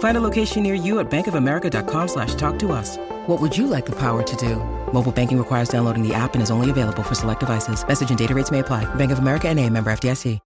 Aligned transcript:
Find 0.00 0.16
a 0.16 0.20
location 0.20 0.62
near 0.62 0.74
you 0.74 0.98
at 0.98 1.10
bankofamerica.com 1.10 2.08
slash 2.08 2.34
talk 2.34 2.58
to 2.60 2.72
us. 2.72 2.96
What 3.26 3.40
would 3.40 3.56
you 3.56 3.66
like 3.66 3.86
the 3.86 3.96
power 3.96 4.22
to 4.22 4.36
do? 4.36 4.56
Mobile 4.92 5.12
banking 5.12 5.38
requires 5.38 5.68
downloading 5.68 6.06
the 6.06 6.14
app 6.14 6.34
and 6.34 6.42
is 6.42 6.50
only 6.50 6.68
available 6.68 7.02
for 7.02 7.14
select 7.14 7.40
devices. 7.40 7.86
Message 7.86 8.10
and 8.10 8.18
data 8.18 8.34
rates 8.34 8.50
may 8.50 8.58
apply. 8.58 8.92
Bank 8.96 9.12
of 9.12 9.20
America 9.20 9.48
and 9.48 9.58
a 9.58 9.68
member 9.68 9.90
FDIC. 9.90 10.40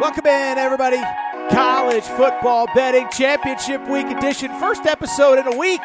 Welcome 0.00 0.26
in, 0.26 0.58
everybody. 0.58 1.00
College 1.52 2.02
football 2.02 2.66
betting 2.74 3.08
championship 3.12 3.88
week 3.88 4.06
edition. 4.08 4.50
First 4.58 4.86
episode 4.86 5.38
in 5.38 5.46
a 5.46 5.56
week. 5.56 5.80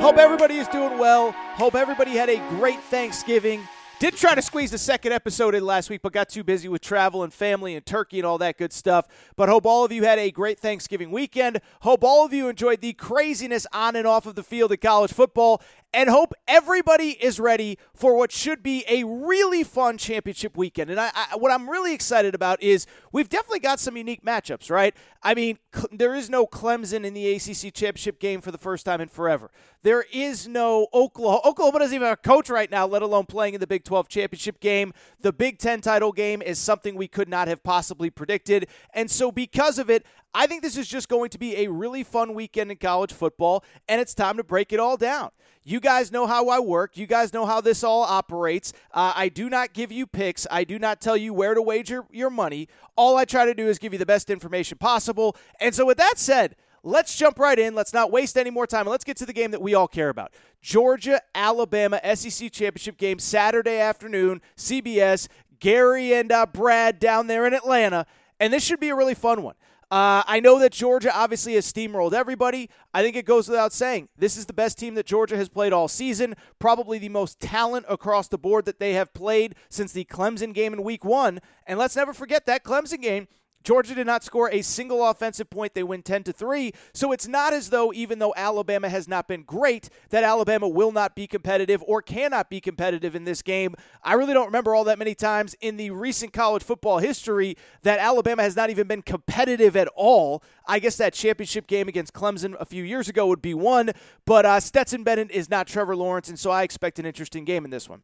Hope 0.00 0.16
everybody 0.18 0.56
is 0.56 0.66
doing 0.68 0.98
well. 0.98 1.30
Hope 1.32 1.76
everybody 1.76 2.10
had 2.10 2.28
a 2.28 2.38
great 2.50 2.80
Thanksgiving. 2.80 3.60
Did 4.00 4.16
try 4.16 4.34
to 4.34 4.40
squeeze 4.40 4.70
the 4.70 4.78
second 4.78 5.12
episode 5.12 5.54
in 5.54 5.62
last 5.62 5.90
week, 5.90 6.00
but 6.00 6.14
got 6.14 6.30
too 6.30 6.42
busy 6.42 6.70
with 6.70 6.80
travel 6.80 7.22
and 7.22 7.30
family 7.30 7.74
and 7.74 7.84
turkey 7.84 8.18
and 8.18 8.24
all 8.24 8.38
that 8.38 8.56
good 8.56 8.72
stuff. 8.72 9.06
But 9.36 9.50
hope 9.50 9.66
all 9.66 9.84
of 9.84 9.92
you 9.92 10.04
had 10.04 10.18
a 10.18 10.30
great 10.30 10.58
Thanksgiving 10.58 11.10
weekend. 11.10 11.60
Hope 11.82 12.02
all 12.02 12.24
of 12.24 12.32
you 12.32 12.48
enjoyed 12.48 12.80
the 12.80 12.94
craziness 12.94 13.66
on 13.74 13.96
and 13.96 14.06
off 14.06 14.24
of 14.24 14.36
the 14.36 14.42
field 14.42 14.72
of 14.72 14.80
college 14.80 15.12
football 15.12 15.60
and 15.92 16.08
hope 16.08 16.32
everybody 16.46 17.10
is 17.10 17.40
ready 17.40 17.78
for 17.94 18.16
what 18.16 18.30
should 18.30 18.62
be 18.62 18.84
a 18.88 19.04
really 19.04 19.64
fun 19.64 19.98
championship 19.98 20.56
weekend. 20.56 20.90
And 20.90 21.00
I, 21.00 21.10
I, 21.14 21.36
what 21.36 21.50
I'm 21.50 21.68
really 21.68 21.92
excited 21.94 22.34
about 22.34 22.62
is 22.62 22.86
we've 23.12 23.28
definitely 23.28 23.60
got 23.60 23.80
some 23.80 23.96
unique 23.96 24.24
matchups, 24.24 24.70
right? 24.70 24.94
I 25.22 25.34
mean, 25.34 25.58
cl- 25.74 25.88
there 25.92 26.14
is 26.14 26.30
no 26.30 26.46
Clemson 26.46 27.04
in 27.04 27.14
the 27.14 27.34
ACC 27.34 27.74
championship 27.74 28.20
game 28.20 28.40
for 28.40 28.52
the 28.52 28.58
first 28.58 28.86
time 28.86 29.00
in 29.00 29.08
forever. 29.08 29.50
There 29.82 30.04
is 30.12 30.46
no 30.46 30.88
Oklahoma. 30.94 31.40
Oklahoma 31.44 31.80
doesn't 31.80 31.94
even 31.94 32.06
have 32.06 32.18
a 32.18 32.28
coach 32.28 32.50
right 32.50 32.70
now, 32.70 32.86
let 32.86 33.02
alone 33.02 33.26
playing 33.26 33.54
in 33.54 33.60
the 33.60 33.66
Big 33.66 33.84
12 33.84 34.08
championship 34.08 34.60
game. 34.60 34.92
The 35.20 35.32
Big 35.32 35.58
10 35.58 35.80
title 35.80 36.12
game 36.12 36.42
is 36.42 36.58
something 36.58 36.94
we 36.94 37.08
could 37.08 37.28
not 37.28 37.48
have 37.48 37.62
possibly 37.62 38.10
predicted. 38.10 38.68
And 38.94 39.10
so, 39.10 39.32
because 39.32 39.78
of 39.78 39.90
it, 39.90 40.04
I 40.34 40.46
think 40.46 40.62
this 40.62 40.76
is 40.76 40.86
just 40.86 41.08
going 41.08 41.30
to 41.30 41.38
be 41.38 41.56
a 41.56 41.68
really 41.68 42.04
fun 42.04 42.34
weekend 42.34 42.70
in 42.70 42.76
college 42.76 43.12
football, 43.12 43.64
and 43.88 44.00
it's 44.00 44.14
time 44.14 44.36
to 44.36 44.44
break 44.44 44.72
it 44.72 44.78
all 44.78 44.96
down. 44.96 45.30
You 45.62 45.80
guys 45.80 46.10
know 46.10 46.26
how 46.26 46.48
I 46.48 46.60
work. 46.60 46.96
You 46.96 47.06
guys 47.06 47.32
know 47.32 47.44
how 47.44 47.60
this 47.60 47.84
all 47.84 48.02
operates. 48.02 48.72
Uh, 48.92 49.12
I 49.14 49.28
do 49.28 49.50
not 49.50 49.72
give 49.72 49.92
you 49.92 50.06
picks. 50.06 50.46
I 50.50 50.64
do 50.64 50.78
not 50.78 51.00
tell 51.00 51.16
you 51.16 51.34
where 51.34 51.54
to 51.54 51.60
wager 51.60 52.04
your 52.10 52.30
money. 52.30 52.68
All 52.96 53.16
I 53.16 53.24
try 53.24 53.44
to 53.44 53.54
do 53.54 53.68
is 53.68 53.78
give 53.78 53.92
you 53.92 53.98
the 53.98 54.06
best 54.06 54.30
information 54.30 54.78
possible. 54.78 55.36
And 55.60 55.74
so, 55.74 55.84
with 55.84 55.98
that 55.98 56.14
said, 56.16 56.56
let's 56.82 57.16
jump 57.16 57.38
right 57.38 57.58
in. 57.58 57.74
Let's 57.74 57.92
not 57.92 58.10
waste 58.10 58.38
any 58.38 58.50
more 58.50 58.66
time. 58.66 58.82
And 58.82 58.90
let's 58.90 59.04
get 59.04 59.16
to 59.18 59.26
the 59.26 59.32
game 59.32 59.50
that 59.50 59.60
we 59.60 59.74
all 59.74 59.88
care 59.88 60.08
about 60.08 60.32
Georgia, 60.62 61.20
Alabama, 61.34 62.00
SEC 62.14 62.50
Championship 62.50 62.96
game, 62.96 63.18
Saturday 63.18 63.78
afternoon, 63.78 64.40
CBS. 64.56 65.28
Gary 65.60 66.14
and 66.14 66.32
uh, 66.32 66.46
Brad 66.46 66.98
down 66.98 67.26
there 67.26 67.46
in 67.46 67.54
Atlanta. 67.54 68.06
And 68.40 68.52
this 68.52 68.64
should 68.64 68.80
be 68.80 68.88
a 68.88 68.96
really 68.96 69.14
fun 69.14 69.42
one. 69.42 69.54
Uh, 69.90 70.22
I 70.24 70.38
know 70.38 70.60
that 70.60 70.70
Georgia 70.70 71.12
obviously 71.12 71.54
has 71.54 71.70
steamrolled 71.70 72.12
everybody. 72.12 72.70
I 72.94 73.02
think 73.02 73.16
it 73.16 73.24
goes 73.24 73.48
without 73.48 73.72
saying. 73.72 74.08
This 74.16 74.36
is 74.36 74.46
the 74.46 74.52
best 74.52 74.78
team 74.78 74.94
that 74.94 75.04
Georgia 75.04 75.36
has 75.36 75.48
played 75.48 75.72
all 75.72 75.88
season, 75.88 76.36
probably 76.60 76.98
the 76.98 77.08
most 77.08 77.40
talent 77.40 77.86
across 77.88 78.28
the 78.28 78.38
board 78.38 78.66
that 78.66 78.78
they 78.78 78.92
have 78.92 79.12
played 79.12 79.56
since 79.68 79.90
the 79.90 80.04
Clemson 80.04 80.54
game 80.54 80.72
in 80.72 80.84
week 80.84 81.04
one. 81.04 81.40
And 81.66 81.76
let's 81.76 81.96
never 81.96 82.12
forget 82.12 82.46
that 82.46 82.62
Clemson 82.62 83.02
game 83.02 83.26
Georgia 83.62 83.94
did 83.94 84.06
not 84.06 84.24
score 84.24 84.50
a 84.50 84.62
single 84.62 85.06
offensive 85.06 85.50
point. 85.50 85.74
They 85.74 85.82
win 85.82 86.02
10 86.02 86.24
to 86.24 86.32
3. 86.32 86.72
So 86.94 87.12
it's 87.12 87.28
not 87.28 87.52
as 87.52 87.70
though 87.70 87.92
even 87.92 88.18
though 88.18 88.32
Alabama 88.36 88.88
has 88.88 89.06
not 89.06 89.28
been 89.28 89.42
great 89.42 89.90
that 90.10 90.24
Alabama 90.24 90.68
will 90.68 90.92
not 90.92 91.14
be 91.14 91.26
competitive 91.26 91.82
or 91.86 92.02
cannot 92.02 92.48
be 92.48 92.60
competitive 92.60 93.14
in 93.14 93.24
this 93.24 93.42
game. 93.42 93.74
I 94.02 94.14
really 94.14 94.32
don't 94.32 94.46
remember 94.46 94.74
all 94.74 94.84
that 94.84 94.98
many 94.98 95.14
times 95.14 95.54
in 95.60 95.76
the 95.76 95.90
recent 95.90 96.32
college 96.32 96.62
football 96.62 96.98
history 96.98 97.56
that 97.82 97.98
Alabama 97.98 98.42
has 98.42 98.56
not 98.56 98.70
even 98.70 98.86
been 98.86 99.02
competitive 99.02 99.76
at 99.76 99.88
all. 99.94 100.42
I 100.66 100.78
guess 100.78 100.96
that 100.96 101.12
championship 101.12 101.66
game 101.66 101.88
against 101.88 102.12
Clemson 102.12 102.54
a 102.58 102.64
few 102.64 102.84
years 102.84 103.08
ago 103.08 103.26
would 103.26 103.42
be 103.42 103.54
one, 103.54 103.90
but 104.24 104.46
uh, 104.46 104.60
Stetson 104.60 105.04
Bennett 105.04 105.30
is 105.30 105.50
not 105.50 105.66
Trevor 105.66 105.96
Lawrence, 105.96 106.28
and 106.28 106.38
so 106.38 106.50
I 106.50 106.62
expect 106.62 106.98
an 106.98 107.06
interesting 107.06 107.44
game 107.44 107.64
in 107.64 107.70
this 107.70 107.88
one. 107.88 108.02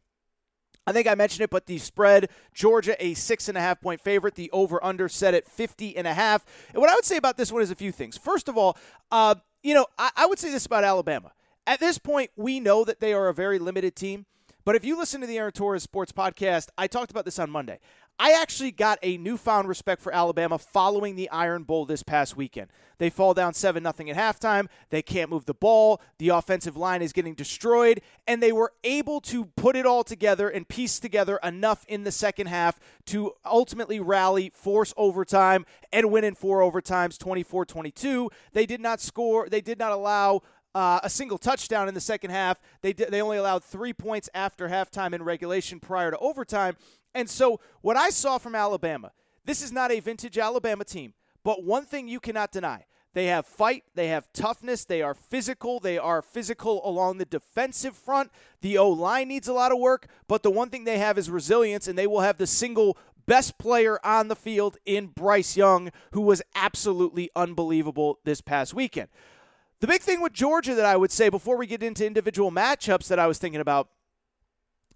I 0.87 0.93
think 0.93 1.05
I 1.05 1.15
mentioned 1.15 1.43
it, 1.43 1.49
but 1.49 1.65
the 1.65 1.77
spread, 1.79 2.29
Georgia 2.53 2.95
a 3.05 3.13
six 3.13 3.49
and 3.49 3.57
a 3.57 3.61
half 3.61 3.81
point 3.81 3.99
favorite. 3.99 4.35
The 4.35 4.49
over 4.51 4.81
under 4.83 5.09
set 5.09 5.33
at 5.33 5.45
50 5.45 5.97
and 5.97 6.07
a 6.07 6.13
half. 6.13 6.45
And 6.73 6.79
what 6.79 6.89
I 6.89 6.95
would 6.95 7.03
say 7.03 7.17
about 7.17 7.35
this 7.35 7.51
one 7.51 7.61
is 7.61 7.69
a 7.69 7.75
few 7.75 7.91
things. 7.91 8.17
First 8.17 8.47
of 8.47 8.57
all, 8.57 8.77
uh, 9.11 9.35
you 9.61 9.73
know, 9.73 9.85
I, 9.99 10.11
I 10.15 10.25
would 10.27 10.39
say 10.39 10.49
this 10.49 10.65
about 10.65 10.85
Alabama. 10.85 11.33
At 11.67 11.81
this 11.81 11.97
point, 11.97 12.31
we 12.37 12.61
know 12.61 12.85
that 12.85 13.01
they 13.01 13.13
are 13.13 13.27
a 13.27 13.33
very 13.33 13.59
limited 13.59 13.97
team. 13.97 14.25
But 14.67 14.75
if 14.75 14.83
you 14.83 14.97
listen 14.97 15.21
to 15.21 15.27
the 15.27 15.37
Aaron 15.37 15.53
Torres 15.53 15.83
Sports 15.83 16.11
Podcast, 16.11 16.67
I 16.77 16.87
talked 16.87 17.09
about 17.09 17.23
this 17.23 17.39
on 17.39 17.49
Monday. 17.49 17.79
I 18.19 18.33
actually 18.33 18.71
got 18.71 18.99
a 19.01 19.17
newfound 19.17 19.69
respect 19.69 20.01
for 20.01 20.13
Alabama 20.13 20.57
following 20.57 21.15
the 21.15 21.29
Iron 21.29 21.63
Bowl 21.63 21.85
this 21.85 22.03
past 22.03 22.35
weekend. 22.35 22.69
They 22.97 23.09
fall 23.09 23.33
down 23.33 23.53
7 23.53 23.81
0 23.81 24.09
at 24.09 24.17
halftime. 24.17 24.67
They 24.89 25.01
can't 25.01 25.29
move 25.29 25.45
the 25.45 25.53
ball. 25.53 26.01
The 26.17 26.29
offensive 26.29 26.75
line 26.75 27.01
is 27.01 27.13
getting 27.13 27.33
destroyed. 27.33 28.01
And 28.27 28.43
they 28.43 28.51
were 28.51 28.73
able 28.83 29.21
to 29.21 29.45
put 29.45 29.77
it 29.77 29.85
all 29.85 30.03
together 30.03 30.49
and 30.49 30.67
piece 30.67 30.99
together 30.99 31.39
enough 31.43 31.85
in 31.87 32.03
the 32.03 32.11
second 32.11 32.47
half 32.47 32.77
to 33.05 33.33
ultimately 33.45 34.01
rally, 34.01 34.51
force 34.53 34.93
overtime, 34.97 35.65
and 35.93 36.11
win 36.11 36.25
in 36.25 36.35
four 36.35 36.59
overtimes 36.59 37.17
24 37.17 37.65
22. 37.65 38.29
They 38.51 38.65
did 38.65 38.81
not 38.81 38.99
score, 38.99 39.47
they 39.47 39.61
did 39.61 39.79
not 39.79 39.93
allow. 39.93 40.41
Uh, 40.77 40.99
a 41.01 41.09
single 41.09 41.39
touchdown 41.39 41.87
in 41.87 41.95
the 41.95 41.99
second 41.99 42.29
half. 42.29 42.61
They 42.83 42.93
they 42.93 43.19
only 43.19 43.37
allowed 43.37 43.63
three 43.63 43.93
points 43.93 44.29
after 44.35 44.69
halftime 44.69 45.15
in 45.15 45.23
regulation 45.23 45.79
prior 45.79 46.11
to 46.11 46.17
overtime. 46.19 46.77
And 47.15 47.27
so, 47.27 47.59
what 47.81 47.97
I 47.97 48.11
saw 48.11 48.37
from 48.37 48.53
Alabama, 48.53 49.11
this 49.43 49.63
is 49.63 49.71
not 49.71 49.91
a 49.91 49.99
vintage 49.99 50.37
Alabama 50.37 50.83
team, 50.83 51.15
but 51.43 51.63
one 51.63 51.85
thing 51.85 52.07
you 52.07 52.19
cannot 52.19 52.51
deny. 52.51 52.85
They 53.15 53.25
have 53.25 53.47
fight, 53.47 53.85
they 53.95 54.09
have 54.09 54.31
toughness, 54.33 54.85
they 54.85 55.01
are 55.01 55.15
physical, 55.15 55.79
they 55.79 55.97
are 55.97 56.21
physical 56.21 56.87
along 56.87 57.17
the 57.17 57.25
defensive 57.25 57.95
front. 57.95 58.29
The 58.61 58.77
O 58.77 58.87
line 58.87 59.29
needs 59.29 59.47
a 59.47 59.53
lot 59.53 59.71
of 59.71 59.79
work, 59.79 60.05
but 60.27 60.43
the 60.43 60.51
one 60.51 60.69
thing 60.69 60.83
they 60.83 60.99
have 60.99 61.17
is 61.17 61.27
resilience, 61.27 61.87
and 61.87 61.97
they 61.97 62.05
will 62.05 62.21
have 62.21 62.37
the 62.37 62.45
single 62.45 62.99
best 63.25 63.57
player 63.57 63.99
on 64.05 64.27
the 64.27 64.35
field 64.35 64.77
in 64.85 65.07
Bryce 65.07 65.57
Young, 65.57 65.89
who 66.11 66.21
was 66.21 66.43
absolutely 66.53 67.31
unbelievable 67.35 68.19
this 68.25 68.41
past 68.41 68.75
weekend. 68.75 69.09
The 69.79 69.87
big 69.87 70.01
thing 70.01 70.21
with 70.21 70.33
Georgia 70.33 70.73
that 70.75 70.85
I 70.85 70.97
would 70.97 71.11
say 71.11 71.29
before 71.29 71.57
we 71.57 71.67
get 71.67 71.83
into 71.83 72.05
individual 72.05 72.51
matchups 72.51 73.07
that 73.09 73.19
I 73.19 73.27
was 73.27 73.37
thinking 73.37 73.61
about 73.61 73.89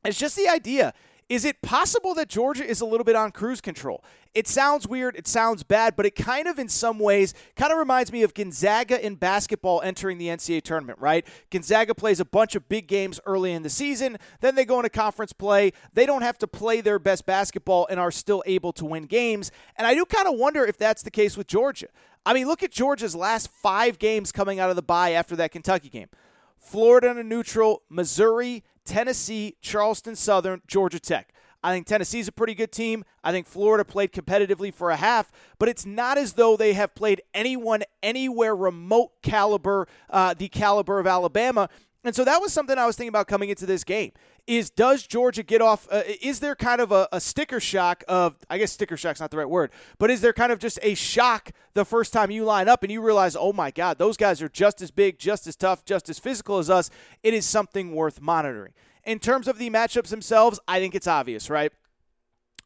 is 0.05 0.17
just 0.17 0.35
the 0.35 0.47
idea 0.47 0.93
is 1.31 1.45
it 1.45 1.61
possible 1.61 2.13
that 2.15 2.27
Georgia 2.27 2.65
is 2.65 2.81
a 2.81 2.85
little 2.85 3.05
bit 3.05 3.15
on 3.15 3.31
cruise 3.31 3.61
control? 3.61 4.03
It 4.33 4.49
sounds 4.49 4.85
weird, 4.85 5.15
it 5.15 5.27
sounds 5.27 5.63
bad, 5.63 5.95
but 5.95 6.05
it 6.05 6.13
kind 6.13 6.45
of, 6.45 6.59
in 6.59 6.67
some 6.67 6.99
ways, 6.99 7.33
kind 7.55 7.71
of 7.71 7.77
reminds 7.77 8.11
me 8.11 8.23
of 8.23 8.33
Gonzaga 8.33 9.01
in 9.01 9.15
basketball 9.15 9.81
entering 9.81 10.17
the 10.17 10.27
NCAA 10.27 10.61
tournament, 10.61 10.99
right? 10.99 11.25
Gonzaga 11.49 11.95
plays 11.95 12.19
a 12.19 12.25
bunch 12.25 12.55
of 12.55 12.67
big 12.67 12.85
games 12.85 13.17
early 13.25 13.53
in 13.53 13.63
the 13.63 13.69
season, 13.69 14.17
then 14.41 14.55
they 14.55 14.65
go 14.65 14.75
into 14.79 14.89
conference 14.89 15.31
play. 15.31 15.71
They 15.93 16.05
don't 16.05 16.21
have 16.21 16.37
to 16.39 16.47
play 16.47 16.81
their 16.81 16.99
best 16.99 17.25
basketball 17.25 17.87
and 17.89 17.97
are 17.97 18.11
still 18.11 18.43
able 18.45 18.73
to 18.73 18.83
win 18.83 19.03
games. 19.03 19.51
And 19.77 19.87
I 19.87 19.93
do 19.93 20.03
kind 20.03 20.27
of 20.27 20.37
wonder 20.37 20.65
if 20.65 20.77
that's 20.77 21.01
the 21.01 21.11
case 21.11 21.37
with 21.37 21.47
Georgia. 21.47 21.87
I 22.25 22.33
mean, 22.33 22.47
look 22.47 22.63
at 22.63 22.71
Georgia's 22.71 23.15
last 23.15 23.49
five 23.49 23.97
games 23.97 24.31
coming 24.31 24.59
out 24.59 24.69
of 24.69 24.75
the 24.75 24.81
bye 24.81 25.11
after 25.11 25.35
that 25.37 25.51
Kentucky 25.51 25.89
game. 25.89 26.09
Florida 26.57 27.09
on 27.09 27.17
a 27.17 27.23
neutral, 27.23 27.81
Missouri, 27.89 28.63
Tennessee, 28.85 29.55
Charleston 29.61 30.15
Southern, 30.15 30.61
Georgia 30.67 30.99
Tech. 30.99 31.33
I 31.63 31.73
think 31.73 31.85
Tennessee's 31.85 32.27
a 32.27 32.31
pretty 32.31 32.55
good 32.55 32.71
team. 32.71 33.03
I 33.23 33.31
think 33.31 33.47
Florida 33.47 33.85
played 33.85 34.11
competitively 34.11 34.73
for 34.73 34.89
a 34.89 34.95
half, 34.95 35.31
but 35.59 35.69
it's 35.69 35.85
not 35.85 36.17
as 36.17 36.33
though 36.33 36.57
they 36.57 36.73
have 36.73 36.95
played 36.95 37.21
anyone 37.33 37.83
anywhere 38.01 38.55
remote 38.55 39.11
caliber, 39.21 39.87
uh, 40.09 40.33
the 40.33 40.47
caliber 40.47 40.99
of 40.99 41.05
Alabama. 41.05 41.69
And 42.03 42.15
so 42.15 42.23
that 42.25 42.41
was 42.41 42.51
something 42.51 42.77
I 42.77 42.87
was 42.87 42.95
thinking 42.95 43.09
about 43.09 43.27
coming 43.27 43.49
into 43.49 43.67
this 43.67 43.83
game. 43.83 44.11
Is 44.47 44.69
does 44.69 45.05
Georgia 45.05 45.43
get 45.43 45.61
off? 45.61 45.87
Uh, 45.91 46.03
is 46.21 46.39
there 46.39 46.55
kind 46.55 46.81
of 46.81 46.91
a, 46.91 47.07
a, 47.11 47.21
sticker 47.21 47.59
shock 47.59 48.03
of? 48.07 48.35
I 48.49 48.57
guess 48.57 48.71
sticker 48.71 48.97
shock's 48.97 49.19
not 49.19 49.31
the 49.31 49.37
right 49.37 49.49
word, 49.49 49.71
but 49.97 50.09
is 50.09 50.21
there 50.21 50.33
kind 50.33 50.51
of 50.51 50.59
just 50.59 50.79
a 50.81 50.95
shock 50.95 51.51
the 51.73 51.85
first 51.85 52.11
time 52.11 52.31
you 52.31 52.43
line 52.43 52.67
up 52.67 52.83
and 52.83 52.91
you 52.91 53.01
realize, 53.01 53.35
oh 53.35 53.53
my 53.53 53.71
God, 53.71 53.97
those 53.97 54.17
guys 54.17 54.41
are 54.41 54.49
just 54.49 54.81
as 54.81 54.91
big, 54.91 55.19
just 55.19 55.47
as 55.47 55.55
tough, 55.55 55.85
just 55.85 56.09
as 56.09 56.19
physical 56.19 56.57
as 56.57 56.69
us? 56.69 56.89
It 57.23 57.33
is 57.33 57.45
something 57.45 57.93
worth 57.93 58.19
monitoring. 58.19 58.73
In 59.03 59.19
terms 59.19 59.47
of 59.47 59.57
the 59.57 59.69
matchups 59.69 60.09
themselves, 60.09 60.59
I 60.67 60.79
think 60.79 60.95
it's 60.95 61.07
obvious, 61.07 61.49
right? 61.49 61.71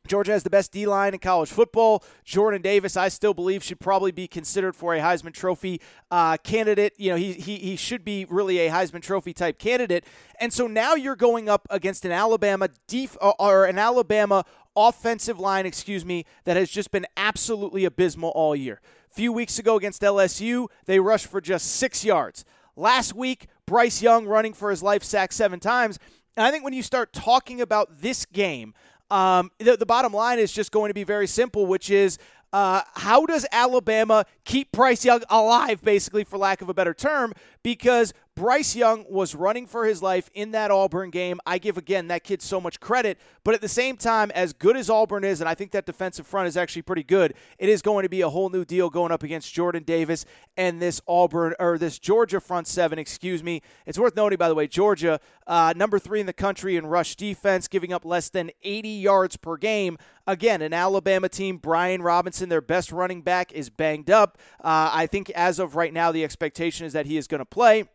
Georgia 0.07 0.31
has 0.31 0.43
the 0.43 0.49
best 0.49 0.71
D 0.71 0.85
line 0.85 1.13
in 1.13 1.19
college 1.19 1.49
football. 1.49 2.03
Jordan 2.23 2.61
Davis, 2.61 2.95
I 2.95 3.09
still 3.09 3.33
believe, 3.33 3.63
should 3.63 3.79
probably 3.79 4.11
be 4.11 4.27
considered 4.27 4.75
for 4.75 4.93
a 4.93 4.99
Heisman 4.99 5.33
Trophy 5.33 5.81
uh, 6.11 6.37
candidate. 6.37 6.93
You 6.97 7.11
know, 7.11 7.15
he, 7.17 7.33
he, 7.33 7.57
he 7.57 7.75
should 7.75 8.05
be 8.05 8.25
really 8.29 8.59
a 8.59 8.69
Heisman 8.69 9.01
Trophy 9.01 9.33
type 9.33 9.59
candidate. 9.59 10.05
And 10.39 10.53
so 10.53 10.67
now 10.67 10.95
you're 10.95 11.15
going 11.15 11.49
up 11.49 11.67
against 11.69 12.05
an 12.05 12.11
Alabama 12.11 12.69
def- 12.87 13.17
or 13.21 13.65
an 13.65 13.79
Alabama 13.79 14.45
offensive 14.75 15.39
line, 15.39 15.65
excuse 15.65 16.05
me, 16.05 16.25
that 16.43 16.57
has 16.57 16.69
just 16.69 16.91
been 16.91 17.05
absolutely 17.17 17.85
abysmal 17.85 18.29
all 18.31 18.55
year. 18.55 18.81
A 19.09 19.13
few 19.13 19.31
weeks 19.31 19.57
ago 19.57 19.77
against 19.77 20.01
LSU, 20.01 20.67
they 20.85 20.99
rushed 20.99 21.27
for 21.27 21.39
just 21.39 21.67
six 21.67 22.03
yards. 22.03 22.43
Last 22.75 23.15
week, 23.15 23.47
Bryce 23.65 24.01
Young 24.01 24.25
running 24.25 24.53
for 24.53 24.69
his 24.69 24.83
life, 24.83 25.03
sacked 25.03 25.33
seven 25.33 25.59
times. 25.59 25.97
And 26.35 26.45
I 26.45 26.51
think 26.51 26.63
when 26.65 26.73
you 26.73 26.83
start 26.83 27.13
talking 27.13 27.61
about 27.61 28.01
this 28.01 28.25
game, 28.25 28.73
um, 29.11 29.51
the, 29.59 29.77
the 29.77 29.85
bottom 29.85 30.13
line 30.13 30.39
is 30.39 30.51
just 30.51 30.71
going 30.71 30.89
to 30.89 30.93
be 30.93 31.03
very 31.03 31.27
simple, 31.27 31.65
which 31.65 31.89
is 31.89 32.17
uh, 32.53 32.81
how 32.93 33.25
does 33.25 33.45
Alabama 33.51 34.25
keep 34.45 34.71
Bryce 34.71 35.03
Young 35.03 35.21
alive, 35.29 35.81
basically, 35.83 36.23
for 36.23 36.37
lack 36.37 36.61
of 36.61 36.69
a 36.69 36.73
better 36.73 36.93
term? 36.93 37.33
Because 37.63 38.13
Bryce 38.35 38.75
Young 38.75 39.05
was 39.09 39.33
running 39.33 39.65
for 39.65 39.85
his 39.85 40.01
life 40.01 40.29
in 40.33 40.51
that 40.51 40.69
Auburn 40.69 41.09
game. 41.09 41.39
I 41.45 41.57
give, 41.57 41.77
again, 41.77 42.09
that 42.09 42.25
kid 42.25 42.41
so 42.41 42.59
much 42.59 42.81
credit. 42.81 43.17
But 43.45 43.55
at 43.55 43.61
the 43.61 43.69
same 43.69 43.95
time, 43.95 44.29
as 44.31 44.51
good 44.51 44.75
as 44.75 44.89
Auburn 44.89 45.23
is, 45.23 45.39
and 45.39 45.47
I 45.47 45.55
think 45.55 45.71
that 45.71 45.85
defensive 45.85 46.27
front 46.27 46.49
is 46.49 46.57
actually 46.57 46.81
pretty 46.81 47.03
good, 47.03 47.33
it 47.57 47.69
is 47.69 47.81
going 47.81 48.03
to 48.03 48.09
be 48.09 48.19
a 48.19 48.29
whole 48.29 48.49
new 48.49 48.65
deal 48.65 48.89
going 48.89 49.13
up 49.13 49.23
against 49.23 49.53
Jordan 49.53 49.83
Davis 49.83 50.25
and 50.57 50.81
this 50.81 50.99
Auburn, 51.07 51.53
or 51.59 51.77
this 51.77 51.97
Georgia 51.97 52.41
front 52.41 52.67
seven, 52.67 52.99
excuse 52.99 53.41
me. 53.41 53.61
It's 53.85 53.97
worth 53.97 54.17
noting, 54.17 54.37
by 54.37 54.49
the 54.49 54.55
way, 54.55 54.67
Georgia, 54.67 55.21
uh, 55.47 55.73
number 55.73 55.97
three 55.97 56.19
in 56.19 56.25
the 56.25 56.33
country 56.33 56.75
in 56.75 56.87
rush 56.87 57.15
defense, 57.15 57.69
giving 57.69 57.93
up 57.93 58.03
less 58.03 58.27
than 58.27 58.51
80 58.63 58.89
yards 58.89 59.37
per 59.37 59.55
game. 59.55 59.97
Again, 60.27 60.61
an 60.61 60.73
Alabama 60.73 61.29
team, 61.29 61.55
Brian 61.55 62.01
Robinson, 62.01 62.49
their 62.49 62.59
best 62.59 62.91
running 62.91 63.21
back, 63.21 63.53
is 63.53 63.69
banged 63.69 64.09
up. 64.09 64.37
Uh, 64.59 64.89
I 64.91 65.07
think 65.07 65.29
as 65.29 65.57
of 65.57 65.77
right 65.77 65.93
now, 65.93 66.11
the 66.11 66.25
expectation 66.25 66.85
is 66.85 66.91
that 66.91 67.05
he 67.05 67.15
is 67.15 67.27
going 67.27 67.39
to 67.39 67.45
play. 67.45 67.85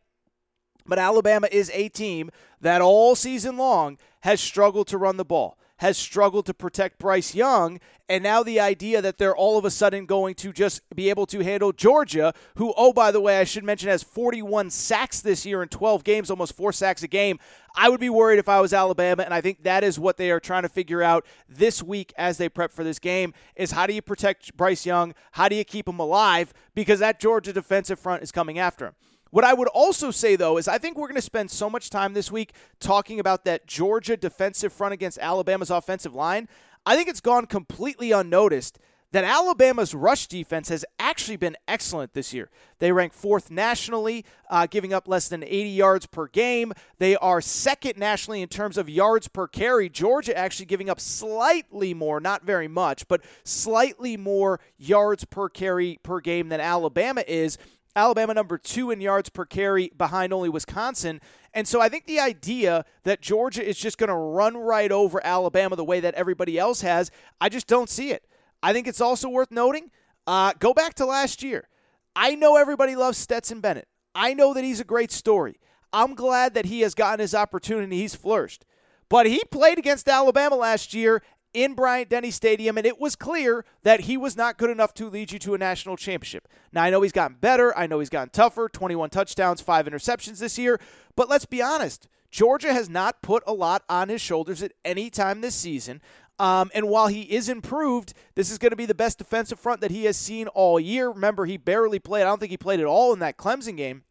But 0.87 0.99
Alabama 0.99 1.49
is 1.51 1.71
a 1.73 1.89
team 1.89 2.31
that 2.61 2.81
all 2.81 3.15
season 3.15 3.57
long 3.57 3.99
has 4.21 4.41
struggled 4.41 4.87
to 4.89 4.99
run 4.99 5.17
the 5.17 5.25
ball, 5.25 5.59
has 5.79 5.97
struggled 5.97 6.47
to 6.47 6.55
protect 6.55 6.99
Bryce 6.99 7.35
Young, 7.35 7.81
and 8.11 8.25
now 8.25 8.43
the 8.43 8.59
idea 8.59 9.01
that 9.01 9.19
they're 9.19 9.37
all 9.37 9.57
of 9.57 9.65
a 9.65 9.71
sudden 9.71 10.05
going 10.05 10.35
to 10.35 10.53
just 10.53 10.83
be 10.97 11.11
able 11.11 11.27
to 11.27 11.45
handle 11.45 11.71
Georgia, 11.71 12.35
who, 12.57 12.75
oh, 12.77 12.93
by 12.93 13.13
the 13.13 13.21
way, 13.21 13.39
I 13.39 13.45
should 13.45 13.63
mention 13.63 13.89
has 13.89 14.03
41 14.03 14.71
sacks 14.71 15.21
this 15.21 15.47
year 15.47 15.63
in 15.63 15.69
12 15.69 16.03
games, 16.03 16.29
almost 16.29 16.57
four 16.57 16.73
sacks 16.73 17.05
a 17.05 17.07
game. 17.07 17.39
I 17.77 17.89
would 17.89 18.01
be 18.01 18.11
worried 18.11 18.41
if 18.41 18.49
I 18.49 18.61
was 18.61 18.73
Alabama, 18.73 19.23
and 19.23 19.33
I 19.33 19.41
think 19.41 19.63
that 19.63 19.85
is 19.85 19.97
what 19.97 20.17
they 20.17 20.33
are 20.33 20.41
trying 20.41 20.65
to 20.65 20.69
figure 20.69 21.05
out 21.05 21.25
this 21.49 21.85
week 21.85 22.13
as 22.19 22.37
they 22.37 22.49
prep 22.49 22.73
for 22.73 22.83
this 22.83 22.99
game 22.99 23.33
is 23.55 23.71
how 23.71 23.87
do 23.87 23.95
you 23.95 24.03
protect 24.03 24.57
Bryce 24.57 24.85
Young? 24.85 25.15
How 25.31 25.49
do 25.49 25.55
you 25.55 25.65
keep 25.65 25.87
him 25.87 26.01
alive? 26.01 26.53
Because 26.75 26.99
that 26.99 27.21
Georgia 27.21 27.53
defensive 27.53 28.01
front 28.01 28.25
is 28.25 28.33
coming 28.33 28.59
after 28.59 28.87
him. 28.87 28.95
What 29.31 29.45
I 29.45 29.55
would 29.55 29.69
also 29.69 30.11
say, 30.11 30.37
though, 30.37 30.59
is 30.59 30.67
I 30.67 30.79
think 30.79 30.97
we're 30.97 31.07
going 31.07 31.15
to 31.15 31.23
spend 31.23 31.51
so 31.51 31.71
much 31.71 31.89
time 31.89 32.15
this 32.15 32.33
week 32.33 32.53
talking 32.81 33.21
about 33.21 33.45
that 33.45 33.67
Georgia 33.67 34.17
defensive 34.17 34.73
front 34.73 34.93
against 34.93 35.19
Alabama's 35.19 35.71
offensive 35.71 36.15
line. 36.15 36.49
I 36.85 36.97
think 36.97 37.09
it's 37.09 37.21
gone 37.21 37.47
completely 37.47 38.11
unnoticed 38.11 38.79
that 39.13 39.25
Alabama's 39.25 39.95
rush 39.95 40.29
defense 40.29 40.69
has 40.69 40.85
actually 40.99 41.37
been 41.37 41.57
excellent 41.67 42.13
this 42.15 42.33
year. 42.33 42.49
They 42.79 42.93
rank 42.93 43.13
fourth 43.13 43.51
nationally, 43.51 44.25
uh, 44.49 44.67
giving 44.71 44.93
up 44.93 45.09
less 45.09 45.29
than 45.29 45.43
80 45.43 45.69
yards 45.71 46.07
per 46.07 46.29
game. 46.29 46.73
They 46.99 47.17
are 47.17 47.41
second 47.41 47.99
nationally 47.99 48.41
in 48.41 48.49
terms 48.49 48.79
of 48.79 48.89
yards 48.89 49.27
per 49.27 49.49
carry. 49.49 49.89
Georgia 49.89 50.37
actually 50.37 50.67
giving 50.67 50.89
up 50.89 51.01
slightly 51.01 51.93
more, 51.93 52.21
not 52.21 52.45
very 52.45 52.69
much, 52.69 53.09
but 53.09 53.25
slightly 53.43 54.17
more 54.17 54.61
yards 54.79 55.25
per 55.25 55.49
carry 55.49 55.99
per 56.05 56.21
game 56.21 56.49
than 56.49 56.61
Alabama 56.61 57.25
is. 57.27 57.59
Alabama 57.97 58.35
number 58.35 58.57
two 58.59 58.91
in 58.91 59.01
yards 59.01 59.29
per 59.29 59.45
carry 59.45 59.91
behind 59.97 60.33
only 60.33 60.49
Wisconsin. 60.49 61.21
And 61.53 61.67
so 61.67 61.81
I 61.81 61.89
think 61.89 62.07
the 62.07 62.21
idea 62.21 62.85
that 63.05 63.21
Georgia 63.21 63.67
is 63.67 63.77
just 63.77 63.99
going 63.99 64.09
to 64.09 64.15
run 64.15 64.57
right 64.57 64.93
over 64.93 65.21
Alabama 65.25 65.77
the 65.77 65.85
way 65.85 66.01
that 66.01 66.15
everybody 66.15 66.59
else 66.59 66.83
has, 66.83 67.11
I 67.41 67.49
just 67.49 67.67
don't 67.67 67.91
see 67.91 68.11
it. 68.11 68.25
I 68.63 68.73
think 68.73 68.87
it's 68.87 69.01
also 69.01 69.29
worth 69.29 69.51
noting 69.51 69.91
uh, 70.27 70.53
go 70.59 70.73
back 70.73 70.95
to 70.95 71.07
last 71.07 71.43
year. 71.43 71.69
I 72.15 72.35
know 72.35 72.57
everybody 72.57 72.95
loves 72.95 73.19
Stetson 73.19 73.61
Bennett. 73.61 73.89
I 74.15 74.35
know 74.35 74.55
that 74.55 74.65
he's 74.65 74.81
a 74.81 74.85
great 74.85 75.11
story. 75.11 75.59
I'm 75.93 76.15
glad 76.15 76.55
that 76.55 76.67
he 76.67 76.83
has 76.83 76.95
gotten 76.95 77.21
his 77.21 77.35
opportunity. 77.35 77.97
He's 77.97 78.15
flourished. 78.15 78.65
But 79.09 79.27
he 79.27 79.43
played 79.51 79.79
against 79.79 80.09
Alabama 80.09 80.55
last 80.55 80.95
year 80.95 81.23
in 81.53 81.75
Bryant 81.75 82.09
Denny 82.09 82.31
Stadium, 82.31 82.79
and 82.79 82.87
it 82.87 83.01
was 83.01 83.17
clear 83.17 83.65
that 83.83 84.01
he 84.01 84.17
was 84.17 84.37
not 84.37 84.59
good 84.59 84.71
enough 84.71 84.95
to 84.95 85.09
lead 85.09 85.33
you 85.33 85.39
to 85.41 85.55
a 85.55 85.59
national 85.59 85.97
championship. 85.97 86.49
Now, 86.73 86.85
I 86.85 86.91
know 86.91 87.03
he's 87.03 87.13
gotten 87.13 87.37
better. 87.41 87.77
I 87.77 87.87
know 87.87 87.99
he's 87.99 88.11
gotten 88.11 88.31
tougher 88.31 88.69
21 88.69 89.11
touchdowns, 89.11 89.61
five 89.61 89.87
interceptions 89.87 90.39
this 90.39 90.59
year. 90.59 90.81
But 91.17 91.29
let's 91.29 91.47
be 91.47 91.63
honest 91.63 92.09
Georgia 92.31 92.73
has 92.73 92.89
not 92.89 93.23
put 93.23 93.43
a 93.47 93.53
lot 93.53 93.83
on 93.89 94.09
his 94.09 94.21
shoulders 94.21 94.63
at 94.63 94.73
any 94.85 95.11
time 95.11 95.41
this 95.41 95.55
season. 95.55 96.01
Um, 96.39 96.71
and 96.73 96.89
while 96.89 97.09
he 97.09 97.23
is 97.23 97.49
improved, 97.49 98.15
this 98.35 98.51
is 98.51 98.57
going 98.57 98.71
to 98.71 98.77
be 98.77 98.87
the 98.87 98.95
best 98.95 99.19
defensive 99.19 99.61
front 99.61 99.83
that 99.83 99.91
he 99.91 100.05
has 100.05 100.17
seen 100.17 100.49
all 100.49 100.81
year. 100.81 101.11
Remember, 101.11 101.45
he 101.45 101.59
barely 101.59 101.99
played. 101.99 102.23
I 102.23 102.27
don't 102.27 102.39
think 102.39 102.51
he 102.51 102.57
played 102.57 102.81
at 102.81 102.87
all 102.87 103.13
in 103.13 103.19
that 103.19 103.37
Clemson 103.37 103.77
game. 103.77 104.05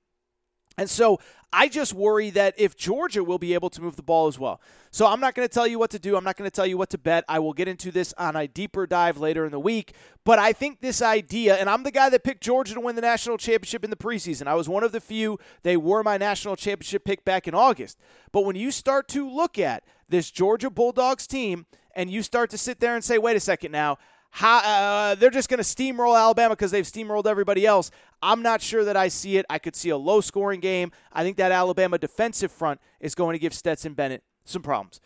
And 0.79 0.89
so 0.89 1.19
I 1.51 1.67
just 1.67 1.93
worry 1.93 2.29
that 2.29 2.53
if 2.57 2.77
Georgia 2.77 3.21
will 3.23 3.37
be 3.37 3.53
able 3.53 3.69
to 3.71 3.81
move 3.81 3.95
the 3.95 4.03
ball 4.03 4.27
as 4.27 4.39
well. 4.39 4.61
So 4.91 5.05
I'm 5.07 5.19
not 5.19 5.35
going 5.35 5.47
to 5.47 5.53
tell 5.53 5.67
you 5.67 5.77
what 5.77 5.89
to 5.91 5.99
do. 5.99 6.15
I'm 6.15 6.23
not 6.23 6.37
going 6.37 6.49
to 6.49 6.55
tell 6.55 6.65
you 6.65 6.77
what 6.77 6.89
to 6.91 6.97
bet. 6.97 7.25
I 7.27 7.39
will 7.39 7.53
get 7.53 7.67
into 7.67 7.91
this 7.91 8.13
on 8.17 8.35
a 8.35 8.47
deeper 8.47 8.87
dive 8.87 9.17
later 9.17 9.45
in 9.45 9.51
the 9.51 9.59
week. 9.59 9.93
But 10.23 10.39
I 10.39 10.53
think 10.53 10.79
this 10.79 11.01
idea, 11.01 11.55
and 11.55 11.69
I'm 11.69 11.83
the 11.83 11.91
guy 11.91 12.09
that 12.09 12.23
picked 12.23 12.43
Georgia 12.43 12.75
to 12.75 12.79
win 12.79 12.95
the 12.95 13.01
national 13.01 13.37
championship 13.37 13.83
in 13.83 13.89
the 13.89 13.97
preseason. 13.97 14.47
I 14.47 14.55
was 14.55 14.69
one 14.69 14.83
of 14.83 14.91
the 14.91 15.01
few. 15.01 15.37
They 15.63 15.75
were 15.75 16.01
my 16.01 16.17
national 16.17 16.55
championship 16.55 17.03
pick 17.03 17.25
back 17.25 17.47
in 17.47 17.53
August. 17.53 17.97
But 18.31 18.45
when 18.45 18.55
you 18.55 18.71
start 18.71 19.07
to 19.09 19.29
look 19.29 19.59
at 19.59 19.83
this 20.07 20.31
Georgia 20.31 20.69
Bulldogs 20.69 21.27
team 21.27 21.65
and 21.93 22.09
you 22.09 22.23
start 22.23 22.51
to 22.51 22.57
sit 22.57 22.79
there 22.79 22.95
and 22.95 23.03
say, 23.03 23.17
wait 23.17 23.35
a 23.35 23.41
second 23.41 23.71
now, 23.71 23.97
how, 24.31 24.57
uh, 24.59 25.15
they're 25.15 25.29
just 25.29 25.49
going 25.49 25.57
to 25.57 25.63
steamroll 25.63 26.17
Alabama 26.17 26.55
because 26.55 26.71
they've 26.71 26.85
steamrolled 26.85 27.25
everybody 27.25 27.65
else. 27.65 27.91
I'm 28.21 28.41
not 28.41 28.61
sure 28.61 28.83
that 28.85 28.95
I 28.95 29.07
see 29.07 29.37
it. 29.37 29.45
I 29.49 29.59
could 29.59 29.75
see 29.75 29.89
a 29.89 29.97
low 29.97 30.21
scoring 30.21 30.59
game. 30.59 30.91
I 31.11 31.23
think 31.23 31.37
that 31.37 31.51
Alabama 31.51 31.97
defensive 31.97 32.51
front 32.51 32.79
is 32.99 33.15
going 33.15 33.33
to 33.33 33.39
give 33.39 33.53
Stetson 33.53 33.93
Bennett 33.93 34.23
some 34.45 34.61
problems. 34.61 35.01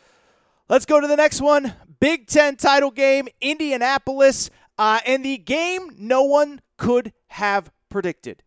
Let's 0.70 0.86
go 0.86 1.00
to 1.00 1.08
the 1.08 1.16
next 1.16 1.42
one 1.42 1.74
Big 2.00 2.28
Ten 2.28 2.56
title 2.56 2.92
game, 2.92 3.28
Indianapolis, 3.42 4.50
uh, 4.78 5.00
and 5.06 5.24
the 5.24 5.38
game 5.38 5.92
no 5.98 6.24
one 6.24 6.62
could 6.78 7.14
have 7.28 7.72
predicted. 7.90 8.44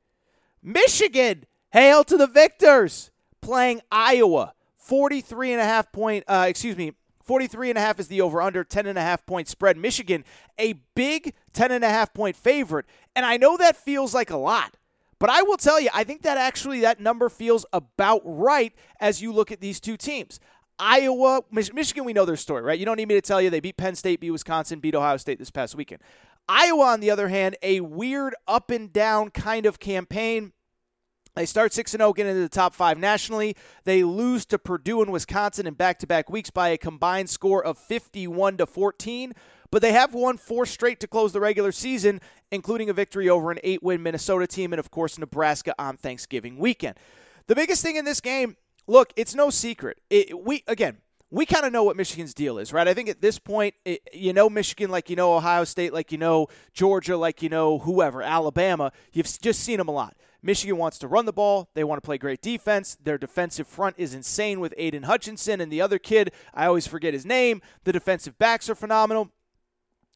Michigan, 0.63 1.45
hail 1.71 2.05
to 2.05 2.17
the 2.17 2.27
victors, 2.27 3.11
playing 3.41 3.81
Iowa. 3.91 4.53
43 4.79 5.53
and 5.53 5.61
a 5.61 5.65
half 5.65 5.91
point, 5.91 6.23
uh, 6.29 6.47
excuse 6.49 6.77
me, 6.77 6.93
43 7.27 7.71
and 7.71 7.79
a 7.79 7.81
half 7.81 7.99
is 7.99 8.09
the 8.09 8.21
over 8.21 8.41
under 8.41 8.65
10 8.65 8.87
and 8.87 8.97
a 8.97 9.03
half 9.03 9.27
point 9.27 9.49
spread. 9.49 9.77
Michigan 9.77 10.25
a 10.59 10.75
big 10.95 11.35
10 11.53 11.73
and 11.73 11.85
a 11.85 11.89
half 11.89 12.15
point 12.15 12.37
favorite. 12.37 12.87
And 13.15 13.27
i 13.27 13.37
know 13.37 13.57
that 13.57 13.77
feels 13.77 14.15
like 14.15 14.31
a 14.31 14.37
lot 14.37 14.77
but 15.19 15.31
i 15.31 15.43
will 15.43 15.57
tell 15.57 15.81
you 15.81 15.89
i 15.95 16.05
think 16.05 16.23
that 16.23 16.37
actually 16.39 16.81
that 16.81 17.01
number 17.01 17.29
feels 17.29 17.65
about 17.73 18.21
right 18.25 18.73
as 19.01 19.23
you 19.23 19.33
look 19.33 19.51
at 19.51 19.61
these 19.61 19.81
two 19.81 19.97
teams. 19.97 20.41
Iowa 20.79 21.41
michigan 21.51 22.05
we 22.05 22.13
know 22.13 22.27
their 22.27 22.37
story 22.37 22.63
right? 22.63 22.79
You 22.79 22.85
don't 22.85 22.97
need 22.97 23.09
me 23.09 23.15
to 23.15 23.23
tell 23.23 23.41
you 23.41 23.51
they 23.51 23.61
beat 23.61 23.77
penn 23.77 23.95
state 23.95 24.21
beat 24.21 24.31
wisconsin 24.31 24.79
beat 24.81 24.95
ohio 24.95 25.17
state 25.17 25.39
this 25.39 25.51
past 25.51 25.75
weekend. 25.75 26.03
Iowa 26.49 26.85
on 26.85 27.01
the 27.01 27.11
other 27.11 27.29
hand 27.29 27.57
a 27.63 27.81
weird 27.81 28.35
up 28.47 28.71
and 28.71 28.93
down 28.93 29.31
kind 29.31 29.67
of 29.67 29.81
campaign 29.81 30.53
they 31.37 31.45
start 31.47 31.75
6 31.75 31.91
0, 31.91 32.13
get 32.15 32.27
into 32.27 32.41
the 32.41 32.49
top 32.49 32.75
five 32.75 32.99
nationally. 32.99 33.57
They 33.85 34.03
lose 34.03 34.47
to 34.47 34.59
Purdue 34.59 35.03
and 35.03 35.13
Wisconsin 35.13 35.67
in 35.67 35.75
back 35.75 35.99
to 35.99 36.07
back 36.07 36.31
weeks 36.31 36.51
by 36.51 36.71
a 36.71 36.79
combined 36.79 37.29
score 37.29 37.63
of 37.65 37.79
51 37.79 38.57
to 38.57 38.67
14. 38.67 39.35
But 39.71 39.83
they 39.83 39.93
have 39.93 40.15
won 40.15 40.39
four 40.39 40.65
straight 40.65 40.99
to 41.01 41.07
close 41.07 41.33
the 41.33 41.41
regular 41.41 41.73
season, 41.73 42.21
including 42.51 42.89
a 42.89 42.95
victory 42.95 43.29
over 43.29 43.51
an 43.51 43.59
eight 43.63 43.83
win 43.83 44.03
Minnesota 44.03 44.47
team 44.47 44.73
and, 44.73 44.81
of 44.81 44.91
course, 44.91 45.19
Nebraska 45.19 45.75
on 45.79 45.99
Thanksgiving 45.99 46.57
weekend. 46.59 46.97
The 47.49 47.55
biggest 47.55 47.83
thing 47.83 47.97
in 47.97 48.07
this 48.07 48.21
game, 48.21 48.57
look, 48.87 49.13
it's 49.17 49.35
no 49.35 49.51
secret. 49.51 50.01
It, 50.09 50.43
we 50.43 50.65
Again, 50.67 50.99
we 51.31 51.45
kind 51.45 51.67
of 51.67 51.73
know 51.73 51.85
what 51.85 51.97
Michigan's 51.97 52.33
deal 52.33 52.57
is, 52.59 52.73
right? 52.73 52.89
I 52.89 52.95
think 52.95 53.11
at 53.11 53.21
this 53.21 53.39
point, 53.39 53.75
it, 53.85 54.01
you 54.15 54.33
know 54.33 54.49
Michigan 54.49 54.91
like 54.91 55.11
you 55.11 55.17
know 55.17 55.35
Ohio 55.35 55.65
State, 55.65 55.93
like 55.93 56.13
you 56.13 56.19
know 56.19 56.47
Georgia, 56.73 57.17
like 57.17 57.43
you 57.43 57.51
know 57.51 57.79
whoever, 57.79 58.23
Alabama. 58.23 58.93
You've 59.13 59.27
just 59.43 59.61
seen 59.61 59.77
them 59.77 59.89
a 59.89 59.93
lot. 59.93 60.17
Michigan 60.43 60.77
wants 60.77 60.99
to 60.99 61.09
run 61.09 61.27
the 61.27 61.33
ball. 61.33 61.69
They 61.75 61.85
want 61.85 62.03
to 62.03 62.07
play 62.07 62.19
great 62.19 62.43
defense. 62.43 62.97
Their 63.03 63.19
defensive 63.19 63.67
front 63.67 63.97
is 63.99 64.15
insane 64.15 64.61
with 64.61 64.75
Aidan 64.77 65.05
Hutchinson 65.05 65.61
and 65.61 65.71
the 65.71 65.81
other 65.81 65.99
kid. 65.99 66.33
I 66.55 66.67
always 66.67 66.87
forget 66.87 67.15
his 67.15 67.27
name. 67.27 67.63
The 67.85 67.93
defensive 67.93 68.39
backs 68.39 68.71
are 68.71 68.75
phenomenal. 68.75 69.31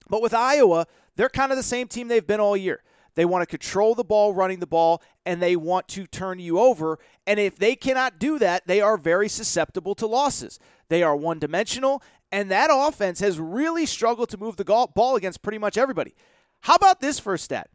But 0.09 0.23
with 0.23 0.35
Iowa, 0.35 0.87
they're 1.17 1.29
kind 1.29 1.53
of 1.53 1.57
the 1.57 1.63
same 1.63 1.89
team 1.89 2.09
they've 2.09 2.27
been 2.27 2.41
all 2.41 2.57
year. 2.57 2.83
They 3.15 3.25
want 3.25 3.43
to 3.43 3.47
control 3.47 3.95
the 3.95 4.05
ball, 4.05 4.33
running 4.33 4.61
the 4.61 4.67
ball, 4.67 5.03
and 5.27 5.43
they 5.43 5.57
want 5.57 5.89
to 5.89 6.07
turn 6.07 6.39
you 6.39 6.59
over. 6.59 6.99
And 7.27 7.41
if 7.41 7.57
they 7.57 7.75
cannot 7.75 8.19
do 8.19 8.39
that, 8.39 8.67
they 8.67 8.81
are 8.81 8.97
very 8.97 9.29
susceptible 9.29 9.95
to 9.97 10.07
losses. 10.07 10.59
They 10.89 11.03
are 11.03 11.17
one 11.17 11.39
dimensional, 11.39 12.03
and 12.33 12.51
that 12.51 12.71
offense 12.73 13.21
has 13.21 13.39
really 13.39 13.87
struggled 13.87 14.29
to 14.31 14.39
move 14.39 14.57
the 14.57 14.65
ball 14.65 15.17
against 15.17 15.43
pretty 15.43 15.59
much 15.59 15.77
everybody. 15.77 16.15
How 16.61 16.75
about 16.75 17.01
this 17.01 17.19
first 17.19 17.45
stat? 17.45 17.69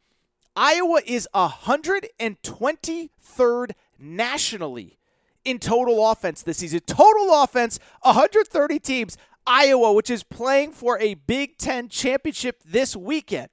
Iowa 0.55 1.01
is 1.05 1.27
123rd 1.35 3.71
nationally 3.99 4.97
in 5.43 5.59
total 5.59 6.09
offense 6.09 6.43
this 6.43 6.57
season. 6.57 6.79
Total 6.87 7.43
offense, 7.43 7.77
130 8.01 8.79
teams. 8.79 9.17
Iowa, 9.45 9.91
which 9.93 10.09
is 10.09 10.23
playing 10.23 10.71
for 10.71 10.97
a 10.99 11.13
Big 11.15 11.57
Ten 11.57 11.89
championship 11.89 12.61
this 12.65 12.95
weekend, 12.95 13.49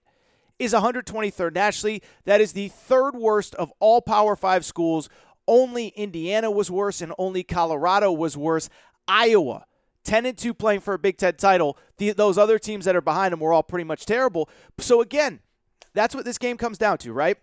is 0.59 0.73
123rd 0.73 1.54
nationally. 1.54 2.02
That 2.25 2.40
is 2.40 2.52
the 2.52 2.68
third 2.68 3.16
worst 3.16 3.54
of 3.56 3.73
all 3.78 4.00
Power 4.00 4.37
Five 4.37 4.64
schools. 4.64 5.11
Only 5.47 5.88
Indiana 5.88 6.50
was 6.50 6.71
worse, 6.71 7.02
and 7.02 7.12
only 7.18 7.42
Colorado 7.42 8.11
was 8.12 8.35
worse. 8.37 8.71
Iowa, 9.09 9.66
10 10.04 10.25
and 10.25 10.38
2 10.38 10.54
playing 10.54 10.80
for 10.80 10.94
a 10.94 10.99
Big 10.99 11.18
Ten 11.18 11.35
title. 11.35 11.76
The, 11.99 12.12
those 12.12 12.38
other 12.38 12.61
teams 12.61 12.85
that 12.85 12.94
are 12.97 13.02
behind 13.02 13.32
them 13.32 13.40
were 13.40 13.52
all 13.52 13.64
pretty 13.64 13.85
much 13.85 14.06
terrible. 14.06 14.49
So, 14.78 15.02
again, 15.02 15.40
that's 15.94 16.14
what 16.14 16.24
this 16.24 16.38
game 16.38 16.56
comes 16.56 16.78
down 16.78 16.98
to, 16.98 17.12
right? 17.12 17.38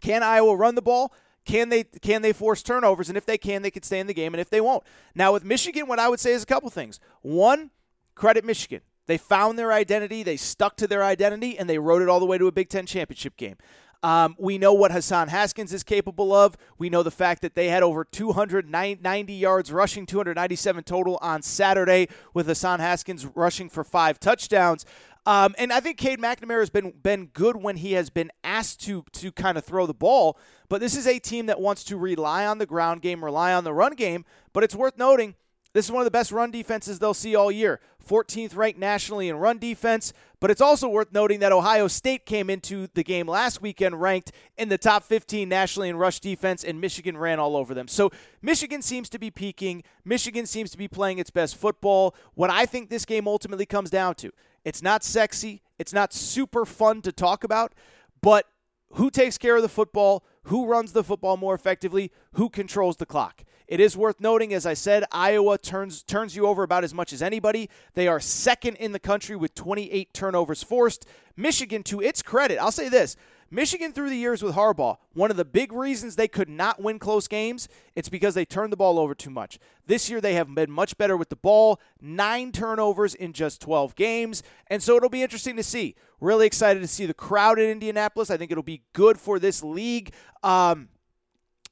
Can 0.00 0.22
Iowa 0.22 0.56
run 0.56 0.74
the 0.74 0.82
ball? 0.82 1.12
Can 1.44 1.68
they 1.68 1.84
can 1.84 2.22
they 2.22 2.32
force 2.32 2.62
turnovers? 2.62 3.08
And 3.08 3.18
if 3.18 3.26
they 3.26 3.38
can, 3.38 3.62
they 3.62 3.70
can 3.70 3.82
stay 3.82 4.00
in 4.00 4.06
the 4.06 4.14
game. 4.14 4.34
And 4.34 4.40
if 4.40 4.50
they 4.50 4.60
won't, 4.60 4.82
now 5.14 5.32
with 5.32 5.44
Michigan, 5.44 5.86
what 5.86 5.98
I 5.98 6.08
would 6.08 6.20
say 6.20 6.32
is 6.32 6.42
a 6.42 6.46
couple 6.46 6.70
things. 6.70 7.00
One, 7.22 7.70
credit 8.14 8.44
Michigan. 8.44 8.80
They 9.06 9.18
found 9.18 9.58
their 9.58 9.72
identity, 9.72 10.22
they 10.22 10.38
stuck 10.38 10.76
to 10.78 10.86
their 10.86 11.04
identity, 11.04 11.58
and 11.58 11.68
they 11.68 11.78
rode 11.78 12.00
it 12.00 12.08
all 12.08 12.20
the 12.20 12.26
way 12.26 12.38
to 12.38 12.46
a 12.46 12.52
Big 12.52 12.70
Ten 12.70 12.86
championship 12.86 13.36
game. 13.36 13.56
Um, 14.02 14.36
we 14.38 14.58
know 14.58 14.74
what 14.74 14.92
Hassan 14.92 15.28
Haskins 15.28 15.72
is 15.72 15.82
capable 15.82 16.34
of. 16.34 16.58
We 16.76 16.90
know 16.90 17.02
the 17.02 17.10
fact 17.10 17.40
that 17.40 17.54
they 17.54 17.68
had 17.68 17.82
over 17.82 18.04
290 18.04 19.32
yards 19.32 19.72
rushing, 19.72 20.04
297 20.04 20.84
total 20.84 21.18
on 21.22 21.40
Saturday, 21.40 22.08
with 22.34 22.46
Hassan 22.46 22.80
Haskins 22.80 23.24
rushing 23.24 23.70
for 23.70 23.82
five 23.82 24.20
touchdowns. 24.20 24.84
Um, 25.26 25.54
and 25.56 25.72
I 25.72 25.80
think 25.80 25.96
Cade 25.96 26.20
McNamara 26.20 26.60
has 26.60 26.70
been 26.70 26.92
been 27.02 27.26
good 27.26 27.56
when 27.56 27.76
he 27.76 27.92
has 27.92 28.10
been 28.10 28.30
asked 28.42 28.80
to 28.82 29.04
to 29.12 29.32
kind 29.32 29.56
of 29.56 29.64
throw 29.64 29.86
the 29.86 29.94
ball. 29.94 30.38
But 30.68 30.80
this 30.80 30.96
is 30.96 31.06
a 31.06 31.18
team 31.18 31.46
that 31.46 31.60
wants 31.60 31.84
to 31.84 31.96
rely 31.96 32.46
on 32.46 32.58
the 32.58 32.66
ground 32.66 33.02
game, 33.02 33.24
rely 33.24 33.52
on 33.54 33.64
the 33.64 33.72
run 33.72 33.94
game. 33.94 34.24
But 34.52 34.64
it's 34.64 34.74
worth 34.74 34.98
noting 34.98 35.34
this 35.74 35.86
is 35.86 35.90
one 35.90 36.02
of 36.02 36.04
the 36.04 36.12
best 36.12 36.30
run 36.30 36.52
defenses 36.52 37.00
they'll 37.00 37.14
see 37.14 37.34
all 37.34 37.50
year. 37.50 37.80
14th 38.08 38.54
ranked 38.54 38.78
nationally 38.78 39.28
in 39.28 39.36
run 39.36 39.58
defense, 39.58 40.12
but 40.38 40.50
it's 40.50 40.60
also 40.60 40.88
worth 40.88 41.12
noting 41.12 41.40
that 41.40 41.52
Ohio 41.52 41.88
State 41.88 42.26
came 42.26 42.48
into 42.48 42.86
the 42.94 43.02
game 43.02 43.26
last 43.26 43.60
weekend 43.60 44.00
ranked 44.00 44.30
in 44.56 44.68
the 44.68 44.78
top 44.78 45.02
15 45.02 45.48
nationally 45.48 45.88
in 45.88 45.96
rush 45.96 46.20
defense, 46.20 46.62
and 46.62 46.80
Michigan 46.80 47.16
ran 47.16 47.40
all 47.40 47.56
over 47.56 47.74
them. 47.74 47.88
So 47.88 48.12
Michigan 48.40 48.82
seems 48.82 49.08
to 49.08 49.18
be 49.18 49.30
peaking. 49.30 49.82
Michigan 50.04 50.46
seems 50.46 50.70
to 50.70 50.78
be 50.78 50.86
playing 50.86 51.18
its 51.18 51.30
best 51.30 51.56
football. 51.56 52.14
What 52.34 52.50
I 52.50 52.66
think 52.66 52.88
this 52.88 53.04
game 53.04 53.26
ultimately 53.26 53.66
comes 53.66 53.90
down 53.90 54.14
to 54.16 54.30
it's 54.64 54.82
not 54.82 55.04
sexy, 55.04 55.62
it's 55.78 55.92
not 55.92 56.12
super 56.12 56.64
fun 56.64 57.02
to 57.02 57.12
talk 57.12 57.44
about, 57.44 57.74
but 58.22 58.46
who 58.92 59.10
takes 59.10 59.38
care 59.38 59.56
of 59.56 59.62
the 59.62 59.68
football? 59.68 60.24
Who 60.44 60.66
runs 60.66 60.92
the 60.92 61.04
football 61.04 61.36
more 61.36 61.54
effectively? 61.54 62.12
Who 62.34 62.48
controls 62.48 62.96
the 62.96 63.06
clock? 63.06 63.44
It 63.66 63.80
is 63.80 63.96
worth 63.96 64.20
noting, 64.20 64.52
as 64.52 64.66
I 64.66 64.74
said, 64.74 65.04
Iowa 65.10 65.56
turns 65.58 66.02
turns 66.02 66.36
you 66.36 66.46
over 66.46 66.62
about 66.62 66.84
as 66.84 66.92
much 66.92 67.12
as 67.12 67.22
anybody. 67.22 67.70
They 67.94 68.06
are 68.06 68.20
second 68.20 68.76
in 68.76 68.92
the 68.92 68.98
country 68.98 69.36
with 69.36 69.54
28 69.54 70.12
turnovers 70.12 70.62
forced. 70.62 71.06
Michigan, 71.36 71.82
to 71.84 72.00
its 72.02 72.22
credit, 72.22 72.58
I'll 72.58 72.70
say 72.70 72.88
this: 72.90 73.16
Michigan 73.50 73.92
through 73.92 74.10
the 74.10 74.16
years 74.16 74.42
with 74.42 74.54
Harbaugh, 74.54 74.98
one 75.12 75.30
of 75.30 75.36
the 75.36 75.44
big 75.44 75.72
reasons 75.72 76.16
they 76.16 76.28
could 76.28 76.48
not 76.48 76.82
win 76.82 76.98
close 76.98 77.28
games, 77.28 77.68
it's 77.94 78.08
because 78.08 78.34
they 78.34 78.44
turned 78.44 78.72
the 78.72 78.76
ball 78.76 78.98
over 78.98 79.14
too 79.14 79.30
much. 79.30 79.58
This 79.86 80.10
year 80.10 80.20
they 80.20 80.34
have 80.34 80.54
been 80.54 80.70
much 80.70 80.96
better 80.96 81.16
with 81.16 81.28
the 81.28 81.36
ball, 81.36 81.80
nine 82.00 82.52
turnovers 82.52 83.14
in 83.14 83.32
just 83.32 83.60
12 83.60 83.94
games, 83.94 84.42
and 84.68 84.82
so 84.82 84.96
it'll 84.96 85.08
be 85.08 85.22
interesting 85.22 85.56
to 85.56 85.62
see. 85.62 85.94
Really 86.20 86.46
excited 86.46 86.80
to 86.80 86.88
see 86.88 87.06
the 87.06 87.14
crowd 87.14 87.58
in 87.58 87.70
Indianapolis. 87.70 88.30
I 88.30 88.36
think 88.36 88.50
it'll 88.50 88.62
be 88.62 88.82
good 88.92 89.18
for 89.18 89.38
this 89.38 89.62
league. 89.62 90.12
Um, 90.42 90.88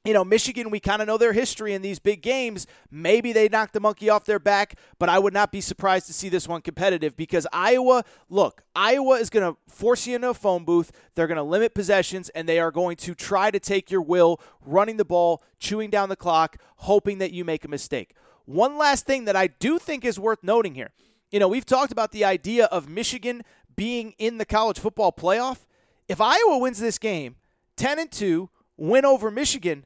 you 0.05 0.13
know, 0.13 0.25
Michigan, 0.25 0.69
we 0.69 0.81
kind 0.81 1.01
of 1.01 1.07
know 1.07 1.17
their 1.17 1.31
history 1.31 1.73
in 1.73 1.81
these 1.81 1.97
big 1.97 2.21
games. 2.21 2.67
Maybe 2.91 3.31
they 3.31 3.47
knock 3.47 3.71
the 3.71 3.79
monkey 3.79 4.09
off 4.09 4.25
their 4.25 4.39
back, 4.39 4.77
but 4.99 5.07
I 5.07 5.17
would 5.17 5.33
not 5.33 5.49
be 5.49 5.61
surprised 5.61 6.07
to 6.07 6.13
see 6.13 6.27
this 6.27 6.45
one 6.45 6.61
competitive 6.61 7.15
because 7.15 7.47
Iowa, 7.53 8.03
look, 8.29 8.63
Iowa 8.75 9.15
is 9.15 9.29
going 9.29 9.49
to 9.49 9.57
force 9.73 10.05
you 10.05 10.15
into 10.15 10.31
a 10.31 10.33
phone 10.33 10.65
booth. 10.65 10.91
They're 11.15 11.27
going 11.27 11.37
to 11.37 11.43
limit 11.43 11.73
possessions, 11.73 12.27
and 12.29 12.49
they 12.49 12.59
are 12.59 12.69
going 12.69 12.97
to 12.97 13.15
try 13.15 13.49
to 13.49 13.61
take 13.61 13.89
your 13.89 14.01
will, 14.01 14.41
running 14.65 14.97
the 14.97 15.05
ball, 15.05 15.41
chewing 15.57 15.89
down 15.89 16.09
the 16.09 16.17
clock, 16.17 16.57
hoping 16.77 17.19
that 17.19 17.31
you 17.31 17.45
make 17.45 17.63
a 17.63 17.69
mistake. 17.69 18.13
One 18.43 18.77
last 18.77 19.05
thing 19.05 19.23
that 19.23 19.37
I 19.37 19.47
do 19.47 19.79
think 19.79 20.03
is 20.03 20.19
worth 20.19 20.43
noting 20.43 20.75
here. 20.75 20.91
You 21.31 21.39
know, 21.39 21.47
we've 21.47 21.65
talked 21.65 21.93
about 21.93 22.11
the 22.11 22.25
idea 22.25 22.65
of 22.65 22.89
Michigan 22.89 23.41
being 23.77 24.15
in 24.17 24.37
the 24.37 24.45
college 24.45 24.79
football 24.79 25.13
playoff. 25.13 25.59
If 26.09 26.19
Iowa 26.19 26.57
wins 26.57 26.79
this 26.79 26.97
game, 26.97 27.37
10 27.77 27.99
and 27.99 28.11
2, 28.11 28.49
win 28.75 29.05
over 29.05 29.31
Michigan, 29.31 29.85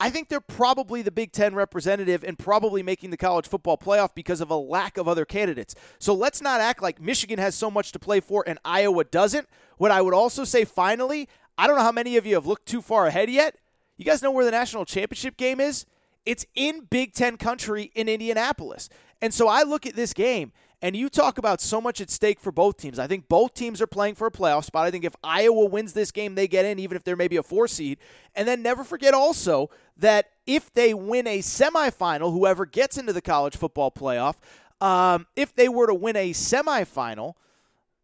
I 0.00 0.10
think 0.10 0.28
they're 0.28 0.40
probably 0.40 1.02
the 1.02 1.12
Big 1.12 1.32
Ten 1.32 1.54
representative 1.54 2.24
and 2.24 2.38
probably 2.38 2.82
making 2.82 3.10
the 3.10 3.16
college 3.16 3.46
football 3.46 3.78
playoff 3.78 4.14
because 4.14 4.40
of 4.40 4.50
a 4.50 4.56
lack 4.56 4.96
of 4.96 5.06
other 5.06 5.24
candidates. 5.24 5.74
So 5.98 6.14
let's 6.14 6.42
not 6.42 6.60
act 6.60 6.82
like 6.82 7.00
Michigan 7.00 7.38
has 7.38 7.54
so 7.54 7.70
much 7.70 7.92
to 7.92 7.98
play 7.98 8.20
for 8.20 8.42
and 8.46 8.58
Iowa 8.64 9.04
doesn't. 9.04 9.48
What 9.76 9.90
I 9.90 10.02
would 10.02 10.14
also 10.14 10.44
say 10.44 10.64
finally, 10.64 11.28
I 11.56 11.66
don't 11.66 11.76
know 11.76 11.82
how 11.82 11.92
many 11.92 12.16
of 12.16 12.26
you 12.26 12.34
have 12.34 12.46
looked 12.46 12.66
too 12.66 12.82
far 12.82 13.06
ahead 13.06 13.30
yet. 13.30 13.56
You 13.96 14.04
guys 14.04 14.22
know 14.22 14.32
where 14.32 14.44
the 14.44 14.50
national 14.50 14.84
championship 14.84 15.36
game 15.36 15.60
is? 15.60 15.86
It's 16.26 16.44
in 16.54 16.86
Big 16.90 17.12
Ten 17.12 17.36
country 17.36 17.92
in 17.94 18.08
Indianapolis. 18.08 18.88
And 19.22 19.32
so 19.32 19.46
I 19.46 19.62
look 19.62 19.86
at 19.86 19.94
this 19.94 20.12
game 20.12 20.52
and 20.84 20.94
you 20.94 21.08
talk 21.08 21.38
about 21.38 21.62
so 21.62 21.80
much 21.80 22.02
at 22.02 22.10
stake 22.10 22.38
for 22.38 22.52
both 22.52 22.76
teams. 22.76 22.98
I 22.98 23.06
think 23.06 23.26
both 23.26 23.54
teams 23.54 23.80
are 23.80 23.86
playing 23.86 24.16
for 24.16 24.26
a 24.26 24.30
playoff 24.30 24.64
spot. 24.64 24.84
I 24.84 24.90
think 24.90 25.06
if 25.06 25.16
Iowa 25.24 25.64
wins 25.64 25.94
this 25.94 26.10
game, 26.10 26.34
they 26.34 26.46
get 26.46 26.66
in, 26.66 26.78
even 26.78 26.94
if 26.94 27.02
they're 27.02 27.16
maybe 27.16 27.38
a 27.38 27.42
four 27.42 27.66
seed. 27.68 27.96
And 28.34 28.46
then 28.46 28.60
never 28.60 28.84
forget 28.84 29.14
also 29.14 29.70
that 29.96 30.26
if 30.46 30.74
they 30.74 30.92
win 30.92 31.26
a 31.26 31.38
semifinal, 31.38 32.34
whoever 32.34 32.66
gets 32.66 32.98
into 32.98 33.14
the 33.14 33.22
college 33.22 33.56
football 33.56 33.90
playoff, 33.90 34.34
um, 34.82 35.26
if 35.36 35.54
they 35.54 35.70
were 35.70 35.86
to 35.86 35.94
win 35.94 36.16
a 36.16 36.34
semifinal, 36.34 37.32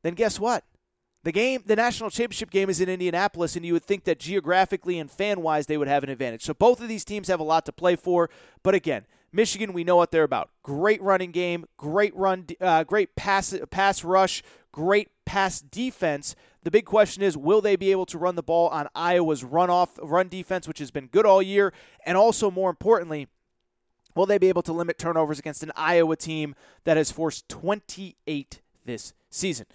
then 0.02 0.14
guess 0.14 0.40
what? 0.40 0.64
The 1.22 1.32
game, 1.32 1.62
the 1.66 1.76
national 1.76 2.08
championship 2.08 2.48
game 2.48 2.70
is 2.70 2.80
in 2.80 2.88
Indianapolis, 2.88 3.56
and 3.56 3.66
you 3.66 3.74
would 3.74 3.84
think 3.84 4.04
that 4.04 4.18
geographically 4.18 4.98
and 4.98 5.10
fan 5.10 5.42
wise 5.42 5.66
they 5.66 5.76
would 5.76 5.88
have 5.88 6.02
an 6.02 6.08
advantage. 6.08 6.44
So 6.44 6.54
both 6.54 6.80
of 6.80 6.88
these 6.88 7.04
teams 7.04 7.28
have 7.28 7.40
a 7.40 7.44
lot 7.44 7.66
to 7.66 7.72
play 7.72 7.94
for. 7.94 8.30
But 8.62 8.74
again, 8.74 9.04
Michigan, 9.32 9.72
we 9.72 9.84
know 9.84 9.96
what 9.96 10.10
they're 10.10 10.24
about. 10.24 10.50
Great 10.62 11.00
running 11.02 11.30
game, 11.30 11.66
great 11.76 12.14
run, 12.16 12.46
uh, 12.60 12.84
great 12.84 13.14
pass 13.16 13.54
pass 13.70 14.04
rush, 14.04 14.42
great 14.72 15.08
pass 15.24 15.60
defense. 15.60 16.34
The 16.62 16.70
big 16.70 16.84
question 16.84 17.22
is, 17.22 17.36
will 17.36 17.60
they 17.60 17.76
be 17.76 17.90
able 17.90 18.06
to 18.06 18.18
run 18.18 18.34
the 18.34 18.42
ball 18.42 18.68
on 18.68 18.88
Iowa's 18.94 19.44
run 19.44 19.70
off 19.70 19.98
run 20.02 20.28
defense, 20.28 20.66
which 20.66 20.78
has 20.78 20.90
been 20.90 21.06
good 21.06 21.26
all 21.26 21.40
year, 21.40 21.72
and 22.04 22.16
also 22.16 22.50
more 22.50 22.70
importantly, 22.70 23.28
will 24.14 24.26
they 24.26 24.38
be 24.38 24.48
able 24.48 24.62
to 24.62 24.72
limit 24.72 24.98
turnovers 24.98 25.38
against 25.38 25.62
an 25.62 25.72
Iowa 25.76 26.16
team 26.16 26.54
that 26.84 26.96
has 26.96 27.10
forced 27.10 27.48
28 27.48 28.60
this 28.84 29.14
season? 29.30 29.66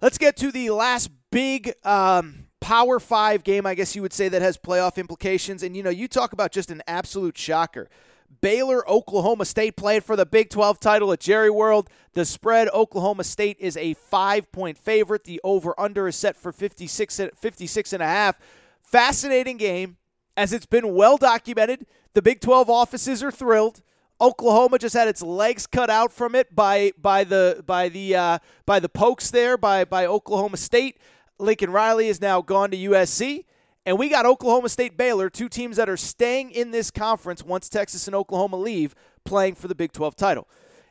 Let's 0.00 0.18
get 0.18 0.36
to 0.38 0.50
the 0.50 0.70
last 0.70 1.10
big. 1.30 1.72
Um, 1.84 2.46
Power 2.62 3.00
five 3.00 3.42
game, 3.42 3.66
I 3.66 3.74
guess 3.74 3.96
you 3.96 4.02
would 4.02 4.12
say, 4.12 4.28
that 4.28 4.40
has 4.40 4.56
playoff 4.56 4.96
implications. 4.96 5.64
And, 5.64 5.76
you 5.76 5.82
know, 5.82 5.90
you 5.90 6.06
talk 6.06 6.32
about 6.32 6.52
just 6.52 6.70
an 6.70 6.80
absolute 6.86 7.36
shocker. 7.36 7.90
Baylor, 8.40 8.88
Oklahoma 8.88 9.44
State 9.44 9.76
played 9.76 10.04
for 10.04 10.16
the 10.16 10.26
Big 10.26 10.50
12 10.50 10.80
title 10.80 11.12
at 11.12 11.20
Jerry 11.20 11.50
World. 11.50 11.88
The 12.14 12.24
spread, 12.24 12.68
Oklahoma 12.70 13.24
State 13.24 13.56
is 13.60 13.76
a 13.76 13.94
five 13.94 14.50
point 14.52 14.78
favorite. 14.78 15.24
The 15.24 15.40
over 15.44 15.78
under 15.78 16.08
is 16.08 16.16
set 16.16 16.36
for 16.36 16.52
56, 16.52 17.20
56 17.34 17.92
and 17.92 18.02
a 18.02 18.06
half. 18.06 18.38
Fascinating 18.80 19.56
game, 19.56 19.96
as 20.36 20.52
it's 20.52 20.66
been 20.66 20.94
well 20.94 21.16
documented. 21.16 21.86
The 22.14 22.22
Big 22.22 22.40
12 22.40 22.68
offices 22.68 23.22
are 23.22 23.30
thrilled. 23.30 23.82
Oklahoma 24.20 24.78
just 24.78 24.94
had 24.94 25.08
its 25.08 25.22
legs 25.22 25.66
cut 25.66 25.90
out 25.90 26.12
from 26.12 26.34
it 26.34 26.54
by 26.54 26.92
by 26.96 27.24
the 27.24 27.62
by 27.66 27.88
the 27.88 28.14
uh, 28.14 28.38
by 28.66 28.78
the 28.78 28.88
pokes 28.88 29.30
there 29.30 29.56
by 29.56 29.84
by 29.84 30.06
Oklahoma 30.06 30.56
State. 30.56 30.98
Lincoln 31.38 31.70
Riley 31.70 32.08
is 32.08 32.20
now 32.20 32.40
gone 32.40 32.70
to 32.70 32.76
USC. 32.76 33.44
And 33.84 33.98
we 33.98 34.08
got 34.08 34.26
Oklahoma 34.26 34.68
State 34.68 34.96
Baylor, 34.96 35.28
two 35.28 35.48
teams 35.48 35.76
that 35.76 35.88
are 35.88 35.96
staying 35.96 36.52
in 36.52 36.70
this 36.70 36.90
conference 36.90 37.42
once 37.42 37.68
Texas 37.68 38.06
and 38.06 38.14
Oklahoma 38.14 38.56
leave, 38.56 38.94
playing 39.24 39.56
for 39.56 39.66
the 39.66 39.74
Big 39.74 39.92
12 39.92 40.14
title. 40.14 40.48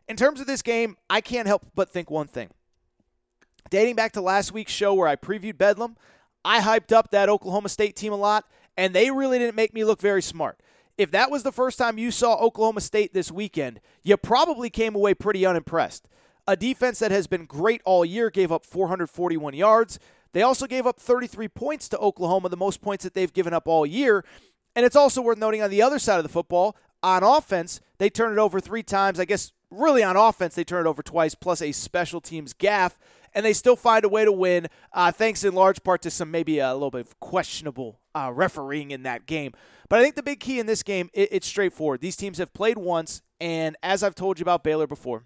In 0.09 0.17
terms 0.17 0.41
of 0.41 0.47
this 0.47 0.61
game, 0.61 0.97
I 1.09 1.21
can't 1.21 1.47
help 1.47 1.65
but 1.73 1.89
think 1.89 2.11
one 2.11 2.27
thing. 2.27 2.49
Dating 3.69 3.95
back 3.95 4.11
to 4.13 4.21
last 4.21 4.51
week's 4.51 4.73
show 4.73 4.93
where 4.93 5.07
I 5.07 5.15
previewed 5.15 5.57
Bedlam, 5.57 5.95
I 6.43 6.59
hyped 6.59 6.91
up 6.91 7.11
that 7.11 7.29
Oklahoma 7.29 7.69
State 7.69 7.95
team 7.95 8.11
a 8.11 8.17
lot, 8.17 8.45
and 8.75 8.93
they 8.93 9.09
really 9.09 9.39
didn't 9.39 9.55
make 9.55 9.73
me 9.73 9.85
look 9.85 10.01
very 10.01 10.21
smart. 10.21 10.59
If 10.97 11.11
that 11.11 11.31
was 11.31 11.43
the 11.43 11.51
first 11.51 11.77
time 11.77 11.97
you 11.97 12.11
saw 12.11 12.35
Oklahoma 12.35 12.81
State 12.81 13.13
this 13.13 13.31
weekend, 13.31 13.79
you 14.03 14.17
probably 14.17 14.69
came 14.69 14.95
away 14.95 15.13
pretty 15.13 15.45
unimpressed. 15.45 16.09
A 16.47 16.57
defense 16.57 16.99
that 16.99 17.11
has 17.11 17.27
been 17.27 17.45
great 17.45 17.81
all 17.85 18.03
year 18.03 18.29
gave 18.29 18.51
up 18.51 18.65
441 18.65 19.53
yards. 19.53 19.99
They 20.33 20.43
also 20.43 20.67
gave 20.67 20.87
up 20.87 20.99
33 20.99 21.47
points 21.49 21.89
to 21.89 21.97
Oklahoma, 21.97 22.49
the 22.49 22.57
most 22.57 22.81
points 22.81 23.03
that 23.03 23.13
they've 23.13 23.33
given 23.33 23.53
up 23.53 23.67
all 23.67 23.85
year. 23.85 24.23
And 24.75 24.85
it's 24.85 24.95
also 24.95 25.21
worth 25.21 25.37
noting 25.37 25.61
on 25.61 25.69
the 25.69 25.81
other 25.81 25.99
side 25.99 26.17
of 26.17 26.23
the 26.23 26.29
football, 26.29 26.75
on 27.03 27.23
offense, 27.23 27.81
they 27.97 28.09
turned 28.09 28.37
it 28.37 28.39
over 28.39 28.59
three 28.59 28.83
times. 28.83 29.19
I 29.19 29.25
guess 29.25 29.51
really 29.69 30.03
on 30.03 30.15
offense, 30.15 30.55
they 30.55 30.63
turned 30.63 30.85
it 30.85 30.89
over 30.89 31.01
twice, 31.01 31.35
plus 31.35 31.61
a 31.61 31.71
special 31.71 32.21
teams 32.21 32.53
gaff, 32.53 32.97
and 33.33 33.45
they 33.45 33.53
still 33.53 33.75
find 33.75 34.05
a 34.05 34.09
way 34.09 34.25
to 34.25 34.31
win, 34.31 34.67
uh, 34.93 35.11
thanks 35.11 35.43
in 35.43 35.55
large 35.55 35.83
part 35.83 36.01
to 36.03 36.11
some 36.11 36.29
maybe 36.29 36.59
a 36.59 36.73
little 36.73 36.91
bit 36.91 37.01
of 37.01 37.19
questionable 37.19 37.99
uh, 38.13 38.31
refereeing 38.33 38.91
in 38.91 39.03
that 39.03 39.25
game. 39.25 39.53
But 39.89 39.99
I 39.99 40.03
think 40.03 40.15
the 40.15 40.23
big 40.23 40.39
key 40.39 40.59
in 40.59 40.65
this 40.65 40.83
game, 40.83 41.09
it, 41.13 41.29
it's 41.31 41.47
straightforward. 41.47 42.01
These 42.01 42.17
teams 42.17 42.37
have 42.37 42.53
played 42.53 42.77
once, 42.77 43.21
and 43.39 43.75
as 43.81 44.03
I've 44.03 44.15
told 44.15 44.39
you 44.39 44.43
about 44.43 44.63
Baylor 44.63 44.87
before, 44.87 45.23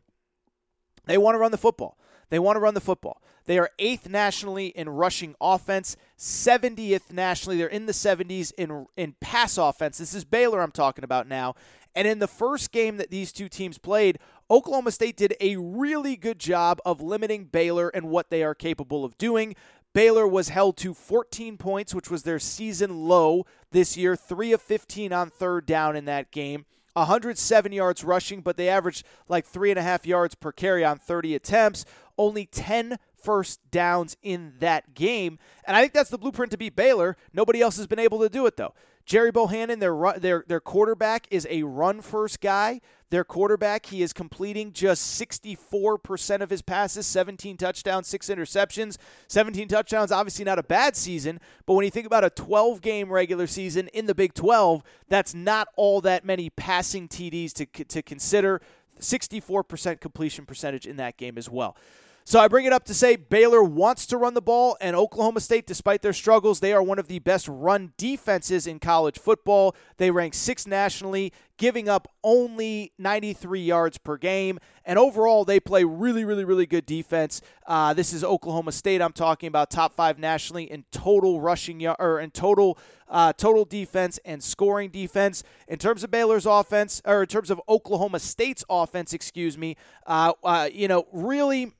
they 1.06 1.18
want 1.18 1.36
to 1.36 1.40
run 1.40 1.52
the 1.52 1.58
football. 1.58 1.98
They 2.30 2.40
want 2.40 2.56
to 2.56 2.60
run 2.60 2.74
the 2.74 2.82
football. 2.82 3.22
They 3.46 3.60
are 3.60 3.70
eighth 3.78 4.10
nationally 4.10 4.68
in 4.68 4.90
rushing 4.90 5.36
offense, 5.40 5.96
70th 6.18 7.12
nationally. 7.12 7.58
They're 7.58 7.68
in 7.68 7.86
the 7.86 7.94
70s 7.94 8.52
in 8.58 8.88
in 8.98 9.16
pass 9.20 9.58
offense. 9.58 9.98
This 9.98 10.14
is 10.14 10.26
Baylor 10.26 10.62
I'm 10.62 10.72
talking 10.72 11.04
about 11.04 11.28
now. 11.28 11.56
And 11.96 12.08
in 12.08 12.20
the 12.20 12.28
first 12.28 12.72
game 12.72 12.98
that 12.98 13.10
these 13.10 13.32
two 13.32 13.48
teams 13.48 13.78
played, 13.78 14.20
Oklahoma 14.52 14.92
State 14.92 15.16
did 15.16 15.36
a 15.40 15.56
really 15.56 16.16
good 16.18 16.40
job 16.40 16.80
of 16.86 17.02
limiting 17.02 17.46
Baylor 17.46 17.90
and 17.90 18.10
what 18.10 18.30
they 18.30 18.44
are 18.44 18.54
capable 18.54 19.06
of 19.06 19.18
doing. 19.18 19.56
Baylor 19.94 20.28
was 20.28 20.50
held 20.50 20.76
to 20.78 20.94
14 20.94 21.58
points, 21.58 21.96
which 21.96 22.12
was 22.12 22.24
their 22.24 22.40
season 22.40 23.08
low 23.08 23.46
this 23.72 23.96
year, 23.96 24.18
3 24.18 24.52
of 24.52 24.62
15 24.62 25.14
on 25.14 25.30
third 25.30 25.66
down 25.66 25.96
in 25.96 26.04
that 26.06 26.32
game. 26.32 26.66
107 26.96 27.72
yards 27.72 28.04
rushing, 28.04 28.42
but 28.42 28.56
they 28.56 28.70
averaged 28.70 29.06
like 29.28 29.46
three 29.46 29.70
and 29.70 29.80
a 29.80 29.84
half 29.84 30.06
yards 30.06 30.34
per 30.34 30.52
carry 30.52 30.84
on 30.86 30.98
30 30.98 31.36
attempts. 31.36 31.86
Only 32.18 32.46
10 32.46 32.98
first 33.16 33.60
downs 33.72 34.16
in 34.22 34.54
that 34.60 34.94
game. 34.94 35.40
And 35.66 35.76
I 35.76 35.82
think 35.82 35.94
that's 35.94 36.10
the 36.10 36.18
blueprint 36.18 36.52
to 36.52 36.58
beat 36.58 36.76
Baylor. 36.76 37.18
Nobody 37.34 37.62
else 37.62 37.78
has 37.78 37.88
been 37.88 38.00
able 38.00 38.20
to 38.20 38.30
do 38.30 38.46
it, 38.46 38.56
though. 38.56 38.74
Gerry 39.06 39.32
Bohanon, 39.32 39.80
their 39.80 40.16
their 40.18 40.44
their 40.48 40.60
quarterback, 40.60 41.28
is 41.30 41.46
a 41.50 41.62
run 41.64 42.02
first 42.02 42.42
guy. 42.42 42.82
Their 43.12 43.24
quarterback, 43.24 43.86
he 43.86 44.02
is 44.02 44.12
completing 44.14 44.74
just 44.74 45.22
64% 45.22 46.42
of 46.42 46.50
his 46.50 46.64
passes, 46.64 47.06
17 47.06 47.56
touchdowns, 47.56 48.08
six 48.08 48.30
interceptions. 48.30 48.98
17 49.28 49.68
touchdowns, 49.68 50.12
obviously 50.12 50.44
not 50.44 50.58
a 50.58 50.64
bad 50.64 50.96
season, 50.96 51.40
but 51.68 51.76
when 51.76 51.86
you 51.86 51.92
think 51.92 52.08
about 52.08 52.24
a 52.24 52.32
12 52.32 52.82
game 52.82 53.12
regular 53.12 53.46
season 53.46 53.90
in 53.90 54.08
the 54.08 54.16
Big 54.16 54.34
12, 54.34 54.84
that's 55.08 55.36
not 55.36 55.68
all 55.76 56.02
that 56.02 56.26
many 56.26 56.50
passing 56.50 57.08
TDs 57.08 57.54
to, 57.54 57.84
to 57.86 58.02
consider. 58.02 58.60
64% 59.00 60.00
completion 60.00 60.46
percentage 60.46 60.88
in 60.88 60.98
that 60.98 61.18
game 61.18 61.38
as 61.38 61.50
well. 61.50 61.78
So 62.28 62.40
I 62.40 62.48
bring 62.48 62.66
it 62.66 62.74
up 62.74 62.86
to 62.86 62.96
say 62.96 63.18
Baylor 63.18 63.64
wants 63.64 64.08
to 64.08 64.18
run 64.18 64.34
the 64.34 64.42
ball, 64.42 64.76
and 64.82 64.96
Oklahoma 64.96 65.40
State, 65.42 65.68
despite 65.68 66.02
their 66.02 66.12
struggles, 66.12 66.60
they 66.60 66.74
are 66.74 66.82
one 66.82 66.98
of 66.98 67.08
the 67.08 67.20
best 67.20 67.48
run 67.48 67.94
defenses 67.98 68.66
in 68.66 68.80
college 68.80 69.20
football. 69.20 69.76
They 69.98 70.10
rank 70.10 70.34
sixth 70.34 70.66
nationally, 70.66 71.34
giving 71.60 71.88
up 71.88 72.08
only 72.24 72.94
93 72.98 73.62
yards 73.62 74.00
per 74.00 74.18
game. 74.18 74.58
And 74.86 74.98
overall, 74.98 75.46
they 75.46 75.60
play 75.60 75.84
really, 75.84 76.26
really, 76.26 76.46
really 76.46 76.66
good 76.66 76.88
defense. 76.88 77.42
Uh, 77.68 77.94
this 77.94 78.12
is 78.12 78.24
Oklahoma 78.24 78.72
State. 78.72 79.04
I'm 79.04 79.14
talking 79.14 79.46
about 79.46 79.70
top 79.70 79.94
five 79.94 80.18
nationally 80.18 80.64
in 80.64 80.86
total 80.92 81.42
rushing 81.42 81.80
yard 81.80 81.98
or 82.00 82.20
in 82.20 82.32
total 82.32 82.80
uh, 83.08 83.34
total 83.34 83.66
defense 83.66 84.20
and 84.26 84.42
scoring 84.42 84.90
defense. 84.90 85.44
In 85.68 85.78
terms 85.78 86.04
of 86.04 86.10
Baylor's 86.10 86.48
offense, 86.48 87.04
or 87.06 87.22
in 87.22 87.28
terms 87.28 87.52
of 87.52 87.62
Oklahoma 87.70 88.20
State's 88.20 88.66
offense, 88.68 89.14
excuse 89.14 89.60
me, 89.60 89.78
uh, 90.08 90.34
uh 90.44 90.68
you 90.74 90.88
know, 90.88 91.06
really 91.12 91.72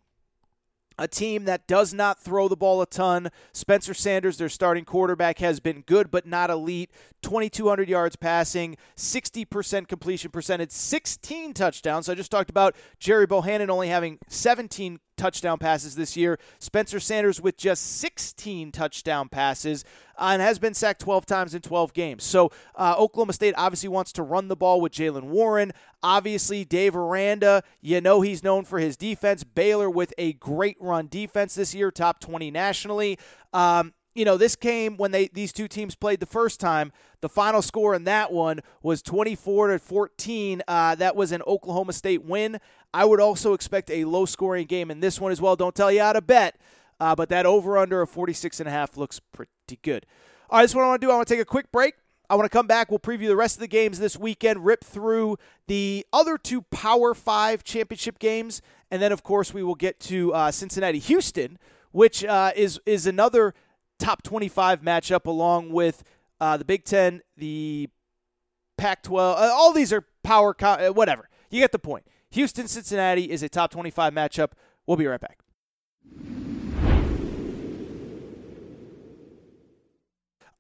a 0.98 1.08
team 1.08 1.46
that 1.46 1.68
does 1.68 1.94
not 1.94 2.20
throw 2.20 2.48
the 2.48 2.56
ball 2.56 2.82
a 2.82 2.86
ton. 2.86 3.30
Spencer 3.54 3.94
Sanders, 3.94 4.38
their 4.38 4.50
starting 4.50 4.86
quarterback, 4.86 5.40
has 5.40 5.60
been 5.60 5.82
good 5.82 6.12
but 6.12 6.26
not 6.26 6.50
elite. 6.50 6.92
2,200 7.22 7.90
yards 7.90 8.16
passing, 8.16 8.78
60% 8.96 9.88
completion 9.88 10.32
percentage, 10.32 10.72
16 10.72 11.54
touchdowns. 11.54 12.08
I 12.08 12.16
just 12.16 12.32
talked 12.32 12.50
about 12.50 12.76
Gerry 13.00 13.26
Bohanon 13.26 13.70
only 13.70 13.88
having 13.88 14.20
17 14.28 15.00
touchdown 15.18 15.58
passes 15.58 15.96
this 15.96 16.16
year. 16.16 16.40
Spencer 16.60 17.00
Sanders 17.00 17.42
with 17.42 17.58
just 17.58 18.00
16 18.00 18.72
touchdown 18.72 19.30
passes 19.30 19.84
uh, 20.18 20.30
and 20.32 20.42
has 20.42 20.60
been 20.60 20.74
sacked 20.74 21.02
12 21.02 21.26
times 21.26 21.54
in 21.54 21.62
12 21.62 21.94
games. 21.94 22.24
So 22.24 22.52
uh, 22.76 22.96
Oklahoma 22.98 23.34
State 23.34 23.56
obviously 23.58 23.90
wants 23.90 24.12
to 24.14 24.24
run 24.24 24.48
the 24.48 24.56
ball 24.56 24.82
with 24.82 24.94
Jaylen 24.94 25.24
Warren. 25.24 25.72
Obviously, 26.04 26.66
Dave 26.66 26.96
Aranda, 26.96 27.64
you 27.82 28.02
know 28.02 28.22
he's 28.22 28.44
known 28.44 28.66
for 28.66 28.80
his 28.80 28.98
defense. 28.98 29.44
Baylor 29.44 29.90
with 29.90 30.14
a 30.18 30.34
great 30.34 30.78
run 30.80 31.08
defense 31.08 31.56
this 31.56 31.74
year, 31.74 31.92
top 31.92 32.20
20 32.20 32.52
nationally. 32.52 33.18
Um, 33.54 33.94
you 34.16 34.24
know, 34.24 34.38
this 34.38 34.56
came 34.56 34.96
when 34.96 35.12
they 35.12 35.28
these 35.28 35.52
two 35.52 35.68
teams 35.68 35.94
played 35.94 36.22
the 36.22 36.26
first 36.26 36.60
time. 36.60 36.92
The 37.26 37.30
final 37.30 37.64
score 37.64 37.96
in 37.96 38.04
that 38.04 38.32
one 38.32 38.60
was 38.84 39.02
24 39.02 39.70
to 39.70 39.80
14. 39.80 40.62
Uh, 40.68 40.94
that 40.94 41.16
was 41.16 41.32
an 41.32 41.42
Oklahoma 41.48 41.92
State 41.92 42.24
win. 42.24 42.60
I 42.94 43.04
would 43.04 43.20
also 43.20 43.54
expect 43.54 43.90
a 43.90 44.06
low 44.06 44.28
scoring 44.28 44.68
game 44.68 44.92
in 44.92 45.00
this 45.00 45.20
one 45.20 45.32
as 45.32 45.42
well. 45.42 45.56
Don't 45.56 45.74
tell 45.74 45.92
you 45.92 46.02
how 46.02 46.14
to 46.14 46.22
bet, 46.22 46.60
uh, 47.00 47.16
but 47.16 47.30
that 47.30 47.48
over 47.48 47.80
under 47.80 48.04
of 48.04 48.12
46 48.12 48.60
and 48.60 48.70
a 48.70 48.72
half 48.72 48.96
looks 48.96 49.20
pretty 49.20 49.50
good. 49.82 50.06
All 50.52 50.60
right, 50.60 50.66
this 50.66 50.70
is 50.70 50.76
what 50.76 50.84
I 50.84 50.88
want 50.90 51.02
to 51.02 51.08
do. 51.08 51.12
I 51.12 51.16
want 51.16 51.28
to 51.28 51.34
take 51.34 51.42
a 51.42 51.46
quick 51.46 51.72
break. 51.72 51.96
I 52.30 52.36
want 52.36 52.46
to 52.46 52.56
come 52.56 52.68
back. 52.68 52.92
We'll 52.92 53.00
preview 53.00 53.26
the 53.26 53.36
rest 53.36 53.56
of 53.56 53.62
the 53.62 53.68
games 53.68 53.98
this 53.98 54.16
weekend, 54.20 54.64
rip 54.64 54.84
through 54.84 55.38
the 55.66 56.06
other 56.14 56.38
two 56.38 56.62
Power 56.62 57.16
Five 57.16 57.64
championship 57.64 58.20
games, 58.20 58.62
and 58.92 59.02
then, 59.02 59.12
of 59.12 59.24
course, 59.24 59.52
we 59.52 59.64
will 59.64 59.74
get 59.74 60.00
to 60.02 60.32
uh, 60.32 60.52
Cincinnati 60.52 61.00
Houston, 61.00 61.58
which 61.92 62.24
uh, 62.24 62.52
is 62.56 62.80
is 62.86 63.08
another 63.08 63.56
top 63.98 64.22
25 64.22 64.82
matchup 64.82 65.26
along 65.26 65.72
with 65.72 66.04
uh, 66.40 66.58
the 66.58 66.66
Big 66.66 66.86
Ten, 66.86 67.22
the 67.38 67.90
Pac 68.78 69.04
12. 69.04 69.38
Uh, 69.38 69.54
all 69.54 69.74
these 69.74 69.94
are 69.94 70.06
power, 70.24 70.54
co- 70.54 70.68
uh, 70.68 70.90
whatever. 70.90 71.30
You 71.50 71.62
get 71.62 71.72
the 71.72 71.80
point. 71.80 72.06
Houston 72.32 72.68
Cincinnati 72.68 73.32
is 73.32 73.44
a 73.44 73.50
top 73.50 73.72
25 73.72 74.14
matchup. 74.14 74.52
We'll 74.86 74.98
be 74.98 75.08
right 75.08 75.22
back. 75.22 75.40